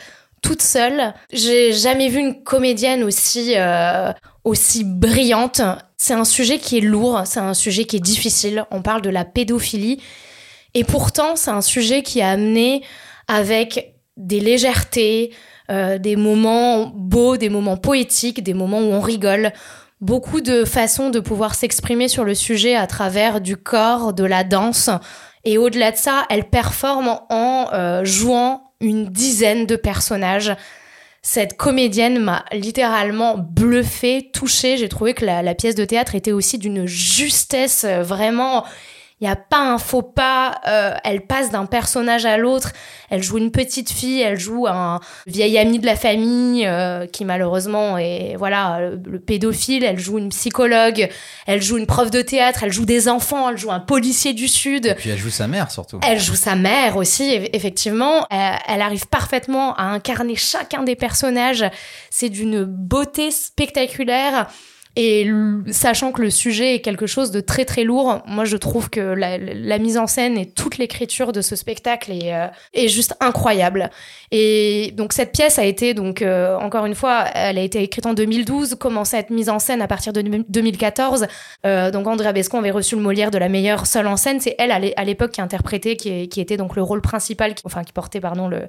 toute 0.47 0.63
seule. 0.63 1.13
J'ai 1.33 1.73
jamais 1.73 2.09
vu 2.09 2.21
une 2.21 2.43
comédienne 2.45 3.03
aussi 3.03 3.55
euh, 3.57 4.13
aussi 4.45 4.85
brillante. 4.85 5.61
C'est 5.97 6.15
un 6.15 6.25
sujet 6.25 6.59
qui 6.59 6.79
est 6.79 6.83
lourd, 6.83 7.23
c'est 7.25 7.41
un 7.41 7.55
sujet 7.55 7.85
qui 7.85 7.97
est 7.97 8.01
difficile. 8.01 8.65
On 8.71 8.81
parle 8.81 9.03
de 9.03 9.11
la 9.11 9.25
pédophilie 9.25 10.01
et 10.75 10.85
pourtant 10.85 11.35
c'est 11.35 11.51
un 11.51 11.63
sujet 11.63 12.03
qui 12.03 12.23
a 12.23 12.31
amené 12.31 12.85
avec 13.27 13.97
des 14.17 14.39
légèretés, 14.39 15.33
euh, 15.69 15.99
des 15.99 16.15
moments 16.15 16.93
beaux, 16.95 17.37
des 17.37 17.49
moments 17.49 17.77
poétiques, 17.77 18.45
des 18.45 18.55
moments 18.55 18.79
où 18.79 18.93
on 18.93 19.01
rigole. 19.01 19.53
Beaucoup 20.01 20.41
de 20.41 20.65
façons 20.65 21.11
de 21.11 21.19
pouvoir 21.19 21.57
s'exprimer 21.57 22.07
sur 22.07 22.23
le 22.23 22.37
sujet 22.37 22.77
à 22.77 22.87
travers 22.87 23.41
du 23.41 23.57
corps, 23.57 24.13
de 24.13 24.25
la 24.25 24.45
danse. 24.45 24.91
Et 25.45 25.59
au-delà 25.59 25.91
de 25.91 25.97
ça, 25.97 26.25
elle 26.31 26.45
performe 26.45 27.19
en 27.31 27.69
euh, 27.73 28.05
jouant 28.05 28.66
une 28.81 29.07
dizaine 29.07 29.67
de 29.67 29.77
personnages. 29.77 30.55
Cette 31.23 31.57
comédienne 31.57 32.21
m'a 32.21 32.45
littéralement 32.53 33.37
bluffée, 33.37 34.31
touchée. 34.33 34.77
J'ai 34.77 34.89
trouvé 34.89 35.13
que 35.13 35.25
la, 35.25 35.43
la 35.43 35.55
pièce 35.55 35.75
de 35.75 35.85
théâtre 35.85 36.15
était 36.15 36.33
aussi 36.33 36.59
d'une 36.59 36.87
justesse 36.87 37.85
euh, 37.85 38.03
vraiment. 38.03 38.65
Il 39.21 39.25
n'y 39.27 39.31
a 39.33 39.37
pas 39.37 39.61
un 39.61 39.79
faux 39.79 40.03
pas. 40.03 40.61
euh, 40.67 40.93
elle 41.03 41.23
passe 41.23 41.51
d'un 41.51 41.65
personnage 41.65 42.27
à 42.27 42.37
l'autre. 42.37 42.73
Elle 43.09 43.23
joue 43.23 43.39
une 43.39 43.51
petite 43.51 43.91
fille, 43.91 44.21
elle 44.21 44.39
joue 44.39 44.67
un 44.67 45.01
vieil 45.27 45.57
ami 45.57 45.79
de 45.79 45.87
la 45.87 45.97
famille 45.97 46.67
euh, 46.67 47.07
qui 47.07 47.25
malheureusement 47.25 47.97
est 47.97 48.35
voilà 48.37 48.79
le, 48.81 49.01
le 49.11 49.19
pédophile. 49.19 49.85
Elle 49.85 49.99
joue 49.99 50.19
une 50.19 50.29
psychologue. 50.29 51.09
Elle 51.47 51.63
joue 51.63 51.79
une 51.79 51.87
prof 51.87 52.11
de 52.11 52.21
théâtre. 52.21 52.65
Elle 52.65 52.73
joue 52.73 52.85
des 52.85 53.09
enfants. 53.09 53.49
Elle 53.49 53.57
joue 53.57 53.71
un 53.73 53.81
policier 53.81 54.35
du 54.35 54.49
sud. 54.49 54.95
Puis 54.99 55.09
elle 55.09 55.17
joue 55.19 55.31
sa 55.31 55.47
mère 55.49 55.71
surtout. 55.71 55.99
Elle 56.07 56.21
joue 56.21 56.35
sa 56.35 56.55
mère 56.55 56.99
aussi, 56.99 57.23
eff- 57.31 57.49
effectivement. 57.55 58.27
Elle, 58.31 58.59
elle 58.69 58.83
arrive 58.83 59.07
parfaitement 59.07 59.75
à 59.77 59.85
incarner 59.85 60.37
chacun 60.37 60.83
des 60.83 60.95
personnages. 60.97 61.65
C'est 62.11 62.29
d'une 62.29 62.65
beauté 62.65 63.31
spectaculaire. 63.31 64.49
Et 64.99 65.31
sachant 65.71 66.11
que 66.11 66.23
le 66.23 66.31
sujet 66.31 66.75
est 66.77 66.81
quelque 66.81 67.07
chose 67.07 67.31
de 67.31 67.41
très 67.41 67.67
très 67.67 67.85
lourd, 67.85 68.23
moi 68.27 68.47
je 68.47 68.57
trouve 68.57 68.89
que 68.89 69.01
la, 69.01 69.37
la 69.39 69.79
mise 69.79 69.99
en 69.99 70.07
scène 70.07 70.39
et 70.39 70.47
toute 70.47 70.79
l'écriture 70.79 71.33
de 71.33 71.43
ce 71.43 71.55
spectacle 71.55 72.13
est, 72.13 72.33
euh, 72.35 72.47
est 72.73 72.89
juste 72.89 73.15
incroyable. 73.21 73.91
Et 74.33 74.93
donc 74.97 75.13
cette 75.13 75.33
pièce 75.33 75.59
a 75.59 75.65
été 75.65 75.93
donc 75.93 76.23
euh, 76.23 76.57
encore 76.57 76.87
une 76.87 76.95
fois, 76.95 77.27
elle 77.35 77.59
a 77.59 77.63
été 77.63 77.83
écrite 77.83 78.07
en 78.07 78.15
2012, 78.15 78.77
commencé 78.77 79.17
à 79.17 79.21
être 79.21 79.31
mise 79.31 79.51
en 79.51 79.59
scène 79.59 79.83
à 79.83 79.87
partir 79.87 80.15
de 80.15 80.23
2014. 80.49 81.27
Euh, 81.67 81.91
donc 81.91 82.07
Andrea 82.07 82.33
Bescon 82.33 82.59
avait 82.59 82.71
reçu 82.71 82.97
le 82.97 83.03
Molière 83.03 83.31
de 83.31 83.39
la 83.39 83.49
meilleure 83.51 83.87
seule 83.87 84.07
en 84.07 84.17
scène. 84.17 84.41
C'est 84.41 84.55
elle 84.59 84.71
à 84.73 84.79
l'é- 84.79 84.95
à 84.97 85.05
l'époque 85.05 85.33
qui 85.33 85.41
interprétait, 85.43 85.97
qui, 85.97 86.29
qui 86.31 86.41
était 86.41 86.57
donc 86.57 86.75
le 86.75 86.83
rôle 86.83 87.03
principal, 87.03 87.55
enfin 87.65 87.85
qui 87.85 87.93
portait 87.93 88.21
pardon 88.21 88.49
le, 88.49 88.63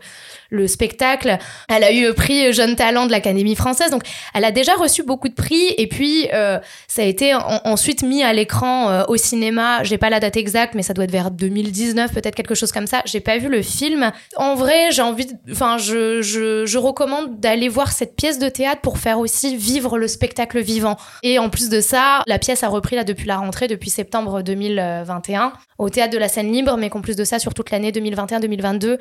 le 0.49 0.67
spectacle. 0.67 1.37
Elle 1.69 1.83
a 1.85 1.91
eu 1.93 2.03
le 2.05 2.13
prix 2.13 2.51
Jeune 2.51 2.75
Talent 2.75 3.05
de 3.05 3.11
l'Académie 3.11 3.55
française. 3.55 3.91
Donc 3.91 4.03
elle 4.33 4.43
a 4.43 4.51
déjà 4.51 4.73
reçu 4.73 5.03
beaucoup 5.03 5.29
de 5.29 5.33
prix. 5.35 5.73
Et 5.77 5.87
puis 5.87 6.16
euh, 6.33 6.59
ça 6.87 7.01
a 7.01 7.05
été 7.05 7.33
en- 7.33 7.61
ensuite 7.65 8.03
mis 8.03 8.23
à 8.23 8.33
l'écran 8.33 8.89
euh, 8.89 9.03
au 9.07 9.17
cinéma. 9.17 9.83
J'ai 9.83 9.97
pas 9.97 10.09
la 10.09 10.19
date 10.19 10.37
exacte, 10.37 10.75
mais 10.75 10.83
ça 10.83 10.93
doit 10.93 11.05
être 11.05 11.11
vers 11.11 11.31
2019, 11.31 12.13
peut-être 12.13 12.35
quelque 12.35 12.55
chose 12.55 12.71
comme 12.71 12.87
ça. 12.87 13.01
J'ai 13.05 13.19
pas 13.19 13.37
vu 13.37 13.49
le 13.49 13.61
film. 13.61 14.11
En 14.35 14.55
vrai, 14.55 14.91
j'ai 14.91 15.01
envie, 15.01 15.27
enfin, 15.51 15.77
je, 15.77 16.21
je, 16.21 16.77
recommande 16.77 17.39
d'aller 17.39 17.69
voir 17.69 17.91
cette 17.91 18.15
pièce 18.15 18.39
de 18.39 18.49
théâtre 18.49 18.81
pour 18.81 18.97
faire 18.99 19.19
aussi 19.19 19.55
vivre 19.55 19.97
le 19.97 20.07
spectacle 20.07 20.59
vivant. 20.59 20.97
Et 21.23 21.39
en 21.39 21.49
plus 21.49 21.69
de 21.69 21.81
ça, 21.81 22.21
la 22.27 22.39
pièce 22.39 22.63
a 22.63 22.67
repris 22.67 22.95
là 22.95 23.03
depuis 23.03 23.27
la 23.27 23.37
rentrée, 23.37 23.67
depuis 23.67 23.89
septembre 23.89 24.41
2021, 24.41 25.53
au 25.79 25.89
théâtre 25.89 26.13
de 26.13 26.17
la 26.17 26.27
Seine 26.27 26.51
Libre, 26.51 26.77
mais 26.77 26.89
qu'en 26.89 27.01
plus 27.01 27.15
de 27.15 27.23
ça, 27.23 27.39
sur 27.39 27.53
toute 27.53 27.71
l'année 27.71 27.91
2021-2022, 27.91 28.97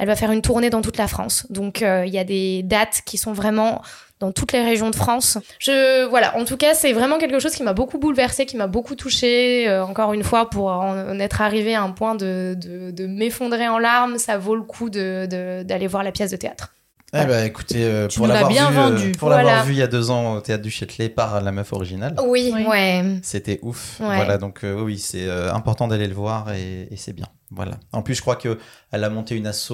elle 0.00 0.06
va 0.06 0.16
faire 0.16 0.32
une 0.32 0.42
tournée 0.42 0.70
dans 0.70 0.80
toute 0.80 0.96
la 0.96 1.06
France. 1.06 1.46
Donc 1.50 1.82
euh, 1.82 2.04
il 2.06 2.12
y 2.12 2.18
a 2.18 2.24
des 2.24 2.62
dates 2.62 3.02
qui 3.04 3.18
sont 3.18 3.32
vraiment 3.32 3.82
dans 4.20 4.32
toutes 4.32 4.52
les 4.52 4.62
régions 4.62 4.90
de 4.90 4.96
France. 4.96 5.38
Je 5.58 6.06
voilà, 6.06 6.36
en 6.36 6.44
tout 6.44 6.56
cas, 6.58 6.74
c'est 6.74 6.92
vraiment 6.92 7.18
quelque 7.18 7.38
chose 7.40 7.54
qui 7.54 7.62
m'a 7.62 7.72
beaucoup 7.72 7.98
bouleversée, 7.98 8.46
qui 8.46 8.56
m'a 8.56 8.66
beaucoup 8.66 8.94
touchée. 8.94 9.66
Euh, 9.68 9.82
encore 9.84 10.12
une 10.12 10.22
fois, 10.22 10.48
pour 10.50 10.66
en, 10.68 11.18
être 11.18 11.40
arrivé 11.40 11.74
à 11.74 11.82
un 11.82 11.90
point 11.90 12.14
de, 12.14 12.54
de, 12.56 12.90
de 12.90 13.06
m'effondrer 13.06 13.66
en 13.68 13.78
larmes, 13.78 14.18
ça 14.18 14.38
vaut 14.38 14.54
le 14.54 14.62
coup 14.62 14.90
de- 14.90 15.26
de- 15.30 15.62
d'aller 15.62 15.86
voir 15.86 16.02
la 16.02 16.12
pièce 16.12 16.30
de 16.30 16.36
théâtre. 16.36 16.74
Eh 17.12 17.24
ben, 17.24 17.44
écoutez, 17.44 17.82
euh, 17.82 18.06
Tu 18.06 18.18
pour 18.18 18.28
l'avoir 18.28 18.48
bien 18.48 18.70
vu, 18.70 18.78
euh, 19.08 19.12
pour 19.18 19.30
Voilà. 19.30 19.42
l'avoir 19.42 19.64
vu 19.64 19.72
il 19.72 19.78
y 19.78 19.82
a 19.82 19.88
deux 19.88 20.12
ans 20.12 20.34
au 20.36 20.40
théâtre 20.40 20.62
du 20.62 20.70
Châtelet 20.70 21.08
par 21.08 21.40
la 21.40 21.50
meuf 21.50 21.72
originale, 21.72 22.14
Oui, 22.24 22.52
Oui. 22.54 22.64
ouais. 22.68 23.02
c'était 23.22 23.58
ouf. 23.62 23.98
Ouais. 23.98 24.14
Voilà, 24.14 24.38
donc 24.38 24.62
euh, 24.62 24.80
oui, 24.80 24.96
c'est 24.98 25.26
euh, 25.26 25.52
important 25.52 25.88
d'aller 25.88 26.06
le 26.06 26.14
voir 26.14 26.52
et, 26.52 26.86
et 26.88 26.96
c'est 26.96 27.12
bien. 27.12 27.26
Voilà. 27.50 27.72
En 27.92 28.02
plus, 28.02 28.14
je 28.14 28.20
crois 28.20 28.36
que 28.36 28.58
elle 28.92 29.02
a 29.02 29.10
monté 29.10 29.34
une 29.34 29.48
asso. 29.48 29.72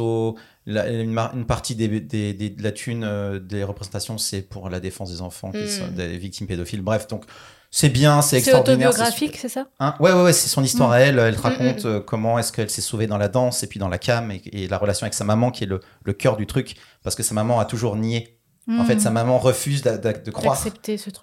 La- 0.66 0.88
une, 0.88 1.46
partie 1.46 1.74
des, 1.74 1.88
des- 2.00 2.34
des- 2.34 2.50
de 2.50 2.62
la 2.62 2.72
thune 2.72 3.04
euh, 3.04 3.38
des 3.38 3.62
représentations, 3.64 4.18
c'est 4.18 4.42
pour 4.42 4.68
la 4.68 4.80
défense 4.80 5.10
des 5.10 5.22
enfants 5.22 5.52
qui 5.52 5.68
sont 5.68 5.86
des 5.88 6.18
victimes 6.18 6.46
pédophiles. 6.46 6.82
Bref, 6.82 7.06
donc 7.08 7.24
c'est 7.70 7.88
bien, 7.88 8.22
c'est 8.22 8.30
C'est 8.30 8.36
extraordinaire. 8.38 8.88
autobiographique, 8.90 9.36
c'est 9.40 9.48
ça? 9.48 9.66
Hein? 9.80 9.94
Ouais, 10.00 10.12
ouais, 10.12 10.22
ouais, 10.22 10.32
c'est 10.32 10.48
son 10.48 10.62
histoire 10.64 10.90
à 10.92 11.00
elle. 11.00 11.18
Elle 11.18 11.36
te 11.36 11.40
Mm, 11.40 11.42
raconte 11.44 11.84
euh, 11.84 12.00
comment 12.00 12.38
est-ce 12.38 12.52
qu'elle 12.52 12.70
s'est 12.70 12.80
sauvée 12.80 13.06
dans 13.06 13.18
la 13.18 13.28
danse 13.28 13.62
et 13.62 13.66
puis 13.66 13.78
dans 13.78 13.88
la 13.88 13.98
cam 13.98 14.30
et, 14.30 14.42
et 14.52 14.68
la 14.68 14.78
relation 14.78 15.04
avec 15.04 15.14
sa 15.14 15.24
maman 15.24 15.50
qui 15.50 15.64
est 15.64 15.66
le, 15.68 15.80
le 16.04 16.12
cœur 16.12 16.36
du 16.36 16.46
truc 16.46 16.74
parce 17.02 17.14
que 17.16 17.22
sa 17.22 17.34
maman 17.34 17.60
a 17.60 17.64
toujours 17.64 17.96
nié. 17.96 18.32
En 18.68 18.84
fait, 18.84 18.98
sa 19.00 19.10
maman 19.10 19.38
refuse 19.38 19.82
de 19.82 20.30
croire 20.32 20.60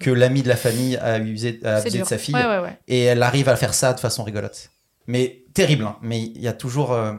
que 0.00 0.10
l'ami 0.10 0.42
de 0.42 0.48
la 0.48 0.56
famille 0.56 0.96
a 0.96 1.12
abusé, 1.14 1.60
a 1.62 1.76
C'est 1.82 1.88
abusé 1.88 1.98
de 1.98 2.04
sa 2.04 2.16
fille 2.16 2.34
Ouais, 2.34 2.46
ouais, 2.46 2.58
ouais. 2.60 2.78
et 2.88 3.02
elle 3.02 3.22
arrive 3.22 3.50
à 3.50 3.56
faire 3.56 3.74
ça 3.74 3.92
de 3.92 4.00
façon 4.00 4.24
rigolote. 4.24 4.70
Mais 5.06 5.44
terrible, 5.52 5.84
hein. 5.84 5.96
mais 6.00 6.22
il 6.22 6.40
y 6.40 6.48
a 6.48 6.54
toujours. 6.54 6.92
euh, 6.92 7.12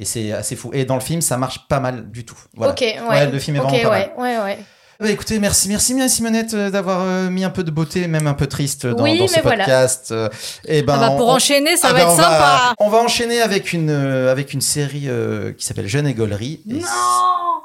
et 0.00 0.04
c'est 0.04 0.32
assez 0.32 0.56
fou. 0.56 0.70
Et 0.72 0.84
dans 0.84 0.96
le 0.96 1.00
film, 1.00 1.20
ça 1.20 1.36
marche 1.36 1.68
pas 1.68 1.78
mal 1.78 2.10
du 2.10 2.24
tout. 2.24 2.38
Voilà. 2.56 2.72
Ok, 2.72 2.80
ouais. 2.80 2.98
Ouais, 3.08 3.26
le 3.30 3.38
film 3.38 3.56
est 3.56 3.60
Ok, 3.60 3.68
vraiment 3.70 3.82
pas 3.90 3.96
ouais, 3.96 4.12
ouais, 4.18 4.38
ouais. 4.42 4.58
Bah, 4.98 5.08
écoutez, 5.08 5.38
merci, 5.38 5.68
merci 5.70 5.94
bien 5.94 6.08
Simonette 6.08 6.52
euh, 6.52 6.68
d'avoir 6.68 7.00
euh, 7.02 7.30
mis 7.30 7.42
un 7.42 7.48
peu 7.48 7.64
de 7.64 7.70
beauté, 7.70 8.06
même 8.06 8.26
un 8.26 8.34
peu 8.34 8.46
triste 8.46 8.86
dans, 8.86 9.02
Oui, 9.04 9.18
dans 9.18 9.28
ce 9.28 9.40
voilà. 9.40 9.64
podcast. 9.64 10.10
Euh, 10.12 10.28
et 10.66 10.82
ben, 10.82 10.94
Ah 10.96 11.08
bah, 11.08 11.16
pour 11.16 11.28
on- 11.28 11.32
enchaîner, 11.36 11.76
ça 11.78 11.88
ah 11.88 11.92
va 11.92 11.98
ben, 12.00 12.04
être 12.04 12.12
on 12.12 12.16
sympa. 12.16 12.74
on 12.78 12.88
va 12.90 12.98
enchaîner 12.98 13.40
avec 13.40 13.72
une, 13.72 13.88
euh, 13.88 14.30
avec 14.30 14.52
une 14.52 14.60
série 14.60 15.04
euh, 15.06 15.52
qui 15.52 15.64
s'appelle 15.64 15.88
Jeune 15.88 16.06
et 16.06 16.12
Gaulerie. 16.12 16.60
Et 16.68 16.74
Non 16.74 17.64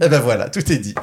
Et 0.00 0.08
ben 0.08 0.20
voilà, 0.20 0.48
tout 0.48 0.72
est 0.72 0.78
dit. 0.78 0.94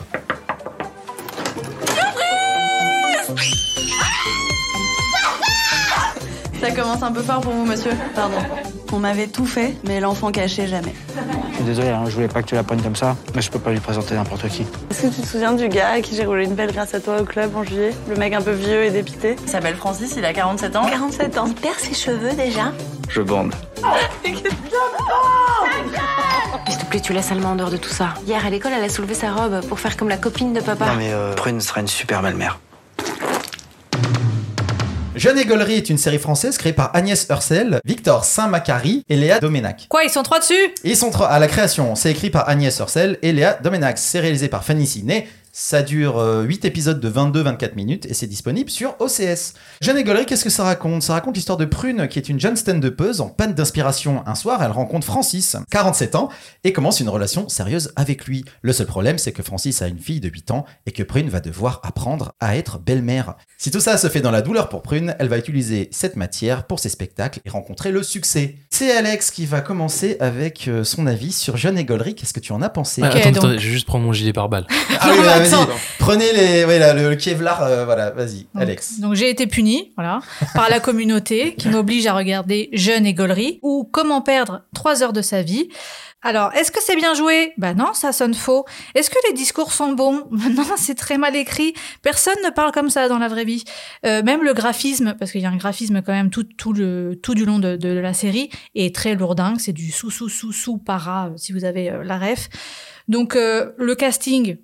Ça 6.61 6.69
commence 6.71 7.01
un 7.01 7.11
peu 7.11 7.23
fort 7.23 7.41
pour 7.41 7.53
vous, 7.53 7.65
monsieur. 7.65 7.91
Pardon. 8.13 8.37
On 8.93 8.99
m'avait 8.99 9.25
tout 9.25 9.45
fait, 9.47 9.75
mais 9.87 9.99
l'enfant 9.99 10.31
caché 10.31 10.67
jamais. 10.67 10.93
Je 11.49 11.55
suis 11.55 11.63
désolé, 11.63 11.89
hein, 11.89 12.03
je 12.05 12.11
voulais 12.11 12.27
pas 12.27 12.43
que 12.43 12.47
tu 12.47 12.53
la 12.55 12.61
prennes 12.63 12.81
comme 12.83 12.95
ça, 12.95 13.15
mais 13.33 13.41
je 13.41 13.49
peux 13.49 13.57
pas 13.57 13.71
lui 13.71 13.79
présenter 13.79 14.13
n'importe 14.13 14.47
qui. 14.49 14.65
Est-ce 14.91 15.01
que 15.03 15.07
tu 15.07 15.21
te 15.21 15.27
souviens 15.27 15.53
du 15.53 15.67
gars 15.69 15.89
à 15.93 16.01
qui 16.01 16.15
j'ai 16.15 16.23
roulé 16.25 16.45
une 16.45 16.55
pelle 16.55 16.71
grâce 16.71 16.93
à 16.93 16.99
toi 16.99 17.19
au 17.19 17.23
club 17.23 17.55
en 17.55 17.63
juillet? 17.63 17.91
Le 18.09 18.15
mec 18.15 18.33
un 18.33 18.41
peu 18.41 18.51
vieux 18.51 18.83
et 18.83 18.91
dépité 18.91 19.37
Il 19.41 19.49
s'appelle 19.49 19.75
Francis, 19.75 20.13
il 20.17 20.23
a 20.25 20.33
47 20.33 20.75
ans. 20.75 20.85
47 20.87 21.37
ans. 21.39 21.45
Il 21.47 21.55
perd 21.55 21.79
ses 21.79 21.95
cheveux 21.95 22.33
déjà 22.33 22.73
Je 23.09 23.21
bande. 23.21 23.55
S'il 26.67 26.77
te 26.77 26.85
plaît, 26.85 26.99
tu 26.99 27.13
laisses 27.13 27.31
Alma 27.31 27.49
en 27.49 27.55
dehors 27.55 27.71
de 27.71 27.77
tout 27.77 27.89
ça. 27.89 28.09
Hier 28.27 28.45
à 28.45 28.49
l'école, 28.51 28.73
elle 28.77 28.83
a 28.83 28.89
soulevé 28.89 29.15
sa 29.15 29.31
robe 29.31 29.61
pour 29.67 29.79
faire 29.79 29.97
comme 29.97 30.09
la 30.09 30.17
copine 30.17 30.53
de 30.53 30.59
papa. 30.61 30.85
Non 30.85 30.95
mais 30.97 31.11
euh, 31.11 31.33
Prune 31.33 31.59
sera 31.59 31.81
une 31.81 31.87
super 31.87 32.21
belle-mère. 32.21 32.59
Jeune 35.13 35.37
et 35.37 35.45
Gaulerie 35.45 35.73
est 35.73 35.89
une 35.89 35.97
série 35.97 36.19
française 36.19 36.57
créée 36.57 36.71
par 36.71 36.95
Agnès 36.95 37.27
Ursel, 37.29 37.81
Victor 37.83 38.23
Saint-Macary 38.23 39.03
et 39.09 39.17
Léa 39.17 39.39
Doménac. 39.39 39.87
Quoi, 39.89 40.05
ils 40.05 40.09
sont 40.09 40.23
trois 40.23 40.39
dessus? 40.39 40.73
Ils 40.85 40.95
sont 40.95 41.11
trois 41.11 41.27
à 41.27 41.37
la 41.37 41.47
création. 41.47 41.95
C'est 41.95 42.11
écrit 42.11 42.29
par 42.29 42.47
Agnès 42.47 42.79
Ursel 42.79 43.19
et 43.21 43.33
Léa 43.33 43.59
Domenac. 43.61 43.97
C'est 43.97 44.21
réalisé 44.21 44.47
par 44.47 44.63
Fanny 44.63 44.87
Ciné. 44.87 45.27
Ça 45.53 45.83
dure 45.83 46.17
8 46.45 46.65
épisodes 46.65 46.99
de 46.99 47.09
22-24 47.09 47.75
minutes 47.75 48.05
et 48.05 48.13
c'est 48.13 48.27
disponible 48.27 48.69
sur 48.69 48.95
OCS. 48.99 49.53
Jeanne 49.81 49.97
et 49.97 50.25
qu'est-ce 50.25 50.43
que 50.43 50.49
ça 50.49 50.63
raconte? 50.63 51.03
Ça 51.03 51.13
raconte 51.13 51.35
l'histoire 51.35 51.57
de 51.57 51.65
Prune, 51.65 52.07
qui 52.07 52.19
est 52.19 52.27
une 52.29 52.39
jeune 52.39 52.55
stand-upeuse 52.55 53.21
en 53.21 53.29
panne 53.29 53.53
d'inspiration. 53.53 54.23
Un 54.25 54.35
soir, 54.35 54.63
elle 54.63 54.71
rencontre 54.71 55.05
Francis, 55.05 55.55
47 55.69 56.15
ans, 56.15 56.29
et 56.63 56.73
commence 56.73 56.99
une 56.99 57.09
relation 57.09 57.47
sérieuse 57.49 57.91
avec 57.95 58.25
lui. 58.25 58.43
Le 58.61 58.73
seul 58.73 58.87
problème, 58.87 59.17
c'est 59.17 59.31
que 59.31 59.43
Francis 59.43 59.81
a 59.81 59.87
une 59.87 59.99
fille 59.99 60.19
de 60.19 60.29
8 60.29 60.51
ans 60.51 60.65
et 60.85 60.91
que 60.91 61.03
Prune 61.03 61.29
va 61.29 61.39
devoir 61.39 61.79
apprendre 61.83 62.33
à 62.39 62.57
être 62.57 62.79
belle-mère. 62.79 63.35
Si 63.57 63.71
tout 63.71 63.79
ça 63.79 63.97
se 63.97 64.09
fait 64.09 64.21
dans 64.21 64.31
la 64.31 64.41
douleur 64.41 64.69
pour 64.69 64.81
Prune, 64.81 65.15
elle 65.19 65.29
va 65.29 65.37
utiliser 65.37 65.89
cette 65.91 66.15
matière 66.15 66.65
pour 66.65 66.79
ses 66.79 66.89
spectacles 66.89 67.39
et 67.45 67.49
rencontrer 67.49 67.91
le 67.91 68.03
succès. 68.03 68.55
C'est 68.69 68.91
Alex 68.95 69.31
qui 69.31 69.45
va 69.45 69.61
commencer 69.61 70.17
avec 70.19 70.67
euh, 70.67 70.83
son 70.83 71.07
avis 71.07 71.31
sur 71.31 71.57
Jeanne 71.57 71.77
et. 71.77 71.85
Qu'est-ce 71.91 72.33
que 72.33 72.39
tu 72.39 72.53
en 72.53 72.61
as 72.61 72.69
pensé? 72.69 73.01
Ah, 73.03 73.07
attends, 73.07 73.19
donc- 73.31 73.37
attendez, 73.37 73.59
je 73.59 73.65
vais 73.67 73.73
juste 73.73 73.85
prendre 73.85 74.05
mon 74.05 74.13
gilet 74.13 74.33
pare-balles. 74.33 74.65
Ah 74.99 75.11
oui, 75.11 75.19
vas-y. 75.41 75.67
Prenez 75.99 76.33
les, 76.33 76.65
ouais, 76.65 76.79
là, 76.79 76.93
le, 76.93 77.15
Kevlar, 77.15 77.63
euh, 77.63 77.85
voilà, 77.85 78.11
vas-y, 78.11 78.47
Alex. 78.55 78.99
Donc 78.99 79.15
j'ai 79.15 79.29
été 79.29 79.47
punie, 79.47 79.91
voilà, 79.95 80.19
par 80.53 80.69
la 80.69 80.79
communauté 80.79 81.55
qui 81.55 81.69
m'oblige 81.69 82.07
à 82.07 82.13
regarder 82.13 82.69
Jeune 82.73 83.05
et 83.05 83.13
Gaulerie 83.13 83.59
ou 83.61 83.87
Comment 83.91 84.21
perdre 84.21 84.61
trois 84.73 85.03
heures 85.03 85.13
de 85.13 85.21
sa 85.21 85.41
vie. 85.41 85.69
Alors, 86.23 86.53
est-ce 86.53 86.71
que 86.71 86.79
c'est 86.81 86.95
bien 86.95 87.15
joué? 87.15 87.53
Bah 87.57 87.73
non, 87.73 87.93
ça 87.93 88.11
sonne 88.11 88.35
faux. 88.35 88.65
Est-ce 88.93 89.09
que 89.09 89.17
les 89.27 89.33
discours 89.33 89.71
sont 89.73 89.93
bons? 89.93 90.27
Bah 90.31 90.49
Non, 90.55 90.65
c'est 90.77 90.93
très 90.93 91.17
mal 91.17 91.35
écrit. 91.35 91.73
Personne 92.03 92.35
ne 92.45 92.51
parle 92.51 92.71
comme 92.71 92.91
ça 92.91 93.07
dans 93.07 93.17
la 93.17 93.27
vraie 93.27 93.43
vie. 93.43 93.63
Euh, 94.05 94.21
même 94.21 94.43
le 94.43 94.53
graphisme, 94.53 95.15
parce 95.17 95.31
qu'il 95.31 95.41
y 95.41 95.45
a 95.45 95.49
un 95.49 95.57
graphisme 95.57 96.01
quand 96.03 96.13
même 96.13 96.29
tout, 96.29 96.43
tout, 96.43 96.73
le, 96.73 97.19
tout 97.21 97.33
du 97.33 97.43
long 97.43 97.57
de, 97.57 97.75
de 97.75 97.89
la 97.89 98.13
série, 98.13 98.51
est 98.75 98.93
très 98.93 99.15
lourdingue. 99.15 99.59
C'est 99.59 99.73
du 99.73 99.91
sous-sous-sous-sous 99.91 100.77
para, 100.77 101.27
euh, 101.27 101.37
si 101.37 101.53
vous 101.53 101.65
avez 101.65 101.89
euh, 101.89 102.03
la 102.03 102.19
ref. 102.19 102.49
Donc, 103.07 103.35
euh, 103.35 103.71
le 103.77 103.95
casting, 103.95 104.57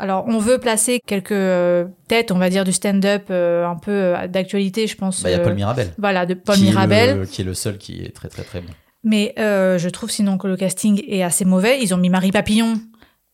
alors, 0.00 0.24
on 0.26 0.38
veut 0.38 0.58
placer 0.58 1.00
quelques 1.06 1.30
euh, 1.32 1.84
têtes, 2.08 2.32
on 2.32 2.38
va 2.38 2.50
dire, 2.50 2.64
du 2.64 2.72
stand-up 2.72 3.24
euh, 3.30 3.64
un 3.66 3.76
peu 3.76 3.90
euh, 3.92 4.26
d'actualité, 4.26 4.86
je 4.86 4.96
pense. 4.96 5.22
Bah, 5.22 5.30
il 5.30 5.32
y 5.32 5.36
a 5.36 5.38
Paul 5.40 5.54
Mirabel. 5.54 5.92
Voilà, 5.98 6.26
de 6.26 6.34
Paul 6.34 6.56
qui 6.56 6.62
est 6.66 6.70
Mirabel. 6.70 7.18
le- 7.20 7.26
qui 7.26 7.42
est 7.42 7.44
le 7.44 7.54
seul 7.54 7.78
qui 7.78 8.02
est 8.02 8.14
très 8.14 8.28
très 8.28 8.42
très 8.42 8.60
bon. 8.60 8.70
Mais 9.04 9.32
je 9.36 9.88
trouve 9.88 10.10
sinon 10.10 10.36
que 10.38 10.46
le 10.48 10.56
casting 10.56 11.02
est 11.08 11.22
assez 11.22 11.44
mauvais. 11.44 11.78
Ils 11.80 11.94
ont 11.94 11.98
mis 11.98 12.08
Marie 12.10 12.32
Papillon. 12.32 12.74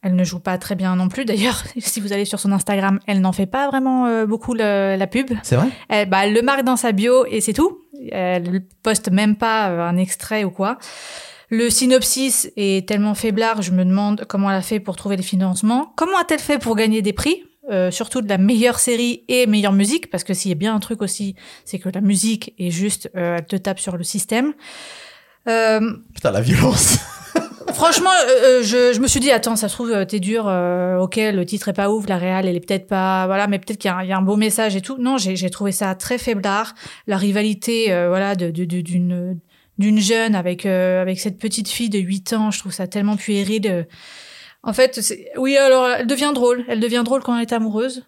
Elle 0.02 0.14
ne 0.14 0.22
joue 0.24 0.38
pas 0.38 0.58
très 0.58 0.76
bien 0.76 0.94
non 0.94 1.08
plus. 1.08 1.24
D'ailleurs, 1.24 1.64
si 1.78 2.00
vous 2.00 2.12
allez 2.12 2.24
sur 2.24 2.38
son 2.38 2.52
Instagram, 2.52 3.00
elle 3.08 3.20
n'en 3.20 3.32
fait 3.32 3.46
pas 3.46 3.66
vraiment 3.68 4.24
beaucoup 4.26 4.54
le- 4.54 4.94
la 4.96 5.06
pub. 5.08 5.30
C'est 5.42 5.56
vrai? 5.56 5.68
Elle, 5.88 6.08
bah, 6.08 6.18
elle 6.24 6.34
le 6.34 6.42
marque 6.42 6.62
dans 6.64 6.76
sa 6.76 6.92
bio 6.92 7.24
et 7.26 7.40
c'est 7.40 7.52
tout. 7.54 7.78
Elle 8.12 8.60
poste 8.82 9.10
même 9.10 9.36
pas 9.36 9.66
un 9.66 9.96
extrait 9.96 10.44
ou 10.44 10.50
quoi. 10.50 10.78
Le 11.48 11.70
synopsis 11.70 12.50
est 12.56 12.88
tellement 12.88 13.14
faiblard, 13.14 13.62
je 13.62 13.70
me 13.70 13.84
demande 13.84 14.24
comment 14.28 14.50
elle 14.50 14.56
a 14.56 14.62
fait 14.62 14.80
pour 14.80 14.96
trouver 14.96 15.16
les 15.16 15.22
financements. 15.22 15.92
Comment 15.96 16.18
a-t-elle 16.18 16.40
fait 16.40 16.58
pour 16.58 16.74
gagner 16.76 17.02
des 17.02 17.12
prix 17.12 17.42
Euh, 17.68 17.90
surtout 17.90 18.20
de 18.22 18.28
la 18.28 18.38
meilleure 18.38 18.78
série 18.78 19.24
et 19.26 19.46
meilleure 19.48 19.72
musique, 19.72 20.08
parce 20.08 20.22
que 20.22 20.34
s'il 20.34 20.50
y 20.50 20.52
a 20.52 20.56
bien 20.56 20.72
un 20.72 20.78
truc 20.78 21.02
aussi, 21.02 21.34
c'est 21.64 21.80
que 21.80 21.88
la 21.88 22.00
musique 22.00 22.54
est 22.60 22.70
juste, 22.70 23.10
euh, 23.16 23.38
elle 23.38 23.44
te 23.46 23.56
tape 23.56 23.80
sur 23.80 23.96
le 23.96 24.04
système. 24.04 24.54
Euh, 25.48 25.80
Putain, 26.14 26.30
la 26.30 26.40
violence. 26.42 26.98
Franchement, 27.74 28.10
euh, 28.10 28.30
euh, 28.60 28.62
je, 28.62 28.92
je 28.94 29.00
me 29.00 29.08
suis 29.08 29.18
dit, 29.18 29.32
attends, 29.32 29.56
ça 29.56 29.68
se 29.68 29.74
trouve, 29.74 29.90
euh, 29.90 30.04
t'es 30.04 30.20
dur, 30.20 30.44
euh, 30.46 30.98
ok, 30.98 31.16
le 31.16 31.44
titre 31.44 31.68
est 31.68 31.72
pas 31.72 31.90
ouf, 31.90 32.08
la 32.08 32.18
réal, 32.18 32.46
elle 32.46 32.54
est 32.54 32.60
peut-être 32.64 32.86
pas, 32.86 33.26
voilà, 33.26 33.48
mais 33.48 33.58
peut-être 33.58 33.78
qu'il 33.78 33.90
y, 33.90 33.92
a 33.92 33.96
un- 33.96 34.02
il 34.04 34.08
y 34.08 34.12
a 34.12 34.16
un 34.16 34.22
beau 34.22 34.36
message 34.36 34.76
et 34.76 34.80
tout. 34.80 34.96
Non, 34.98 35.18
j'ai 35.18 35.50
trouvé 35.50 35.72
ça 35.72 35.94
très 35.96 36.18
faiblard. 36.18 36.72
La 37.08 37.16
rivalité, 37.16 37.92
euh, 37.92 38.08
voilà, 38.08 38.36
de- 38.36 38.50
de- 38.52 38.64
de- 38.64 38.80
d'une 38.80 39.40
d'une 39.78 40.00
jeune 40.00 40.34
avec 40.34 40.64
euh, 40.66 41.02
avec 41.02 41.20
cette 41.20 41.38
petite 41.38 41.68
fille 41.68 41.90
de 41.90 41.98
8 41.98 42.32
ans, 42.32 42.50
je 42.50 42.58
trouve 42.60 42.72
ça 42.72 42.86
tellement 42.86 43.16
puéril. 43.16 43.66
euh. 43.66 43.84
En 44.62 44.72
fait, 44.72 45.00
oui, 45.36 45.56
alors, 45.56 45.86
elle 45.88 46.06
devient 46.06 46.32
drôle. 46.34 46.64
Elle 46.68 46.80
devient 46.80 47.02
drôle 47.04 47.22
quand 47.22 47.36
elle 47.36 47.42
est 47.42 47.52
amoureuse. 47.52 48.04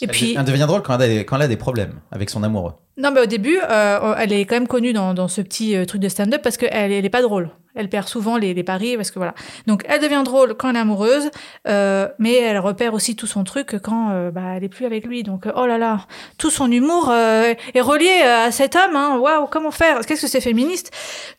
Et 0.00 0.04
Elle- 0.04 0.10
puis, 0.10 0.34
Elle 0.36 0.44
devient 0.44 0.64
drôle 0.66 0.82
quand 0.82 0.94
elle, 0.98 1.02
a 1.02 1.08
des, 1.18 1.24
quand 1.24 1.36
elle 1.36 1.42
a 1.42 1.48
des 1.48 1.56
problèmes 1.56 2.00
avec 2.10 2.28
son 2.30 2.42
amoureux. 2.42 2.72
Non, 2.98 3.10
mais 3.10 3.20
au 3.20 3.26
début, 3.26 3.58
euh, 3.62 4.14
elle 4.18 4.32
est 4.32 4.46
quand 4.46 4.54
même 4.56 4.68
connue 4.68 4.92
dans, 4.92 5.12
dans 5.12 5.28
ce 5.28 5.42
petit 5.42 5.76
euh, 5.76 5.84
truc 5.84 6.00
de 6.00 6.08
stand-up 6.08 6.40
parce 6.42 6.56
qu'elle 6.56 6.92
elle 6.92 7.04
est 7.04 7.10
pas 7.10 7.22
drôle. 7.22 7.50
Elle 7.76 7.90
perd 7.90 8.08
souvent 8.08 8.38
les, 8.38 8.54
les 8.54 8.64
paris 8.64 8.96
parce 8.96 9.10
que 9.10 9.18
voilà. 9.18 9.34
Donc, 9.66 9.84
elle 9.86 10.00
devient 10.00 10.22
drôle 10.24 10.54
quand 10.54 10.70
elle 10.70 10.76
est 10.76 10.80
amoureuse, 10.80 11.30
euh, 11.68 12.08
mais 12.18 12.34
elle 12.34 12.58
repère 12.58 12.94
aussi 12.94 13.16
tout 13.16 13.26
son 13.26 13.44
truc 13.44 13.76
quand 13.82 14.10
euh, 14.10 14.30
bah, 14.30 14.54
elle 14.56 14.64
est 14.64 14.70
plus 14.70 14.86
avec 14.86 15.04
lui. 15.04 15.22
Donc, 15.22 15.46
oh 15.54 15.66
là 15.66 15.76
là, 15.76 16.06
tout 16.38 16.50
son 16.50 16.72
humour 16.72 17.10
euh, 17.10 17.52
est 17.74 17.80
relié 17.82 18.22
à 18.22 18.50
cet 18.50 18.76
homme. 18.76 18.96
Hein. 18.96 19.18
Waouh, 19.18 19.46
comment 19.46 19.70
faire? 19.70 20.00
Qu'est-ce 20.06 20.22
que 20.22 20.28
c'est 20.28 20.40
féministe? 20.40 20.90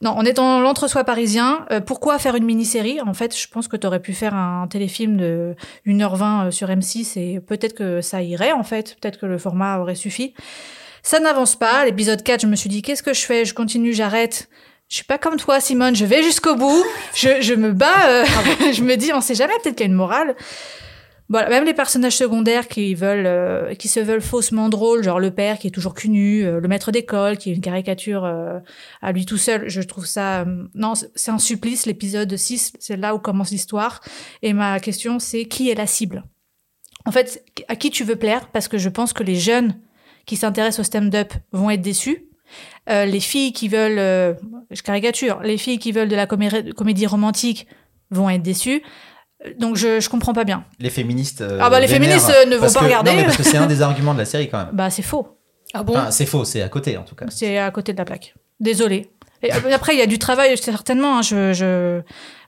Non, 0.01 0.13
on 0.15 0.23
est 0.23 0.33
dans 0.33 0.59
l'entre-soi 0.59 1.03
parisien. 1.03 1.65
Pourquoi 1.87 2.19
faire 2.19 2.35
une 2.35 2.45
mini-série? 2.45 3.01
En 3.01 3.15
fait, 3.15 3.35
je 3.35 3.47
pense 3.47 3.67
que 3.67 3.75
tu 3.75 3.87
aurais 3.87 3.99
pu 3.99 4.13
faire 4.13 4.35
un 4.35 4.67
téléfilm 4.67 5.17
de 5.17 5.55
1h20 5.87 6.51
sur 6.51 6.67
M6 6.67 7.17
et 7.17 7.39
peut-être 7.39 7.73
que 7.73 8.01
ça 8.01 8.21
irait 8.21 8.51
en 8.51 8.63
fait. 8.63 8.95
Peut-être 9.01 9.19
que 9.19 9.25
le 9.25 9.39
format 9.39 9.79
aurait 9.79 9.95
suffi. 9.95 10.35
Ça 11.07 11.19
n'avance 11.21 11.55
pas. 11.55 11.85
L'épisode 11.85 12.21
4, 12.21 12.41
je 12.41 12.47
me 12.47 12.55
suis 12.57 12.69
dit, 12.69 12.81
qu'est-ce 12.81 13.01
que 13.01 13.13
je 13.13 13.21
fais? 13.21 13.45
Je 13.45 13.53
continue, 13.53 13.93
j'arrête. 13.93 14.49
Je 14.89 14.95
suis 14.95 15.05
pas 15.05 15.17
comme 15.17 15.37
toi, 15.37 15.61
Simone. 15.61 15.95
Je 15.95 16.03
vais 16.03 16.21
jusqu'au 16.21 16.55
bout. 16.55 16.83
Je, 17.15 17.41
je 17.41 17.53
me 17.53 17.71
bats. 17.71 18.09
euh, 18.09 18.25
je 18.73 18.83
me 18.83 18.95
dis, 18.97 19.13
on 19.13 19.21
sait 19.21 19.33
jamais. 19.35 19.53
Peut-être 19.63 19.75
qu'il 19.77 19.85
y 19.85 19.89
a 19.89 19.91
une 19.91 19.95
morale. 19.97 20.35
Voilà, 21.29 21.47
même 21.49 21.63
les 21.63 21.73
personnages 21.73 22.17
secondaires 22.17 22.67
qui 22.67 22.93
veulent, 22.93 23.25
euh, 23.25 23.73
qui 23.75 23.87
se 23.87 24.01
veulent 24.01 24.21
faussement 24.21 24.67
drôles, 24.67 25.01
genre 25.03 25.19
le 25.21 25.31
père 25.31 25.59
qui 25.59 25.67
est 25.67 25.71
toujours 25.71 25.93
cul 25.93 26.09
nu, 26.09 26.43
euh, 26.45 26.59
le 26.59 26.67
maître 26.67 26.91
d'école 26.91 27.37
qui 27.37 27.51
est 27.51 27.53
une 27.55 27.61
caricature 27.61 28.25
euh, 28.25 28.59
à 29.01 29.11
lui 29.13 29.25
tout 29.25 29.37
seul. 29.37 29.69
Je 29.69 29.81
trouve 29.81 30.05
ça, 30.05 30.41
euh, 30.41 30.63
non, 30.75 30.95
c'est- 30.95 31.09
c'est 31.15 31.31
un 31.31 31.37
supplice. 31.39 31.85
L'épisode 31.85 32.35
6, 32.35 32.73
c'est 32.79 32.97
là 32.97 33.13
où 33.15 33.19
commence 33.19 33.51
l'histoire. 33.51 34.01
Et 34.41 34.51
ma 34.53 34.79
question, 34.81 35.19
c'est 35.19 35.45
qui 35.45 35.69
est 35.69 35.75
la 35.75 35.87
cible? 35.87 36.23
En 37.05 37.11
fait, 37.13 37.43
à 37.69 37.77
qui 37.77 37.91
tu 37.91 38.03
veux 38.03 38.15
plaire? 38.17 38.47
Parce 38.51 38.67
que 38.67 38.77
je 38.77 38.89
pense 38.89 39.13
que 39.13 39.23
les 39.23 39.35
jeunes 39.35 39.77
qui 40.27 40.35
s'intéressent 40.37 40.81
au 40.81 40.83
stand-up 40.83 41.33
vont 41.51 41.71
être 41.71 41.81
déçus. 41.81 42.25
Euh, 42.89 43.05
les 43.05 43.19
filles 43.19 43.51
qui 43.53 43.67
veulent, 43.67 43.97
euh, 43.99 44.33
je 44.71 44.81
caricature, 44.83 45.39
les 45.41 45.57
filles 45.57 45.79
qui 45.79 45.91
veulent 45.91 46.07
de 46.07 46.15
la 46.15 46.27
comé- 46.27 46.71
comédie 46.73 47.07
romantique 47.07 47.67
vont 48.11 48.29
être 48.29 48.43
déçues. 48.43 48.83
Euh, 49.45 49.49
Donc 49.57 49.75
je, 49.75 49.99
je 49.99 50.09
comprends 50.09 50.33
pas 50.33 50.43
bien. 50.45 50.63
Les 50.79 50.89
féministes. 50.89 51.41
euh, 51.41 51.57
Ah 51.61 51.69
bah, 51.69 51.79
les 51.79 51.87
féministes, 51.87 52.29
euh, 52.29 52.45
ne 52.45 52.55
vont 52.55 52.71
pas 52.71 52.79
que- 52.79 52.85
regarder. 52.85 53.11
Non, 53.11 53.17
mais 53.17 53.23
parce 53.23 53.37
que 53.37 53.43
c'est 53.43 53.57
un 53.57 53.65
des 53.75 53.81
arguments 53.81 54.13
de 54.13 54.19
la 54.19 54.25
série 54.25 54.47
quand 54.49 54.59
même. 54.59 54.69
Bah 54.73 54.89
c'est 54.89 55.01
faux. 55.01 55.27
Ah 55.73 55.83
bon? 55.83 55.93
Enfin, 55.97 56.11
c'est 56.11 56.25
faux, 56.25 56.45
c'est 56.45 56.61
à 56.61 56.69
côté 56.69 56.95
en 56.97 57.03
tout 57.03 57.15
cas. 57.15 57.25
C'est 57.29 57.57
à 57.57 57.69
côté 57.71 57.91
de 57.91 57.97
la 57.97 58.05
plaque. 58.05 58.35
Désolée. 58.61 59.09
Et 59.43 59.51
après, 59.51 59.93
il 59.93 59.99
y 59.99 60.01
a 60.01 60.07
du 60.07 60.17
travail, 60.17 60.57
certainement. 60.57 61.17
hein, 61.19 61.21
je, 61.21 61.53
je... 61.53 62.01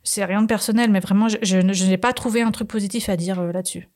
C'est 0.04 0.26
rien 0.26 0.42
de 0.42 0.48
personnel, 0.48 0.90
mais 0.90 1.00
vraiment, 1.02 1.28
je, 1.30 1.38
je, 1.44 1.86
n'ai 1.86 1.98
pas 1.98 2.14
trouvé 2.14 2.42
un 2.42 2.50
truc 2.50 2.68
positif 2.68 3.10
à 3.10 3.16
dire 3.18 3.40
euh, 3.40 3.52
là-dessus. 3.52 3.90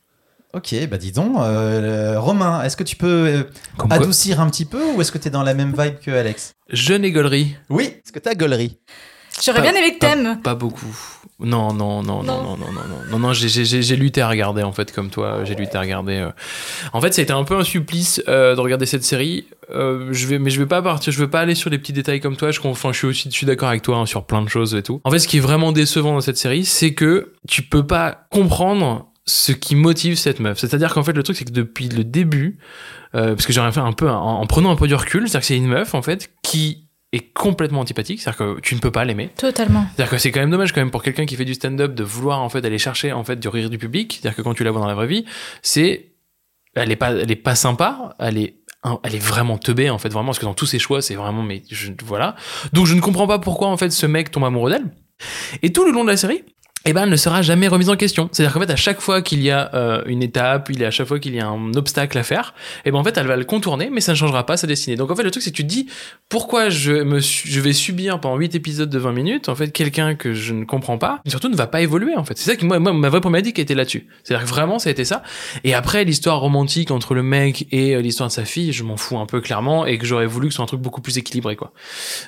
Ok, 0.56 0.76
bah 0.88 0.98
dis 0.98 1.12
donc, 1.12 1.36
euh, 1.40 2.20
Romain, 2.20 2.62
est-ce 2.64 2.78
que 2.78 2.84
tu 2.84 2.96
peux 2.96 3.08
euh, 3.08 3.44
Comme 3.76 3.92
adoucir 3.92 4.40
un 4.40 4.48
petit 4.50 4.66
peu 4.66 4.84
ou 4.96 5.02
est-ce 5.02 5.12
que 5.12 5.18
tu 5.18 5.28
es 5.28 5.32
dans 5.32 5.42
la 5.42 5.56
même 5.56 5.74
vibe 5.76 5.96
que 6.00 6.12
Alex 6.12 6.54
Jeune 6.70 7.04
et 7.04 7.12
gaulerie. 7.12 7.56
Oui, 7.72 7.86
est-ce 7.86 8.12
que 8.12 8.20
t'as 8.20 8.36
gaulerie 8.36 8.78
J'aurais 9.44 9.62
bien 9.62 9.74
aimé 9.74 9.96
que 9.96 10.00
pas- 10.00 10.10
t'aimes. 10.14 10.40
Pas 10.44 10.54
beaucoup. 10.54 10.96
Non, 11.40 11.74
non, 11.74 12.04
non, 12.04 12.22
non, 12.22 12.24
Non. 12.24 12.44
non, 12.44 12.58
non, 12.58 12.72
non, 12.72 12.82
non, 12.88 13.10
non, 13.10 13.20
non, 13.20 13.34
j'ai- 13.34 13.96
lutté 13.96 14.22
à 14.22 14.30
regarder 14.30 14.62
en 14.62 14.72
fait, 14.72 14.92
comme 14.92 15.10
toi, 15.10 15.44
j'ai 15.44 15.56
lutté 15.56 15.76
à 15.76 15.82
regarder. 15.82 16.18
euh. 16.18 16.30
En 16.94 17.02
fait, 17.02 17.12
ça 17.16 17.22
a 17.22 17.24
été 17.24 17.34
un 17.34 17.44
peu 17.44 17.58
un 17.58 17.64
supplice 17.64 18.22
euh, 18.28 18.54
de 18.56 18.60
regarder 18.62 18.86
cette 18.86 19.04
série. 19.04 19.48
Euh, 19.72 20.10
je 20.12 20.28
vais, 20.28 20.38
mais 20.38 20.52
je 20.52 20.60
vais 20.60 20.68
pas 20.68 20.84
partir, 20.84 21.12
je 21.12 21.20
vais 21.20 21.28
pas 21.28 21.40
aller 21.40 21.56
sur 21.56 21.72
les 21.72 21.80
petits 21.80 21.94
détails 21.94 22.20
comme 22.22 22.38
toi. 22.38 22.52
Je, 22.52 22.60
enfin, 22.64 22.92
je 22.94 23.00
suis 23.00 23.08
aussi, 23.08 23.30
je 23.32 23.36
suis 23.36 23.48
d'accord 23.48 23.70
avec 23.70 23.82
toi 23.82 23.98
hein, 23.98 24.06
sur 24.06 24.24
plein 24.24 24.44
de 24.44 24.50
choses 24.50 24.76
et 24.76 24.84
tout. 24.84 25.02
En 25.04 25.10
fait, 25.10 25.18
ce 25.18 25.28
qui 25.28 25.38
est 25.38 25.42
vraiment 25.42 25.72
décevant 25.72 26.14
dans 26.14 26.22
cette 26.22 26.38
série, 26.38 26.64
c'est 26.64 26.94
que 26.94 27.34
tu 27.50 27.64
peux 27.64 27.88
pas 27.88 28.28
comprendre 28.30 29.08
ce 29.26 29.52
qui 29.52 29.76
motive 29.76 30.16
cette 30.16 30.40
meuf. 30.40 30.60
C'est-à-dire 30.60 30.94
qu'en 30.94 31.04
fait, 31.04 31.14
le 31.14 31.24
truc, 31.24 31.38
c'est 31.38 31.46
que 31.46 31.52
depuis 31.52 31.88
le 31.88 32.04
début, 32.04 32.58
euh, 33.16 33.36
parce 33.36 33.46
que 33.46 33.54
j'aurais 33.54 33.72
fait 33.72 33.80
un 33.80 33.94
peu 33.94 34.10
en, 34.10 34.42
en 34.42 34.46
prenant 34.46 34.72
un 34.72 34.76
peu 34.76 34.88
du 34.88 34.96
recul, 34.96 35.22
c'est-à-dire 35.22 35.40
que 35.42 35.46
c'est 35.46 35.58
une 35.58 35.68
meuf 35.68 35.94
en 35.94 36.02
fait 36.02 36.32
qui 36.42 36.90
est 37.14 37.32
complètement 37.34 37.82
antipathique, 37.82 38.22
c'est-à-dire 38.22 38.56
que 38.56 38.60
tu 38.60 38.76
ne 38.76 38.80
peux 38.80 38.92
pas 38.92 39.06
l'aimer. 39.06 39.30
Totalement. 39.38 39.86
C'est-à-dire 39.96 40.12
que 40.12 40.18
c'est 40.18 40.32
quand 40.32 40.40
même 40.40 40.50
dommage 40.50 40.74
quand 40.74 40.82
même 40.82 40.92
pour 40.92 41.04
quelqu'un 41.04 41.26
qui 41.26 41.36
fait 41.36 41.46
du 41.46 41.54
stand-up 41.54 41.94
de 41.94 42.04
vouloir 42.04 42.42
en 42.42 42.50
fait 42.50 42.66
aller 42.66 42.80
chercher 42.80 43.14
en 43.14 43.24
fait 43.24 43.40
du 43.40 43.48
rire 43.48 43.70
du 43.70 43.78
public. 43.78 44.20
C'est-à-dire 44.20 44.36
que 44.36 44.42
quand 44.42 44.56
tu 44.56 44.64
la 44.64 44.72
vois 44.72 44.82
dans 44.82 44.88
la 44.88 44.96
vraie 44.96 45.08
vie, 45.08 45.26
c'est 45.62 46.14
elle 46.76 46.92
est 46.92 46.96
pas 46.96 47.12
elle 47.12 47.32
est 47.32 47.36
pas 47.36 47.54
sympa, 47.56 48.16
elle 48.20 48.40
est 48.40 48.58
elle 49.04 49.16
est 49.16 49.24
vraiment 49.24 49.60
teubée 49.60 49.92
en 49.92 50.00
fait 50.00 50.10
vraiment 50.10 50.28
parce 50.28 50.40
que 50.40 50.46
dans 50.46 50.56
tous 50.56 50.66
ses 50.66 50.80
choix 50.80 51.02
c'est 51.02 51.16
vraiment 51.16 51.44
mais 51.44 51.62
je, 51.70 51.92
voilà. 52.04 52.36
Donc 52.74 52.88
je 52.88 52.96
ne 52.96 53.00
comprends 53.00 53.28
pas 53.28 53.38
pourquoi 53.38 53.68
en 53.68 53.78
fait 53.78 53.92
ce 53.92 54.08
mec 54.08 54.32
tombe 54.32 54.46
amoureux 54.46 54.72
d'elle. 54.72 54.92
Et 55.62 55.72
tout 55.72 55.86
le 55.86 55.92
long 55.92 56.04
de 56.04 56.10
la 56.10 56.18
série, 56.18 56.44
eh 56.86 56.92
ben, 56.92 57.04
elle 57.04 57.10
ne 57.10 57.16
sera 57.16 57.42
jamais 57.42 57.70
remise 57.70 57.90
en 57.90 57.96
question. 57.96 58.28
C'est-à-dire 58.32 58.54
qu'en 58.54 58.60
fait, 58.60 58.70
à 58.70 58.76
chaque 58.76 59.00
fois 59.00 59.22
qu'il 59.22 59.42
y 59.42 59.50
a 59.50 59.74
euh, 59.74 60.04
une 60.06 60.22
étape, 60.22 60.70
il 60.70 60.82
y 60.82 60.84
a 60.84 60.88
à 60.88 60.92
chaque 60.92 61.08
fois 61.08 61.18
qu'il 61.18 61.34
y 61.34 61.40
a 61.40 61.48
un 61.48 61.74
obstacle 61.76 62.18
à 62.18 62.24
faire, 62.24 62.54
eh 62.84 62.92
ben, 62.92 62.98
en 62.98 63.04
fait, 63.04 63.18
elle 63.18 63.28
va 63.28 63.38
le 63.38 63.46
contourner, 63.46 63.90
mais 63.90 64.02
ça 64.02 64.12
ne 64.12 64.18
changera 64.18 64.46
pas 64.46 64.58
sa 64.58 64.68
destinée. 64.68 64.98
Donc, 64.98 65.10
en 65.10 65.16
fait, 65.16 65.24
le 65.24 65.32
truc, 65.32 65.44
c'est 65.44 65.52
que 65.52 65.56
tu 65.56 65.64
te 65.64 65.70
dis, 65.70 65.88
pourquoi 66.28 66.70
je 66.70 66.92
me, 66.92 67.20
je 67.20 67.62
vais 67.62 67.72
subir 67.72 68.20
pendant 68.20 68.36
8 68.36 68.56
épisodes 68.56 68.90
de 68.90 69.00
20 69.00 69.14
minutes, 69.14 69.50
en 69.50 69.56
fait, 69.56 69.72
quelqu'un 69.72 70.16
que 70.16 70.34
je 70.34 70.54
ne 70.54 70.66
comprends 70.66 70.98
pas, 70.98 71.22
et 71.26 71.30
surtout 71.30 71.48
ne 71.48 71.56
va 71.56 71.68
pas 71.68 71.82
évoluer, 71.82 72.16
en 72.18 72.26
fait. 72.26 72.38
C'est 72.38 72.50
ça 72.50 72.56
qui, 72.58 72.66
moi, 72.66 72.80
ma 72.80 73.10
vraie 73.10 73.22
problématique 73.22 73.60
était 73.60 73.76
là-dessus. 73.76 74.08
C'est-à-dire 74.24 74.46
que 74.46 74.50
vraiment, 74.50 74.78
ça 74.78 74.90
a 74.90 74.92
été 74.92 75.06
ça. 75.06 75.24
Et 75.64 75.74
après, 75.74 76.04
l'histoire 76.04 76.42
romantique 76.42 76.92
entre 76.92 77.14
le 77.14 77.24
mec 77.24 77.66
et 77.72 77.96
euh, 77.96 78.02
l'histoire 78.02 78.28
de 78.28 78.34
sa 78.34 78.44
fille, 78.44 78.74
je 78.74 78.84
m'en 78.84 78.98
fous 78.98 79.18
un 79.18 79.26
peu 79.26 79.40
clairement, 79.40 79.86
et 79.86 79.98
que 79.98 80.06
j'aurais 80.06 80.26
voulu 80.26 80.48
que 80.48 80.54
ce 80.54 80.58
soit 80.58 80.64
un 80.64 80.68
truc 80.68 80.82
beaucoup 80.82 81.02
plus 81.02 81.18
équilibré, 81.18 81.56
quoi. 81.56 81.72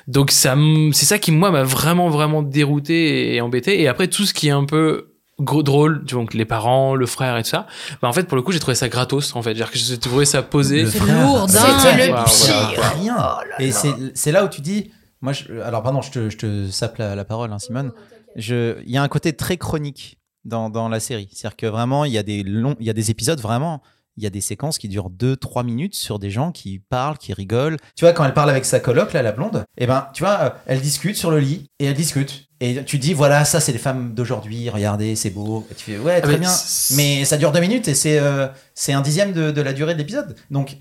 Donc, 0.08 0.30
ça, 0.30 0.56
c'est 0.92 1.04
ça 1.04 1.18
qui, 1.18 1.30
moi, 1.30 1.50
m'a 1.50 1.62
vraiment, 1.62 2.08
vraiment 2.08 2.42
dérouté 2.42 3.34
et 3.34 3.42
embêté. 3.42 3.82
Et 3.82 3.88
après, 3.88 4.08
tout 4.08 4.24
ce 4.24 4.32
qui 4.32 4.45
est 4.48 4.50
un 4.52 4.64
peu, 4.64 5.14
gros 5.38 5.62
drôle, 5.62 6.04
tu 6.06 6.14
vois, 6.14 6.22
donc 6.22 6.34
les 6.34 6.44
parents, 6.44 6.94
le 6.94 7.06
frère 7.06 7.36
et 7.36 7.42
tout 7.42 7.50
ça. 7.50 7.66
Bah 8.00 8.08
en 8.08 8.12
fait 8.12 8.24
pour 8.24 8.36
le 8.36 8.42
coup 8.42 8.52
j'ai 8.52 8.58
trouvé 8.60 8.74
ça 8.74 8.88
gratos 8.88 9.34
en 9.36 9.42
fait, 9.42 9.54
que 9.54 9.66
j'ai 9.78 9.98
trouvé 9.98 10.24
ça 10.24 10.42
posé. 10.42 10.84
Lourd. 10.84 11.46
C'était 11.48 12.08
le 12.08 12.14
pire. 12.24 12.82
rien. 13.00 13.36
Et 13.58 13.72
c'est 13.72 13.94
c'est 14.14 14.32
là 14.32 14.44
où 14.44 14.48
tu 14.48 14.60
dis, 14.60 14.90
moi, 15.20 15.32
je- 15.32 15.60
alors 15.60 15.82
pardon, 15.82 16.02
je 16.02 16.10
te, 16.10 16.30
je 16.30 16.36
te 16.36 16.70
sape 16.70 16.98
la, 16.98 17.14
la 17.14 17.24
parole, 17.24 17.52
hein, 17.52 17.58
Simone. 17.58 17.92
Je- 18.36 18.80
Il 18.84 18.90
y 18.90 18.96
a 18.98 19.02
un 19.02 19.08
côté 19.08 19.32
très 19.34 19.56
chronique 19.56 20.18
dans, 20.44 20.68
dans 20.70 20.88
la 20.88 21.00
série. 21.00 21.28
C'est-à-dire 21.32 21.56
que 21.56 21.66
vraiment, 21.66 22.04
il 22.04 22.12
y 22.12 22.18
a 22.18 22.22
des 22.22 22.42
longs, 22.42 22.76
il 22.80 22.86
y 22.86 22.90
a 22.90 22.92
des 22.92 23.10
épisodes 23.10 23.40
vraiment. 23.40 23.82
Il 24.16 24.24
y 24.24 24.26
a 24.26 24.30
des 24.30 24.40
séquences 24.40 24.78
qui 24.78 24.88
durent 24.88 25.10
2-3 25.10 25.64
minutes 25.64 25.94
sur 25.94 26.18
des 26.18 26.30
gens 26.30 26.52
qui 26.52 26.78
parlent, 26.78 27.18
qui 27.18 27.32
rigolent. 27.32 27.76
Tu 27.94 28.04
vois, 28.04 28.12
quand 28.12 28.24
elle 28.24 28.34
parle 28.34 28.50
avec 28.50 28.64
sa 28.64 28.80
coloc, 28.80 29.12
là, 29.12 29.22
la 29.22 29.32
blonde, 29.32 29.64
et 29.78 29.86
ben, 29.86 30.08
tu 30.14 30.22
vois, 30.22 30.38
euh, 30.40 30.50
elle 30.66 30.80
discute 30.80 31.16
sur 31.16 31.30
le 31.30 31.38
lit 31.38 31.70
et 31.78 31.86
elle 31.86 31.94
discute. 31.94 32.48
Et 32.60 32.82
tu 32.84 32.98
dis, 32.98 33.12
voilà, 33.12 33.44
ça, 33.44 33.60
c'est 33.60 33.72
les 33.72 33.78
femmes 33.78 34.14
d'aujourd'hui, 34.14 34.70
regardez, 34.70 35.14
c'est 35.14 35.28
beau. 35.28 35.66
Et 35.70 35.74
tu 35.74 35.84
fais, 35.84 35.98
ouais, 35.98 36.22
très 36.22 36.32
mais 36.32 36.38
bien. 36.38 36.50
Mais 36.92 37.24
ça 37.26 37.36
dure 37.36 37.52
2 37.52 37.60
minutes 37.60 37.88
et 37.88 37.94
c'est 37.94 38.18
euh, 38.18 38.48
c'est 38.74 38.94
un 38.94 39.02
dixième 39.02 39.32
de, 39.32 39.50
de 39.50 39.60
la 39.60 39.74
durée 39.74 39.92
de 39.92 39.98
l'épisode. 39.98 40.36
Donc, 40.50 40.78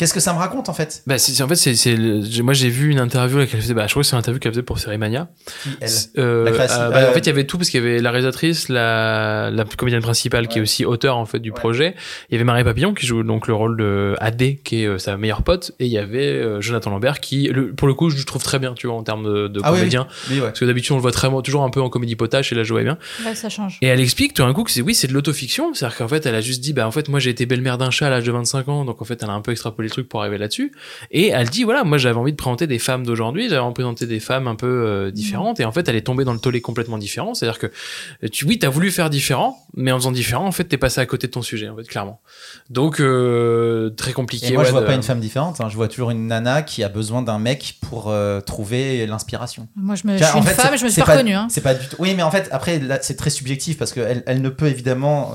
qu'est-ce 0.00 0.14
que 0.14 0.20
ça 0.20 0.32
me 0.32 0.38
raconte 0.38 0.68
en 0.68 0.72
fait? 0.72 1.02
Bah 1.06 1.18
c'est 1.18 1.32
c'est- 1.32 1.42
en 1.42 1.48
fait 1.48 1.56
c'est 1.56 2.42
moi 2.42 2.54
j'ai 2.54 2.70
vu 2.70 2.90
une 2.90 2.98
interview 2.98 3.38
là 3.38 3.46
qu'elle 3.46 3.60
faisait 3.60 3.74
bah 3.74 3.86
je 3.86 3.92
crois 3.92 4.02
que 4.02 4.08
c'est 4.08 4.16
une 4.16 4.20
interview 4.20 4.40
qu'elle 4.40 4.52
faisait 4.52 4.62
pour 4.62 4.78
Série 4.78 4.96
Mania. 4.98 5.28
Qui, 5.62 5.68
elle? 5.80 5.90
Euh, 6.18 6.50
création- 6.50 6.80
euh, 6.80 6.90
bah, 6.90 6.96
euh, 7.02 7.10
en 7.10 7.12
fait, 7.12 7.20
il 7.20 7.26
y 7.26 7.30
avait 7.30 7.44
tout 7.44 7.58
parce 7.58 7.68
qu'il 7.68 7.80
y 7.80 7.86
avait 7.86 8.00
la 8.00 8.10
réalisatrice, 8.10 8.68
la, 8.68 9.50
la 9.52 9.64
comédienne 9.64 10.00
principale 10.02 10.48
qui 10.48 10.58
est 10.58 10.62
aussi 10.62 10.84
auteur 10.84 11.16
en 11.18 11.26
fait 11.26 11.38
du 11.38 11.50
Ouais. 11.50 11.54
projet. 11.56 11.94
Il 12.30 12.32
y 12.32 12.36
avait 12.36 12.44
Marie 12.44 12.64
Papillon 12.64 12.94
qui 12.94 13.06
joue 13.06 13.22
donc 13.22 13.46
le 13.46 13.54
rôle 13.54 13.76
de 13.76 14.16
AD 14.20 14.62
qui 14.64 14.82
est 14.82 14.86
euh, 14.86 14.98
sa 14.98 15.16
meilleure 15.16 15.42
pote 15.42 15.72
et 15.78 15.86
il 15.86 15.92
y 15.92 15.98
avait 15.98 16.26
euh, 16.28 16.60
Jonathan 16.60 16.90
Lambert 16.90 17.20
qui 17.20 17.48
le, 17.48 17.72
pour 17.74 17.86
le 17.86 17.94
coup 17.94 18.08
je 18.10 18.16
le 18.16 18.24
trouve 18.24 18.42
très 18.42 18.58
bien 18.58 18.72
tu 18.74 18.86
vois 18.86 18.96
en 18.96 19.02
termes 19.02 19.24
de, 19.24 19.48
de 19.48 19.60
Ah 19.62 19.70
oui, 19.70 19.74
oui. 19.74 19.78
comédien 19.80 20.06
Oui, 20.30 20.36
ouais. 20.40 20.46
parce 20.46 20.60
que 20.60 20.64
d'habitude 20.64 20.92
on 20.92 20.96
le 20.96 21.02
voit 21.02 21.12
très, 21.12 21.28
toujours 21.42 21.62
un 21.62 21.70
peu 21.70 21.80
en 21.82 21.90
comédie 21.90 22.16
potache 22.16 22.52
et 22.52 22.54
là 22.54 22.62
je 22.62 22.68
jouais 22.68 22.84
bien. 22.84 22.96
Ouais, 23.26 23.34
ça 23.34 23.48
change. 23.50 23.76
Et 23.82 23.86
elle 23.86 24.00
explique 24.00 24.32
tout 24.34 24.42
d'un 24.42 24.52
coup 24.54 24.64
que 24.64 24.70
c'est 24.70 24.80
oui, 24.80 24.94
c'est 24.94 25.08
de 25.08 25.12
l'autofiction, 25.12 25.74
c'est-à-dire 25.74 25.98
qu'en 25.98 26.08
fait, 26.08 26.24
elle 26.24 26.34
a 26.34 26.40
juste 26.40 26.60
dit 26.62 26.72
bah 26.72 26.86
en 26.86 26.90
fait, 26.90 27.08
moi 27.08 27.20
j'ai 27.20 27.28
été 27.30 27.44
belle-mère 27.44 27.76
d'un 27.76 27.90
chat 27.90 28.06
à 28.06 28.10
l'âge 28.10 28.24
de 28.24 28.32
25 28.32 28.68
ans, 28.68 28.84
donc 28.86 29.02
en 29.02 29.04
fait, 29.04 29.22
elle 29.22 29.28
a 29.28 29.32
un 29.32 29.40
peu 29.42 29.50
extrapolé 29.52 29.89
le 29.90 29.92
truc 29.92 30.08
pour 30.08 30.20
arriver 30.20 30.38
là-dessus. 30.38 30.72
Et 31.10 31.28
elle 31.28 31.48
dit 31.50 31.64
voilà, 31.64 31.84
moi 31.84 31.98
j'avais 31.98 32.16
envie 32.18 32.32
de 32.32 32.36
présenter 32.36 32.66
des 32.66 32.78
femmes 32.78 33.04
d'aujourd'hui, 33.04 33.48
j'avais 33.48 33.60
envie 33.60 33.72
de 33.72 33.74
présenter 33.74 34.06
des 34.06 34.20
femmes 34.20 34.46
un 34.48 34.54
peu 34.54 34.66
euh, 34.66 35.10
différentes 35.10 35.60
et 35.60 35.64
en 35.64 35.72
fait, 35.72 35.88
elle 35.88 35.96
est 35.96 36.00
tombée 36.02 36.24
dans 36.24 36.32
le 36.32 36.38
tollé 36.38 36.60
complètement 36.60 36.98
différent, 36.98 37.34
c'est-à-dire 37.34 37.58
que 37.58 37.66
euh, 38.24 38.28
tu 38.30 38.44
oui, 38.46 38.58
t'as 38.58 38.68
voulu 38.68 38.90
faire 38.90 39.10
différent, 39.10 39.58
mais 39.74 39.92
en 39.92 39.96
faisant 39.98 40.12
différent, 40.12 40.46
en 40.46 40.52
fait, 40.52 40.64
t'es 40.64 40.78
passé 40.78 41.00
à 41.00 41.06
côté 41.06 41.26
de 41.26 41.32
ton 41.32 41.42
sujet 41.42 41.68
en 41.68 41.76
fait, 41.76 41.84
clairement. 41.84 42.20
Donc 42.70 43.00
euh, 43.00 43.90
très 43.90 44.12
compliqué. 44.12 44.48
Et 44.48 44.52
moi, 44.52 44.60
ouais, 44.62 44.66
je 44.66 44.72
vois 44.72 44.80
de- 44.82 44.86
pas 44.86 44.94
une 44.94 45.02
femme 45.02 45.20
différente. 45.20 45.60
hein. 45.60 45.68
Je 45.68 45.76
vois 45.76 45.88
toujours 45.88 46.10
une 46.10 46.26
nana 46.28 46.62
qui 46.62 46.82
a 46.84 46.88
besoin 46.88 47.22
d'un 47.22 47.38
mec 47.38 47.76
pour 47.82 48.08
euh, 48.10 48.40
trouver 48.40 49.06
l'inspiration. 49.06 49.68
Moi, 49.76 49.94
je, 49.96 50.06
me, 50.06 50.16
je 50.16 50.24
suis 50.24 50.38
une 50.38 50.44
fait, 50.44 50.54
femme, 50.54 50.76
je 50.78 50.84
me 50.84 50.88
suis 50.90 51.02
pas 51.02 51.12
reconnue. 51.12 51.34
Hein. 51.34 51.48
C'est 51.50 51.60
pas 51.62 51.74
du 51.74 51.86
tout. 51.88 51.96
Oui, 51.98 52.14
mais 52.16 52.22
en 52.22 52.30
fait, 52.30 52.48
après, 52.52 52.78
là, 52.78 52.98
c'est 53.02 53.16
très 53.16 53.30
subjectif 53.30 53.76
parce 53.78 53.92
qu'elle 53.92 54.22
elle 54.26 54.40
ne 54.42 54.48
peut 54.48 54.66
évidemment. 54.68 55.32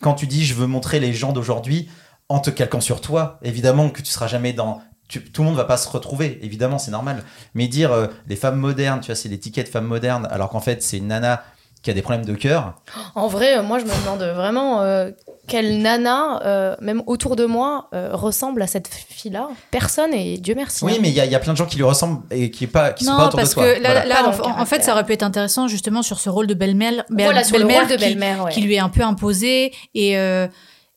Quand 0.00 0.14
tu 0.14 0.26
dis 0.26 0.44
je 0.44 0.54
veux 0.54 0.66
montrer 0.66 0.98
les 0.98 1.12
gens 1.12 1.32
d'aujourd'hui 1.32 1.88
en 2.34 2.40
te 2.40 2.50
calquant 2.50 2.80
sur 2.80 3.00
toi, 3.00 3.38
évidemment 3.42 3.90
que 3.90 4.02
tu 4.02 4.10
seras 4.10 4.26
jamais 4.26 4.52
dans. 4.52 4.80
tu- 5.08 5.22
tout 5.22 5.42
le 5.42 5.48
monde 5.48 5.56
va 5.56 5.64
pas 5.64 5.76
se 5.76 5.88
retrouver, 5.88 6.38
évidemment, 6.42 6.78
c'est 6.78 6.90
normal. 6.90 7.22
Mais 7.54 7.68
dire 7.68 7.92
euh, 7.92 8.06
les 8.26 8.36
femmes 8.36 8.56
modernes, 8.56 9.00
tu 9.00 9.06
vois, 9.06 9.14
c'est 9.14 9.28
l'étiquette 9.28 9.68
femme 9.68 9.84
moderne, 9.86 10.26
alors 10.30 10.48
qu'en 10.48 10.60
fait, 10.60 10.82
c'est 10.82 10.96
une 10.98 11.08
nana 11.08 11.42
qui 11.82 11.90
a 11.90 11.92
des 11.94 12.00
problèmes 12.02 12.24
de 12.24 12.34
cœur. 12.34 12.74
En 13.14 13.28
vrai, 13.28 13.58
euh, 13.58 13.62
moi, 13.62 13.78
je 13.78 13.84
me 13.84 13.90
demande 14.02 14.22
vraiment 14.34 14.80
euh, 14.80 15.10
quelle 15.46 15.82
nana, 15.82 16.40
euh, 16.46 16.74
même 16.80 17.02
autour 17.06 17.36
de 17.36 17.44
moi, 17.44 17.88
euh, 17.94 18.08
ressemble 18.14 18.62
à 18.62 18.66
cette 18.66 18.88
fille-là. 18.88 19.48
Personne, 19.70 20.14
et 20.14 20.38
Dieu 20.38 20.54
merci. 20.56 20.84
Oui, 20.86 20.94
hein. 20.94 20.98
mais 21.02 21.10
il 21.10 21.14
y, 21.14 21.20
a- 21.20 21.26
il 21.26 21.30
y 21.30 21.34
a 21.34 21.38
plein 21.38 21.52
de 21.52 21.58
gens 21.58 21.66
qui 21.66 21.76
lui 21.76 21.84
ressemblent 21.84 22.22
et 22.30 22.50
qui, 22.50 22.64
est 22.64 22.66
pas, 22.68 22.92
qui 22.92 23.04
sont 23.04 23.14
pas 23.14 23.26
autour 23.26 23.38
parce 23.40 23.50
de 23.50 23.54
toi. 23.56 23.64
que 23.74 23.82
là, 23.82 23.90
Voilà. 23.92 24.04
là, 24.06 24.32
en, 24.58 24.64
fait, 24.66 24.82
ça 24.82 24.92
aurait 24.92 25.04
pu 25.04 25.12
être 25.12 25.22
intéressant 25.22 25.68
justement 25.68 26.02
sur 26.02 26.18
ce 26.18 26.30
rôle 26.30 26.46
de 26.46 26.54
belle-mère, 26.54 27.04
belle- 27.10 27.26
Voilà, 27.26 27.44
sur 27.44 27.58
le 27.58 27.64
belle-mère 27.64 27.82
rôle 27.82 27.90
de 27.90 27.96
qui- 27.96 28.08
belle-mère, 28.08 28.44
ouais. 28.44 28.50
qui 28.52 28.62
lui 28.62 28.74
est 28.74 28.78
un 28.80 28.88
peu 28.88 29.02
imposé 29.02 29.72
et 29.94 30.16
euh, 30.18 30.48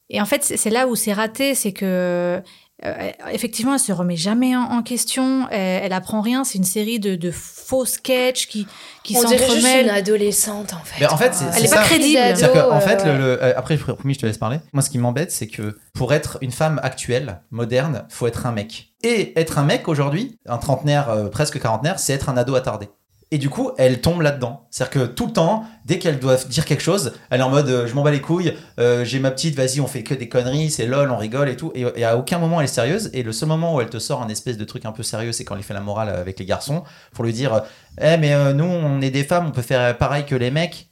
Et 0.10 0.22
en 0.22 0.26
fait, 0.26 0.44
c'est 0.44 0.70
là 0.70 0.88
où 0.88 0.96
c'est 0.96 1.14
raté, 1.14 1.54
c'est 1.56 1.74
que 1.74 2.42
euh, 2.86 3.12
effectivement, 3.32 3.74
elle 3.74 3.80
se 3.80 3.92
remet 3.92 4.16
jamais 4.16 4.56
en, 4.56 4.62
en 4.62 4.84
question. 4.84 5.48
Elle, 5.50 5.86
elle 5.86 5.94
apprend 5.94 6.22
rien. 6.22 6.44
C'est 6.44 6.60
une 6.60 6.64
série 6.64 7.00
de, 7.00 7.16
de 7.16 7.32
faux 7.32 7.86
sketchs 7.86 8.48
qui 8.48 8.68
qui 9.04 9.18
On 9.18 9.22
dirait 9.24 9.38
juste 9.40 9.50
une 9.56 9.62
s'entremêlent. 9.62 9.90
adolescente 9.90 10.74
en 10.74 10.84
fait. 10.86 11.00
Mais 11.02 11.08
en 11.12 11.18
fait, 11.18 11.34
Elle 11.56 11.62
c'est 11.62 11.66
est 11.66 11.74
pas 11.76 11.84
crédible. 11.84 12.20
Que, 12.20 12.70
en 12.70 12.76
euh, 12.78 12.80
fait, 12.80 13.02
ouais. 13.04 13.12
le, 13.14 13.18
le- 13.18 13.44
euh, 13.44 13.54
après, 13.58 13.76
promis, 13.78 14.14
je 14.14 14.20
te 14.20 14.26
laisse 14.28 14.38
parler. 14.38 14.60
Moi, 14.74 14.82
ce 14.84 14.90
qui 14.92 15.00
m'embête, 15.00 15.32
c'est 15.32 15.48
que 15.48 15.78
pour 15.94 16.14
être 16.14 16.38
une 16.42 16.52
femme 16.52 16.80
actuelle, 16.84 17.42
moderne, 17.52 18.06
faut 18.10 18.28
être 18.28 18.46
un 18.46 18.52
mec. 18.52 18.94
Et 19.04 19.38
être 19.40 19.58
un 19.58 19.64
mec 19.64 19.88
aujourd'hui, 19.88 20.40
un 20.48 20.58
trentenaire, 20.58 21.10
euh, 21.10 21.30
presque 21.30 21.60
quarantenaire, 21.60 22.00
c'est 22.00 22.14
être 22.14 22.30
un 22.30 22.38
ado 22.38 22.56
attardé. 22.56 22.90
Et 23.30 23.38
du 23.38 23.50
coup, 23.50 23.72
elle 23.78 24.00
tombe 24.00 24.22
là-dedans. 24.22 24.68
C'est-à-dire 24.72 25.02
que 25.02 25.06
tout 25.12 25.28
le 25.28 25.34
temps, 25.34 25.66
dès 25.84 26.00
qu'elle 26.00 26.18
doit 26.18 26.38
dire 26.38 26.64
quelque 26.64 26.82
chose, 26.82 27.14
elle 27.30 27.42
est 27.42 27.44
en 27.44 27.50
mode 27.50 27.68
euh, 27.68 27.86
je 27.86 27.94
m'en 27.94 28.02
bats 28.02 28.12
les 28.12 28.22
couilles, 28.22 28.54
euh, 28.80 29.04
j'ai 29.04 29.20
ma 29.20 29.32
petite, 29.32 29.54
vas-y, 29.54 29.82
on 29.82 29.88
fait 29.88 30.04
que 30.04 30.14
des 30.14 30.30
conneries, 30.30 30.72
c'est 30.72 30.86
lol, 30.86 31.12
on 31.12 31.18
rigole 31.18 31.50
et 31.50 31.58
tout. 31.58 31.74
Et, 31.76 32.06
à 32.06 32.16
aucun 32.16 32.40
moment 32.40 32.62
elle 32.62 32.66
est 32.66 32.68
sérieuse. 32.68 33.10
Et 33.14 33.24
le 33.24 33.34
seul 33.34 33.50
moment 33.50 33.76
où 33.76 33.82
elle 33.82 33.90
te 33.90 34.00
sort 34.00 34.22
un 34.22 34.30
espèce 34.30 34.58
de 34.58 34.64
truc 34.64 34.86
un 34.86 34.94
peu 34.94 35.04
sérieux, 35.04 35.34
c'est 35.34 35.44
quand 35.44 35.58
elle 35.58 35.64
fait 35.64 35.74
la 35.74 35.82
morale 35.82 36.08
avec 36.08 36.40
les 36.40 36.46
garçons 36.46 36.84
pour 37.12 37.26
lui 37.26 37.34
dire 37.34 37.64
Eh, 38.02 38.16
mais 38.16 38.34
euh, 38.34 38.54
nous, 38.54 38.64
on 38.64 39.02
est 39.02 39.12
des 39.12 39.26
femmes, 39.26 39.48
on 39.48 39.52
peut 39.52 39.62
faire 39.62 39.98
pareil 39.98 40.26
que 40.26 40.36
les 40.36 40.52
mecs. 40.52 40.88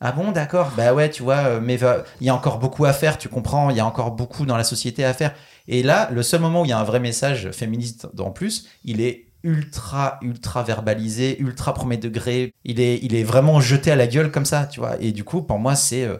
Ah 0.00 0.10
bon, 0.10 0.32
d'accord. 0.32 0.72
Bah 0.76 0.94
ouais, 0.94 1.10
tu 1.10 1.22
vois, 1.22 1.60
mais 1.60 1.78
il 2.20 2.26
y 2.26 2.30
a 2.30 2.34
encore 2.34 2.58
beaucoup 2.58 2.84
à 2.84 2.92
faire, 2.92 3.18
tu 3.18 3.28
comprends, 3.28 3.70
il 3.70 3.76
y 3.76 3.80
a 3.80 3.86
encore 3.86 4.12
beaucoup 4.12 4.46
dans 4.46 4.56
la 4.56 4.62
société 4.64 5.04
à 5.04 5.12
faire. 5.12 5.34
Et 5.68 5.82
là, 5.82 6.08
le 6.12 6.22
seul 6.22 6.40
moment 6.40 6.62
où 6.62 6.64
il 6.64 6.68
y 6.68 6.72
a 6.72 6.78
un 6.78 6.84
vrai 6.84 7.00
message 7.00 7.50
féministe 7.50 8.08
en 8.18 8.30
plus, 8.30 8.68
il 8.84 9.00
est 9.00 9.27
ultra, 9.42 10.18
ultra 10.22 10.62
verbalisé, 10.62 11.40
ultra 11.40 11.74
premier 11.74 11.96
degré. 11.96 12.54
Il 12.64 12.80
est, 12.80 12.98
il 13.02 13.14
est 13.14 13.24
vraiment 13.24 13.60
jeté 13.60 13.90
à 13.90 13.96
la 13.96 14.06
gueule 14.06 14.30
comme 14.30 14.44
ça, 14.44 14.66
tu 14.66 14.80
vois. 14.80 15.00
Et 15.00 15.12
du 15.12 15.24
coup, 15.24 15.42
pour 15.42 15.58
moi, 15.58 15.76
c'est 15.76 16.04
euh, 16.04 16.18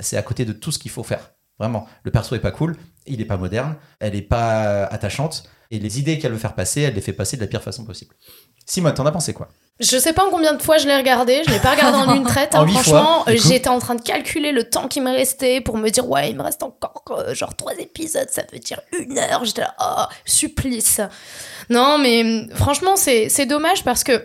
c'est 0.00 0.16
à 0.16 0.22
côté 0.22 0.44
de 0.44 0.52
tout 0.52 0.72
ce 0.72 0.78
qu'il 0.78 0.90
faut 0.90 1.02
faire. 1.02 1.32
Vraiment. 1.58 1.86
Le 2.04 2.10
perso 2.10 2.34
est 2.34 2.40
pas 2.40 2.52
cool, 2.52 2.76
il 3.06 3.20
est 3.20 3.26
pas 3.26 3.36
moderne, 3.36 3.76
elle 3.98 4.14
est 4.14 4.22
pas 4.22 4.84
attachante. 4.84 5.44
Et 5.70 5.78
les 5.78 6.00
idées 6.00 6.18
qu'elle 6.18 6.32
veut 6.32 6.38
faire 6.38 6.54
passer, 6.54 6.80
elle 6.82 6.94
les 6.94 7.00
fait 7.00 7.12
passer 7.12 7.36
de 7.36 7.42
la 7.42 7.46
pire 7.46 7.62
façon 7.62 7.84
possible. 7.84 8.14
Simone, 8.64 8.94
t'en 8.94 9.06
as 9.06 9.12
pensé 9.12 9.34
quoi? 9.34 9.48
Je 9.80 9.96
sais 9.96 10.12
pas 10.12 10.26
en 10.26 10.30
combien 10.30 10.52
de 10.52 10.62
fois 10.62 10.76
je 10.76 10.86
l'ai 10.86 10.96
regardé, 10.96 11.42
je 11.46 11.50
l'ai 11.50 11.58
pas 11.58 11.70
regardé 11.70 11.98
en 11.98 12.14
une 12.14 12.24
traite. 12.24 12.54
Hein, 12.60 12.66
franchement, 12.66 13.24
j'étais 13.28 13.68
en 13.68 13.78
train 13.78 13.94
de 13.94 14.02
calculer 14.02 14.52
le 14.52 14.64
temps 14.64 14.88
qui 14.88 15.00
me 15.00 15.10
restait 15.10 15.60
pour 15.60 15.78
me 15.78 15.88
dire 15.88 16.08
ouais, 16.08 16.30
il 16.30 16.36
me 16.36 16.42
reste 16.42 16.62
encore 16.62 17.02
euh, 17.10 17.32
genre 17.32 17.54
trois 17.54 17.74
épisodes, 17.78 18.28
ça 18.30 18.42
veut 18.52 18.58
dire 18.58 18.80
une 18.98 19.18
heure. 19.18 19.44
J'étais 19.44 19.62
là, 19.62 19.74
oh, 19.80 20.02
supplice. 20.24 21.00
Non, 21.70 21.96
mais 21.98 22.22
hum, 22.22 22.48
franchement, 22.56 22.96
c'est 22.96 23.46
dommage 23.46 23.84
parce 23.84 24.04
que 24.04 24.24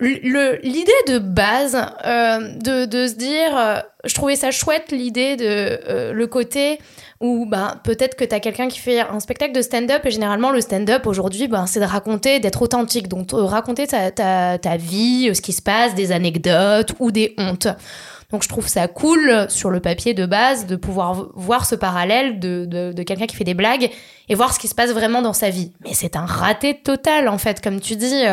l'idée 0.00 0.92
de 1.08 1.18
base 1.18 1.76
euh, 2.04 2.38
de, 2.54 2.84
de 2.84 3.06
se 3.06 3.14
dire 3.14 3.56
euh, 3.56 3.80
je 4.04 4.14
trouvais 4.14 4.36
ça 4.36 4.50
chouette 4.50 4.92
l'idée 4.92 5.36
de 5.36 5.44
euh, 5.44 6.12
le 6.12 6.26
côté 6.26 6.78
où 7.20 7.46
bah, 7.46 7.80
peut-être 7.82 8.16
que 8.16 8.24
tu 8.24 8.34
as 8.34 8.38
quelqu'un 8.38 8.68
qui 8.68 8.78
fait 8.78 9.00
un 9.00 9.18
spectacle 9.18 9.52
de 9.52 9.62
stand-up 9.62 10.04
et 10.04 10.10
généralement 10.10 10.52
le 10.52 10.60
stand-up 10.60 11.06
aujourd'hui 11.06 11.48
bah, 11.48 11.64
c'est 11.66 11.80
de 11.80 11.84
raconter 11.84 12.38
d'être 12.38 12.62
authentique 12.62 13.08
donc 13.08 13.32
euh, 13.34 13.44
raconter 13.44 13.86
ta, 13.88 14.10
ta, 14.12 14.58
ta 14.58 14.76
vie 14.76 15.28
euh, 15.28 15.34
ce 15.34 15.42
qui 15.42 15.52
se 15.52 15.62
passe 15.62 15.94
des 15.96 16.12
anecdotes 16.12 16.92
ou 17.00 17.10
des 17.10 17.34
hontes 17.38 17.66
donc 18.30 18.44
je 18.44 18.48
trouve 18.48 18.68
ça 18.68 18.86
cool 18.86 19.46
sur 19.48 19.70
le 19.70 19.80
papier 19.80 20.14
de 20.14 20.26
base 20.26 20.66
de 20.66 20.76
pouvoir 20.76 21.28
voir 21.34 21.66
ce 21.66 21.74
parallèle 21.74 22.38
de, 22.38 22.66
de, 22.66 22.92
de 22.92 23.02
quelqu'un 23.02 23.26
qui 23.26 23.34
fait 23.34 23.44
des 23.44 23.54
blagues 23.54 23.90
et 24.28 24.34
voir 24.34 24.52
ce 24.52 24.58
qui 24.58 24.68
se 24.68 24.74
passe 24.74 24.90
vraiment 24.90 25.22
dans 25.22 25.32
sa 25.32 25.48
vie. 25.48 25.72
Mais 25.82 25.94
c'est 25.94 26.14
un 26.14 26.26
raté 26.26 26.74
total 26.74 27.28
en 27.28 27.38
fait, 27.38 27.62
comme 27.62 27.80
tu 27.80 27.96
dis. 27.96 28.24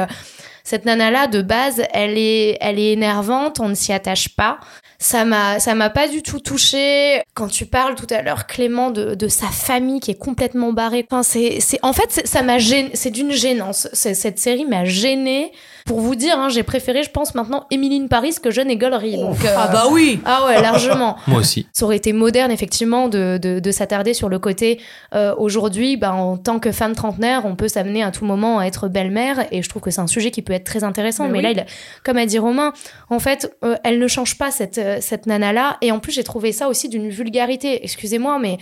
Cette 0.66 0.84
nana-là, 0.86 1.28
de 1.28 1.43
base, 1.43 1.84
elle 1.93 2.18
est, 2.18 2.57
elle 2.59 2.80
est 2.80 2.91
énervante, 2.91 3.59
on 3.59 3.70
ne 3.70 3.76
s'y 3.76 3.93
attache 3.93 4.30
pas. 4.30 4.59
Ça 4.98 5.26
m'a, 5.26 5.60
ça 5.60 5.76
m'a 5.76 5.89
pas 5.89 6.08
du 6.08 6.22
tout 6.22 6.39
touché. 6.39 7.22
Quand 7.34 7.48
tu 7.48 7.66
parles 7.66 7.96
tout 7.96 8.08
à 8.10 8.22
l'heure, 8.22 8.48
Clément, 8.48 8.91
de, 8.91 9.14
de 9.16 9.28
sa 9.28 9.48
famille 9.48 10.00
qui 10.00 10.12
est 10.12 10.18
complètement 10.18 10.72
barrée. 10.74 11.06
Enfin, 11.10 11.22
c'est, 11.24 11.60
c'est, 11.60 11.80
en 11.84 11.93
fait, 11.93 12.06
c'est- 12.10 12.28
ça 12.28 12.41
m'a 12.43 12.58
gêné, 12.60 12.91
c'est 12.93 13.12
d'une 13.12 13.32
gênance. 13.32 13.88
Cette 13.93 14.39
série 14.39 14.66
m'a 14.66 14.86
gênée. 14.86 15.52
Pour 15.86 16.00
vous 16.00 16.16
dire, 16.16 16.39
hein, 16.39 16.50
j'ai 16.50 16.64
préféré, 16.64 17.04
je 17.04 17.12
pense, 17.12 17.36
maintenant 17.36 17.68
Emily 17.70 18.02
in 18.02 18.08
Paris 18.08 18.36
que 18.41 18.50
Jeune 18.50 18.72
et 18.72 18.78
Gollery. 18.78 19.18
Donc, 19.18 19.43
euh, 19.46 19.54
Ah 19.56 19.68
bah 19.72 19.86
oui. 19.91 20.20
Ah 20.26 20.46
ouais, 20.48 20.60
largement. 20.62 21.16
Moi 21.28 21.41
aussi. 21.41 21.68
Ça 21.74 21.86
aurait 21.86 21.98
été 21.98 22.12
moderne, 22.12 22.50
effectivement, 22.52 23.08
de, 23.08 23.38
de, 23.39 23.60
de 23.60 23.72
s'attarder 23.72 24.14
sur 24.16 24.28
le 24.30 24.39
côté 24.39 24.80
euh, 25.14 25.36
aujourd'hui, 25.38 25.96
bah, 25.98 26.14
en 26.14 26.38
tant 26.38 26.58
que 26.60 26.72
femme 26.72 26.96
trentenaire, 26.96 27.46
on 27.46 27.56
peut 27.56 27.68
s'amener 27.68 28.02
à 28.02 28.10
tout 28.12 28.26
moment 28.26 28.58
à 28.60 28.66
être 28.66 28.88
belle-mère, 28.88 29.46
et 29.52 29.62
je 29.62 29.70
trouve 29.70 29.82
que 29.84 29.91
c'est 29.91 30.02
un 30.02 30.08
sujet 30.08 30.32
qui 30.32 30.41
peut 30.41 30.54
être 30.54 30.64
très 30.64 30.84
intéressant. 30.84 31.26
Mais 31.28 31.34
Mais, 31.41 31.50
oui. 31.50 31.56
là, 31.56 31.64
il 31.64 31.66
comme 32.04 32.18
a 32.18 32.26
dit 32.26 32.39
Romain, 32.39 32.74
en 33.12 33.20
fait, 33.20 33.56
euh, 33.64 33.76
elle 33.84 34.00
ne 34.00 34.08
change 34.08 34.38
pas 34.39 34.50
cette, 34.50 34.80
cette 35.02 35.26
nana-là, 35.26 35.78
et 35.82 35.92
en 35.92 36.00
plus, 36.00 36.12
j'ai 36.14 36.24
trouvé 36.24 36.52
ça 36.52 36.68
aussi 36.68 36.90
d'une 36.90 37.10
vulgarité. 37.10 37.84
Excusez-moi, 37.84 38.38
mais 38.40 38.58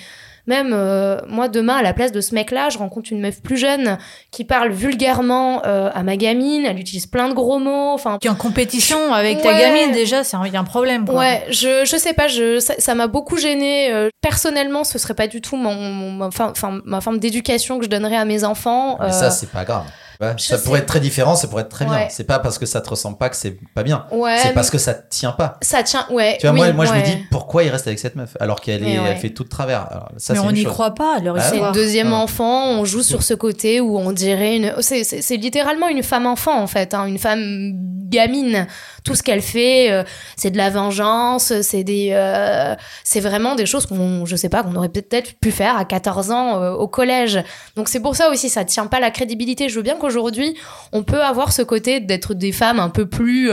même 0.46 0.72
euh, 0.74 1.20
moi, 1.30 1.48
demain, 1.48 1.78
à 1.78 1.82
la 1.82 1.94
place 1.94 2.12
de 2.12 2.20
ce 2.20 2.36
mec-là, 2.36 2.68
je 2.70 2.78
rencontre 2.78 3.14
une 3.14 3.22
meuf 3.22 3.42
plus 3.42 3.56
jeune 3.56 3.98
qui 4.30 4.44
parle 4.44 4.72
vulgairement 4.74 5.62
euh, 5.66 5.90
à 5.94 6.04
ma 6.04 6.18
gamine, 6.18 6.66
elle 6.66 6.80
utilise 6.80 7.06
plein 7.08 7.30
de 7.30 7.34
gros 7.34 7.60
mots, 7.60 7.92
enfin. 7.94 8.18
Qui 8.20 8.28
est 8.28 8.30
en 8.30 8.36
compétition 8.36 9.14
avec 9.14 9.42
ta 9.42 9.58
gamine, 9.58 9.92
déjà, 9.94 10.24
c'est 10.26 10.36
un- 10.36 10.46
il 10.46 10.52
y 10.54 10.58
a 10.58 10.60
un 10.60 10.66
problème. 10.66 11.06
Quoi. 11.06 11.16
Ouais, 11.18 11.46
je, 11.50 11.86
je 11.86 11.96
sais 11.98 12.14
pas, 12.14 12.28
je, 12.28 12.60
ça 12.60 12.94
m'a 12.96 13.08
beaucoup 13.08 13.38
gêné. 13.38 14.10
personnellement, 14.22 14.84
ce 14.84 14.98
serait 15.00 15.14
pas 15.16 15.28
du 15.28 15.40
tout 15.42 15.56
mon, 15.56 15.74
mon- 15.76 16.12
ma, 16.12 16.30
fin- 16.32 16.54
ma 16.86 17.00
forme 17.02 17.20
d'éducation 17.20 17.78
que 17.78 17.86
je 17.86 17.90
donnerais 17.90 18.16
à 18.18 18.26
mes 18.26 18.44
enfants. 18.44 18.98
Mais 19.00 19.08
Euh, 19.08 19.12
ça, 19.12 19.32
c'est 19.32 19.50
pas 19.50 19.64
grave. 19.64 19.86
Ouais, 20.24 20.36
ça 20.38 20.58
sais. 20.58 20.64
pourrait 20.64 20.80
être 20.80 20.86
très 20.86 21.00
différent, 21.00 21.36
ça 21.36 21.48
pourrait 21.48 21.64
être 21.64 21.70
très 21.70 21.86
bien. 21.86 22.08
C'est 22.10 22.24
pas 22.24 22.40
parce 22.40 22.58
que 22.58 22.66
ça 22.66 22.82
te 22.82 22.90
ressemble 22.90 23.18
pas 23.18 23.30
que 23.30 23.36
c'est 23.36 23.58
pas 23.74 23.84
bien. 23.84 24.06
Ouais, 24.12 24.38
c'est 24.42 24.54
parce 24.54 24.70
que 24.70 24.78
ça 24.78 24.94
tient 24.94 25.32
pas. 25.32 25.58
ça 25.62 25.84
tient, 25.84 26.06
ouais. 26.12 26.38
Tu 26.40 26.48
vois, 26.48 26.56
moi, 26.56 26.68
oui, 26.68 26.74
moi 26.74 26.86
je 26.86 26.94
me 26.94 27.02
dis 27.04 27.18
pourquoi 27.32 27.64
il 27.64 27.70
reste 27.70 27.88
avec 27.88 28.00
cette 28.00 28.16
meuf 28.16 28.36
alors 28.40 28.62
qu'elle 28.62 28.84
est, 28.86 28.94
elle 28.94 29.18
fait 29.18 29.30
tout 29.30 29.44
de 29.44 29.50
travers. 29.50 29.88
Alors, 29.92 30.10
ça, 30.18 30.34
Mais 30.34 30.40
on 30.40 30.52
n'y 30.52 30.64
croit 30.64 30.94
pas, 30.94 31.18
Ah 31.18 31.40
C'est 31.42 31.60
le 31.60 31.72
deuxième 31.74 32.14
Ah. 32.14 32.18
enfant, 32.18 32.70
on 32.80 32.86
joue 32.86 33.04
sur 33.04 33.24
ce 33.24 33.34
côté 33.34 33.82
où 33.82 33.98
on 33.98 34.12
dirait 34.12 34.58
une. 34.58 34.74
C'est 34.82 35.38
littéralement 35.38 35.88
une 35.88 36.04
femme 36.04 36.26
enfant 36.26 36.62
en 36.62 36.68
fait, 36.68 36.94
hein, 36.94 37.06
une 37.06 37.20
femme 37.20 37.72
gamine. 38.10 38.68
Tout 39.04 39.16
ce 39.16 39.24
qu'elle 39.24 39.42
fait, 39.42 39.92
euh, 39.92 40.04
c'est 40.38 40.50
de 40.52 40.58
la 40.58 40.70
vengeance, 40.70 41.52
c'est 41.62 41.84
des, 41.84 42.12
euh, 42.14 42.74
c'est 43.04 43.20
vraiment 43.20 43.56
des 43.56 43.66
choses 43.66 43.86
qu'on, 43.86 44.26
je 44.26 44.36
sais 44.36 44.50
pas, 44.50 44.64
qu'on 44.64 44.76
aurait 44.76 44.90
peut-être 44.90 45.34
pu 45.40 45.52
faire 45.52 45.78
à 45.78 45.84
14 45.86 46.32
ans 46.32 46.62
euh, 46.62 46.72
au 46.72 46.88
collège. 46.88 47.40
Donc 47.76 47.90
c'est 47.90 48.00
pour 48.00 48.16
ça 48.16 48.30
aussi, 48.30 48.50
ça 48.50 48.64
tient 48.64 48.88
pas 48.88 49.00
la 49.00 49.12
crédibilité. 49.12 49.68
Je 49.68 49.76
veux 49.76 49.82
bien 49.82 49.98
qu'aujourd'hui, 49.98 50.56
on 50.94 51.04
peut 51.04 51.22
avoir 51.22 51.52
ce 51.52 51.62
côté 51.62 52.00
d'être 52.00 52.34
des 52.34 52.52
femmes 52.52 52.80
un 52.80 52.90
peu 52.90 53.06
plus 53.06 53.52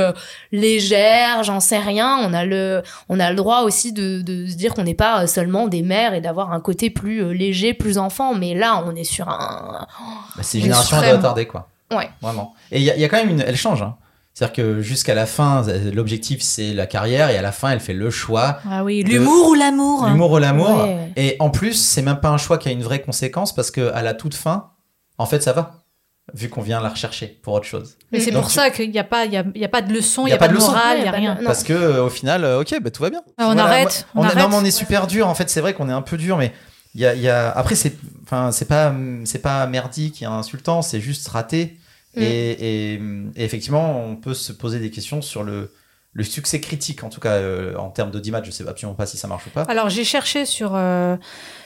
légères, 0.52 1.42
j'en 1.42 1.60
sais 1.60 1.78
rien. 1.78 2.18
On 2.22 2.32
a 2.32 2.44
le, 2.44 2.82
on 3.08 3.18
a 3.20 3.30
le 3.30 3.36
droit 3.36 3.60
aussi 3.62 3.92
de, 3.92 4.20
de 4.22 4.46
se 4.46 4.54
dire 4.54 4.74
qu'on 4.74 4.84
n'est 4.84 4.94
pas 4.94 5.26
seulement 5.26 5.68
des 5.68 5.82
mères 5.82 6.14
et 6.14 6.20
d'avoir 6.20 6.52
un 6.52 6.60
côté 6.60 6.90
plus 6.90 7.34
léger, 7.34 7.74
plus 7.74 7.98
enfant. 7.98 8.34
Mais 8.34 8.54
là, 8.54 8.82
on 8.86 8.94
est 8.94 9.04
sur 9.04 9.28
un. 9.28 9.86
Bah, 10.36 10.42
c'est 10.42 10.58
Une 10.58 10.64
génération 10.64 10.96
suprême. 10.96 11.16
retardée, 11.16 11.46
quoi. 11.46 11.68
Ouais. 11.92 12.08
Vraiment. 12.22 12.54
Et 12.70 12.78
il 12.78 12.82
y, 12.82 13.00
y 13.00 13.04
a 13.04 13.08
quand 13.08 13.16
même 13.16 13.30
une. 13.30 13.40
Elle 13.40 13.56
change. 13.56 13.82
Hein. 13.82 13.96
C'est-à-dire 14.32 14.52
que 14.54 14.80
jusqu'à 14.80 15.14
la 15.14 15.26
fin, 15.26 15.64
l'objectif 15.92 16.40
c'est 16.40 16.72
la 16.72 16.86
carrière 16.86 17.30
et 17.30 17.36
à 17.36 17.42
la 17.42 17.52
fin, 17.52 17.70
elle 17.70 17.80
fait 17.80 17.92
le 17.92 18.10
choix. 18.10 18.60
Ah 18.70 18.84
oui, 18.84 19.02
de- 19.04 19.08
l'humour 19.10 19.48
ou 19.48 19.54
l'amour 19.54 20.06
L'humour 20.06 20.30
ou 20.32 20.38
l'amour. 20.38 20.84
Ouais. 20.84 21.12
Et 21.16 21.36
en 21.40 21.50
plus, 21.50 21.74
c'est 21.74 22.02
même 22.02 22.20
pas 22.20 22.28
un 22.30 22.38
choix 22.38 22.56
qui 22.56 22.68
a 22.68 22.72
une 22.72 22.82
vraie 22.82 23.02
conséquence 23.02 23.54
parce 23.54 23.70
que 23.70 23.92
à 23.92 24.02
la 24.02 24.14
toute 24.14 24.34
fin, 24.34 24.70
en 25.18 25.26
fait, 25.26 25.42
ça 25.42 25.52
va. 25.52 25.74
Vu 26.32 26.48
qu'on 26.48 26.62
vient 26.62 26.80
la 26.80 26.90
rechercher 26.90 27.26
pour 27.42 27.54
autre 27.54 27.66
chose. 27.66 27.96
Mais 28.12 28.20
c'est 28.20 28.30
pour 28.30 28.46
tu- 28.46 28.54
ça 28.54 28.70
qu'il 28.70 28.88
n'y 28.92 29.00
a, 29.00 29.04
pas- 29.04 29.24
il 29.24 29.32
y 29.32 29.36
a, 29.36 29.42
il 29.52 29.60
y 29.60 29.64
a 29.64 29.68
pas 29.68 29.82
de 29.82 29.92
leçon, 29.92 30.22
il 30.22 30.26
n'y 30.26 30.32
a, 30.32 30.38
pas 30.38 30.46
de 30.46 30.54
morale, 30.56 30.98
il 30.98 31.02
n'y 31.02 31.08
a 31.08 31.12
rien. 31.12 31.34
non. 31.34 31.44
Parce 31.44 31.64
que 31.64 31.72
euh, 31.72 32.04
au 32.04 32.08
final, 32.08 32.44
euh, 32.44 32.60
ok, 32.60 32.72
bah, 32.80 32.90
tout 32.92 33.02
va 33.02 33.10
bien. 33.10 33.20
Ah, 33.36 33.48
on 33.52 33.58
arrête, 33.58 34.06
on 34.14 34.22
arrête. 34.22 34.36
Non, 34.38 34.48
mais 34.48 34.54
on 34.54 34.64
est 34.64 34.70
super 34.70 35.08
dur. 35.08 35.26
En 35.26 35.34
fait, 35.34 35.50
c'est 35.50 35.60
vrai 35.60 35.74
qu'on 35.74 35.88
est 35.88 35.92
un 35.92 36.02
peu 36.02 36.16
dur, 36.16 36.36
mais 36.38 36.52
il 36.94 37.00
y 37.00 37.06
a, 37.06 37.14
il 37.16 37.20
y 37.20 37.28
a... 37.28 37.50
après 37.50 37.74
c'est, 37.74 37.96
enfin, 38.22 38.52
c'est 38.52 38.66
pas, 38.66 38.94
c'est 39.24 39.40
pas 39.40 39.66
merdique 39.66 40.22
et 40.22 40.26
insultant, 40.26 40.82
c'est 40.82 41.00
juste 41.00 41.26
raté. 41.26 41.79
Mm. 42.16 42.20
Et, 42.22 42.50
et- 42.50 42.94
et 43.36 43.44
effectivement, 43.44 44.04
on 44.04 44.16
peut 44.16 44.34
se 44.34 44.52
poser 44.52 44.78
des 44.80 44.90
questions 44.90 45.22
sur 45.22 45.42
le, 45.44 45.72
le 46.12 46.24
succès 46.24 46.60
critique, 46.60 47.04
en 47.04 47.08
tout 47.08 47.20
cas 47.20 47.34
euh, 47.34 47.76
en 47.76 47.90
termes 47.90 48.10
d'audimat. 48.10 48.42
Je 48.42 48.50
sais 48.50 48.66
absolument 48.66 48.96
pas 48.96 49.06
si 49.06 49.16
ça 49.16 49.28
marche 49.28 49.46
ou 49.46 49.50
pas. 49.50 49.62
Alors 49.62 49.88
j'ai 49.90 50.02
cherché 50.04 50.44
sur, 50.44 50.72
euh, 50.74 51.16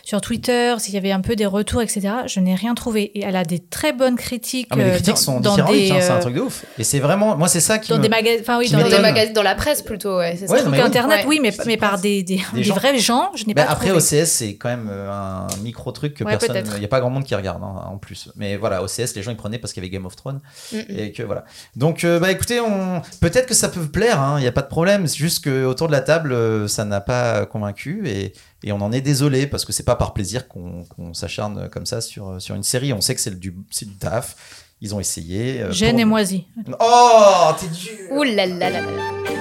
sur 0.04 0.20
Twitter 0.20 0.74
s'il 0.78 0.92
y 0.94 0.98
avait 0.98 1.12
un 1.12 1.20
peu 1.22 1.34
des 1.34 1.46
retours, 1.46 1.80
etc. 1.80 2.02
Je 2.26 2.38
n'ai 2.40 2.54
rien 2.54 2.74
trouvé. 2.74 3.04
Et 3.18 3.22
elle 3.24 3.36
a 3.36 3.44
des 3.44 3.58
très 3.58 3.92
bonnes 3.92 4.16
critiques. 4.16 4.68
Ah, 4.70 4.76
mais 4.76 4.84
les 4.84 4.90
euh, 4.90 4.94
critiques 4.94 5.14
dans- 5.14 5.20
sont 5.20 5.40
dans 5.40 5.52
différentes, 5.52 5.72
des, 5.74 5.90
hein, 5.92 5.96
c'est 6.00 6.10
un 6.10 6.16
euh, 6.16 6.20
truc 6.20 6.34
de 6.34 6.40
ouf. 6.40 6.64
Et 6.78 6.84
c'est 6.84 6.98
vraiment, 7.00 7.36
moi, 7.36 7.48
c'est 7.48 7.60
ça 7.60 7.78
qui 7.78 7.90
dans 7.90 7.96
me- 7.96 8.02
des 8.02 8.08
magasins, 8.10 8.40
enfin 8.42 8.58
oui, 8.58 8.68
dans 8.70 8.78
Dans 8.78 8.84
des 8.84 8.90
des 8.90 8.96
m'étonne. 8.96 9.02
magasins, 9.14 9.32
dans 9.32 9.42
la 9.42 9.54
presse 9.54 9.80
plutôt, 9.82 10.18
ouais. 10.18 10.36
C'est 10.38 10.50
Ouais, 10.50 10.58
ça. 10.58 10.64
non, 10.64 10.70
mais 10.70 10.76
trucs 10.78 10.82
oui. 10.92 10.98
internet, 10.98 11.18
Ouais. 11.20 11.26
oui, 11.26 11.38
mais, 11.42 11.52
mais 11.66 11.76
par 11.78 11.98
des, 11.98 12.22
des, 12.22 12.36
Des 12.36 12.42
des 12.52 12.62
gens. 12.64 12.74
vrais 12.74 12.98
gens. 12.98 13.30
Je 13.34 13.44
n'ai 13.46 13.54
Bah, 13.54 13.64
pas 13.64 13.72
après, 13.72 13.88
trouvé. 13.88 14.02
OCS, 14.20 14.26
c'est 14.30 14.56
quand 14.56 14.68
même 14.68 14.88
euh, 14.92 15.10
un 15.10 15.46
micro 15.62 15.90
truc 15.90 16.14
que 16.14 16.24
Ouais, 16.24 16.36
personne. 16.36 16.62
Il 16.74 16.78
n'y 16.80 16.84
a 16.84 16.88
pas 16.88 17.00
grand 17.00 17.10
monde 17.10 17.24
qui 17.24 17.34
regarde 17.34 17.62
hein, 17.62 17.84
en 17.90 17.96
plus. 17.96 18.28
Mais 18.36 18.56
voilà, 18.56 18.82
OCS, 18.82 19.14
les 19.16 19.22
gens 19.22 19.30
ils 19.30 19.36
prenaient 19.38 19.58
parce 19.58 19.72
qu'il 19.72 19.82
y 19.82 19.86
avait 19.86 19.90
Game 19.92 20.04
of 20.06 20.16
Thrones. 20.16 20.40
Mm. 20.72 20.76
Et 20.98 21.12
que 21.12 21.22
voilà. 21.22 21.44
Donc, 21.76 22.04
euh, 22.04 22.18
bah 22.20 22.30
écoutez, 22.30 22.60
on... 22.60 23.00
peut-être 23.20 23.46
que 23.46 23.54
ça 23.54 23.68
peut 23.68 23.80
vous 23.80 23.88
plaire, 23.88 24.34
il 24.36 24.42
n'y 24.42 24.46
a 24.46 24.52
pas 24.52 24.62
de 24.62 24.68
problème. 24.68 25.06
C'est 25.06 25.16
juste 25.16 25.44
qu'autour 25.44 25.86
de 25.86 25.92
la 25.92 26.00
table, 26.02 26.68
ça 26.68 26.84
n'a 26.84 27.00
pas 27.00 27.46
convaincu. 27.46 28.02
Et, 28.06 28.32
et 28.66 28.72
on 28.72 28.80
en 28.80 28.90
est 28.92 29.00
désolé 29.02 29.46
parce 29.46 29.64
que 29.64 29.72
c'est 29.72 29.82
pas 29.84 29.94
par 29.94 30.14
plaisir 30.14 30.48
qu'on 30.48 30.84
s'acharne 31.12 31.68
comme 31.68 31.86
ça 31.86 32.00
sur, 32.00 32.40
sur 32.40 32.54
une 32.54 32.62
série. 32.64 32.92
On 32.92 33.00
sait 33.00 33.14
que 33.14 33.20
c'est 33.20 33.38
du, 33.38 33.50
du 33.52 33.86
taf. 34.00 34.34
Ils 34.80 34.94
ont 34.94 35.00
essayé. 35.00 35.62
euh, 35.62 35.70
Gêne 35.70 35.92
pour- 35.92 36.00
et 36.00 36.04
moisi. 36.04 36.46
Oh, 36.80 37.50
t'es 37.60 37.66
dur 37.68 37.90
Ouh 38.10 38.22
là 38.24 38.46
là 38.46 38.70
là 38.70 38.80
là. 38.80 39.33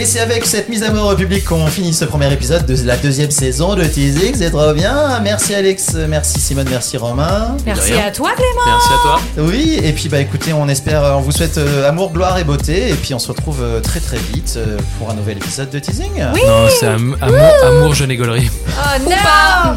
Et 0.00 0.06
c'est 0.06 0.20
avec 0.20 0.46
cette 0.46 0.70
mise 0.70 0.82
à 0.82 0.90
mort 0.92 1.12
au 1.12 1.14
public 1.14 1.44
qu'on 1.44 1.66
finit 1.66 1.92
ce 1.92 2.06
premier 2.06 2.32
épisode 2.32 2.64
de 2.64 2.74
la 2.86 2.96
deuxième 2.96 3.30
saison 3.30 3.74
de 3.74 3.84
Teasing. 3.84 4.34
C'est 4.34 4.48
trop 4.50 4.72
bien. 4.72 5.20
Merci 5.20 5.54
Alex, 5.54 5.92
merci 6.08 6.40
Simone, 6.40 6.68
merci 6.70 6.96
Romain. 6.96 7.54
Merci 7.66 7.92
à 7.92 8.10
toi, 8.10 8.30
Clément. 8.34 8.64
Merci 8.64 8.88
à 8.88 9.02
toi. 9.02 9.20
Oui, 9.44 9.78
et 9.84 9.92
puis 9.92 10.08
bah 10.08 10.18
écoutez, 10.20 10.54
on 10.54 10.68
espère, 10.70 11.02
on 11.18 11.20
vous 11.20 11.32
souhaite 11.32 11.58
euh, 11.58 11.86
amour, 11.86 12.12
gloire 12.14 12.38
et 12.38 12.44
beauté. 12.44 12.88
Et 12.88 12.94
puis 12.94 13.12
on 13.12 13.18
se 13.18 13.28
retrouve 13.28 13.58
euh, 13.62 13.80
très 13.80 14.00
très 14.00 14.16
vite 14.16 14.54
euh, 14.56 14.78
pour 14.98 15.10
un 15.10 15.14
nouvel 15.14 15.36
épisode 15.36 15.68
de 15.68 15.78
Teasing. 15.78 16.18
Non, 16.18 16.68
c'est 16.80 16.86
am- 16.86 17.14
amour, 17.20 17.52
amour, 17.66 17.94
jeune 17.94 18.10
et 18.10 18.16
gaulerie. 18.16 18.50
Oh 18.68 19.02
non 19.04 19.76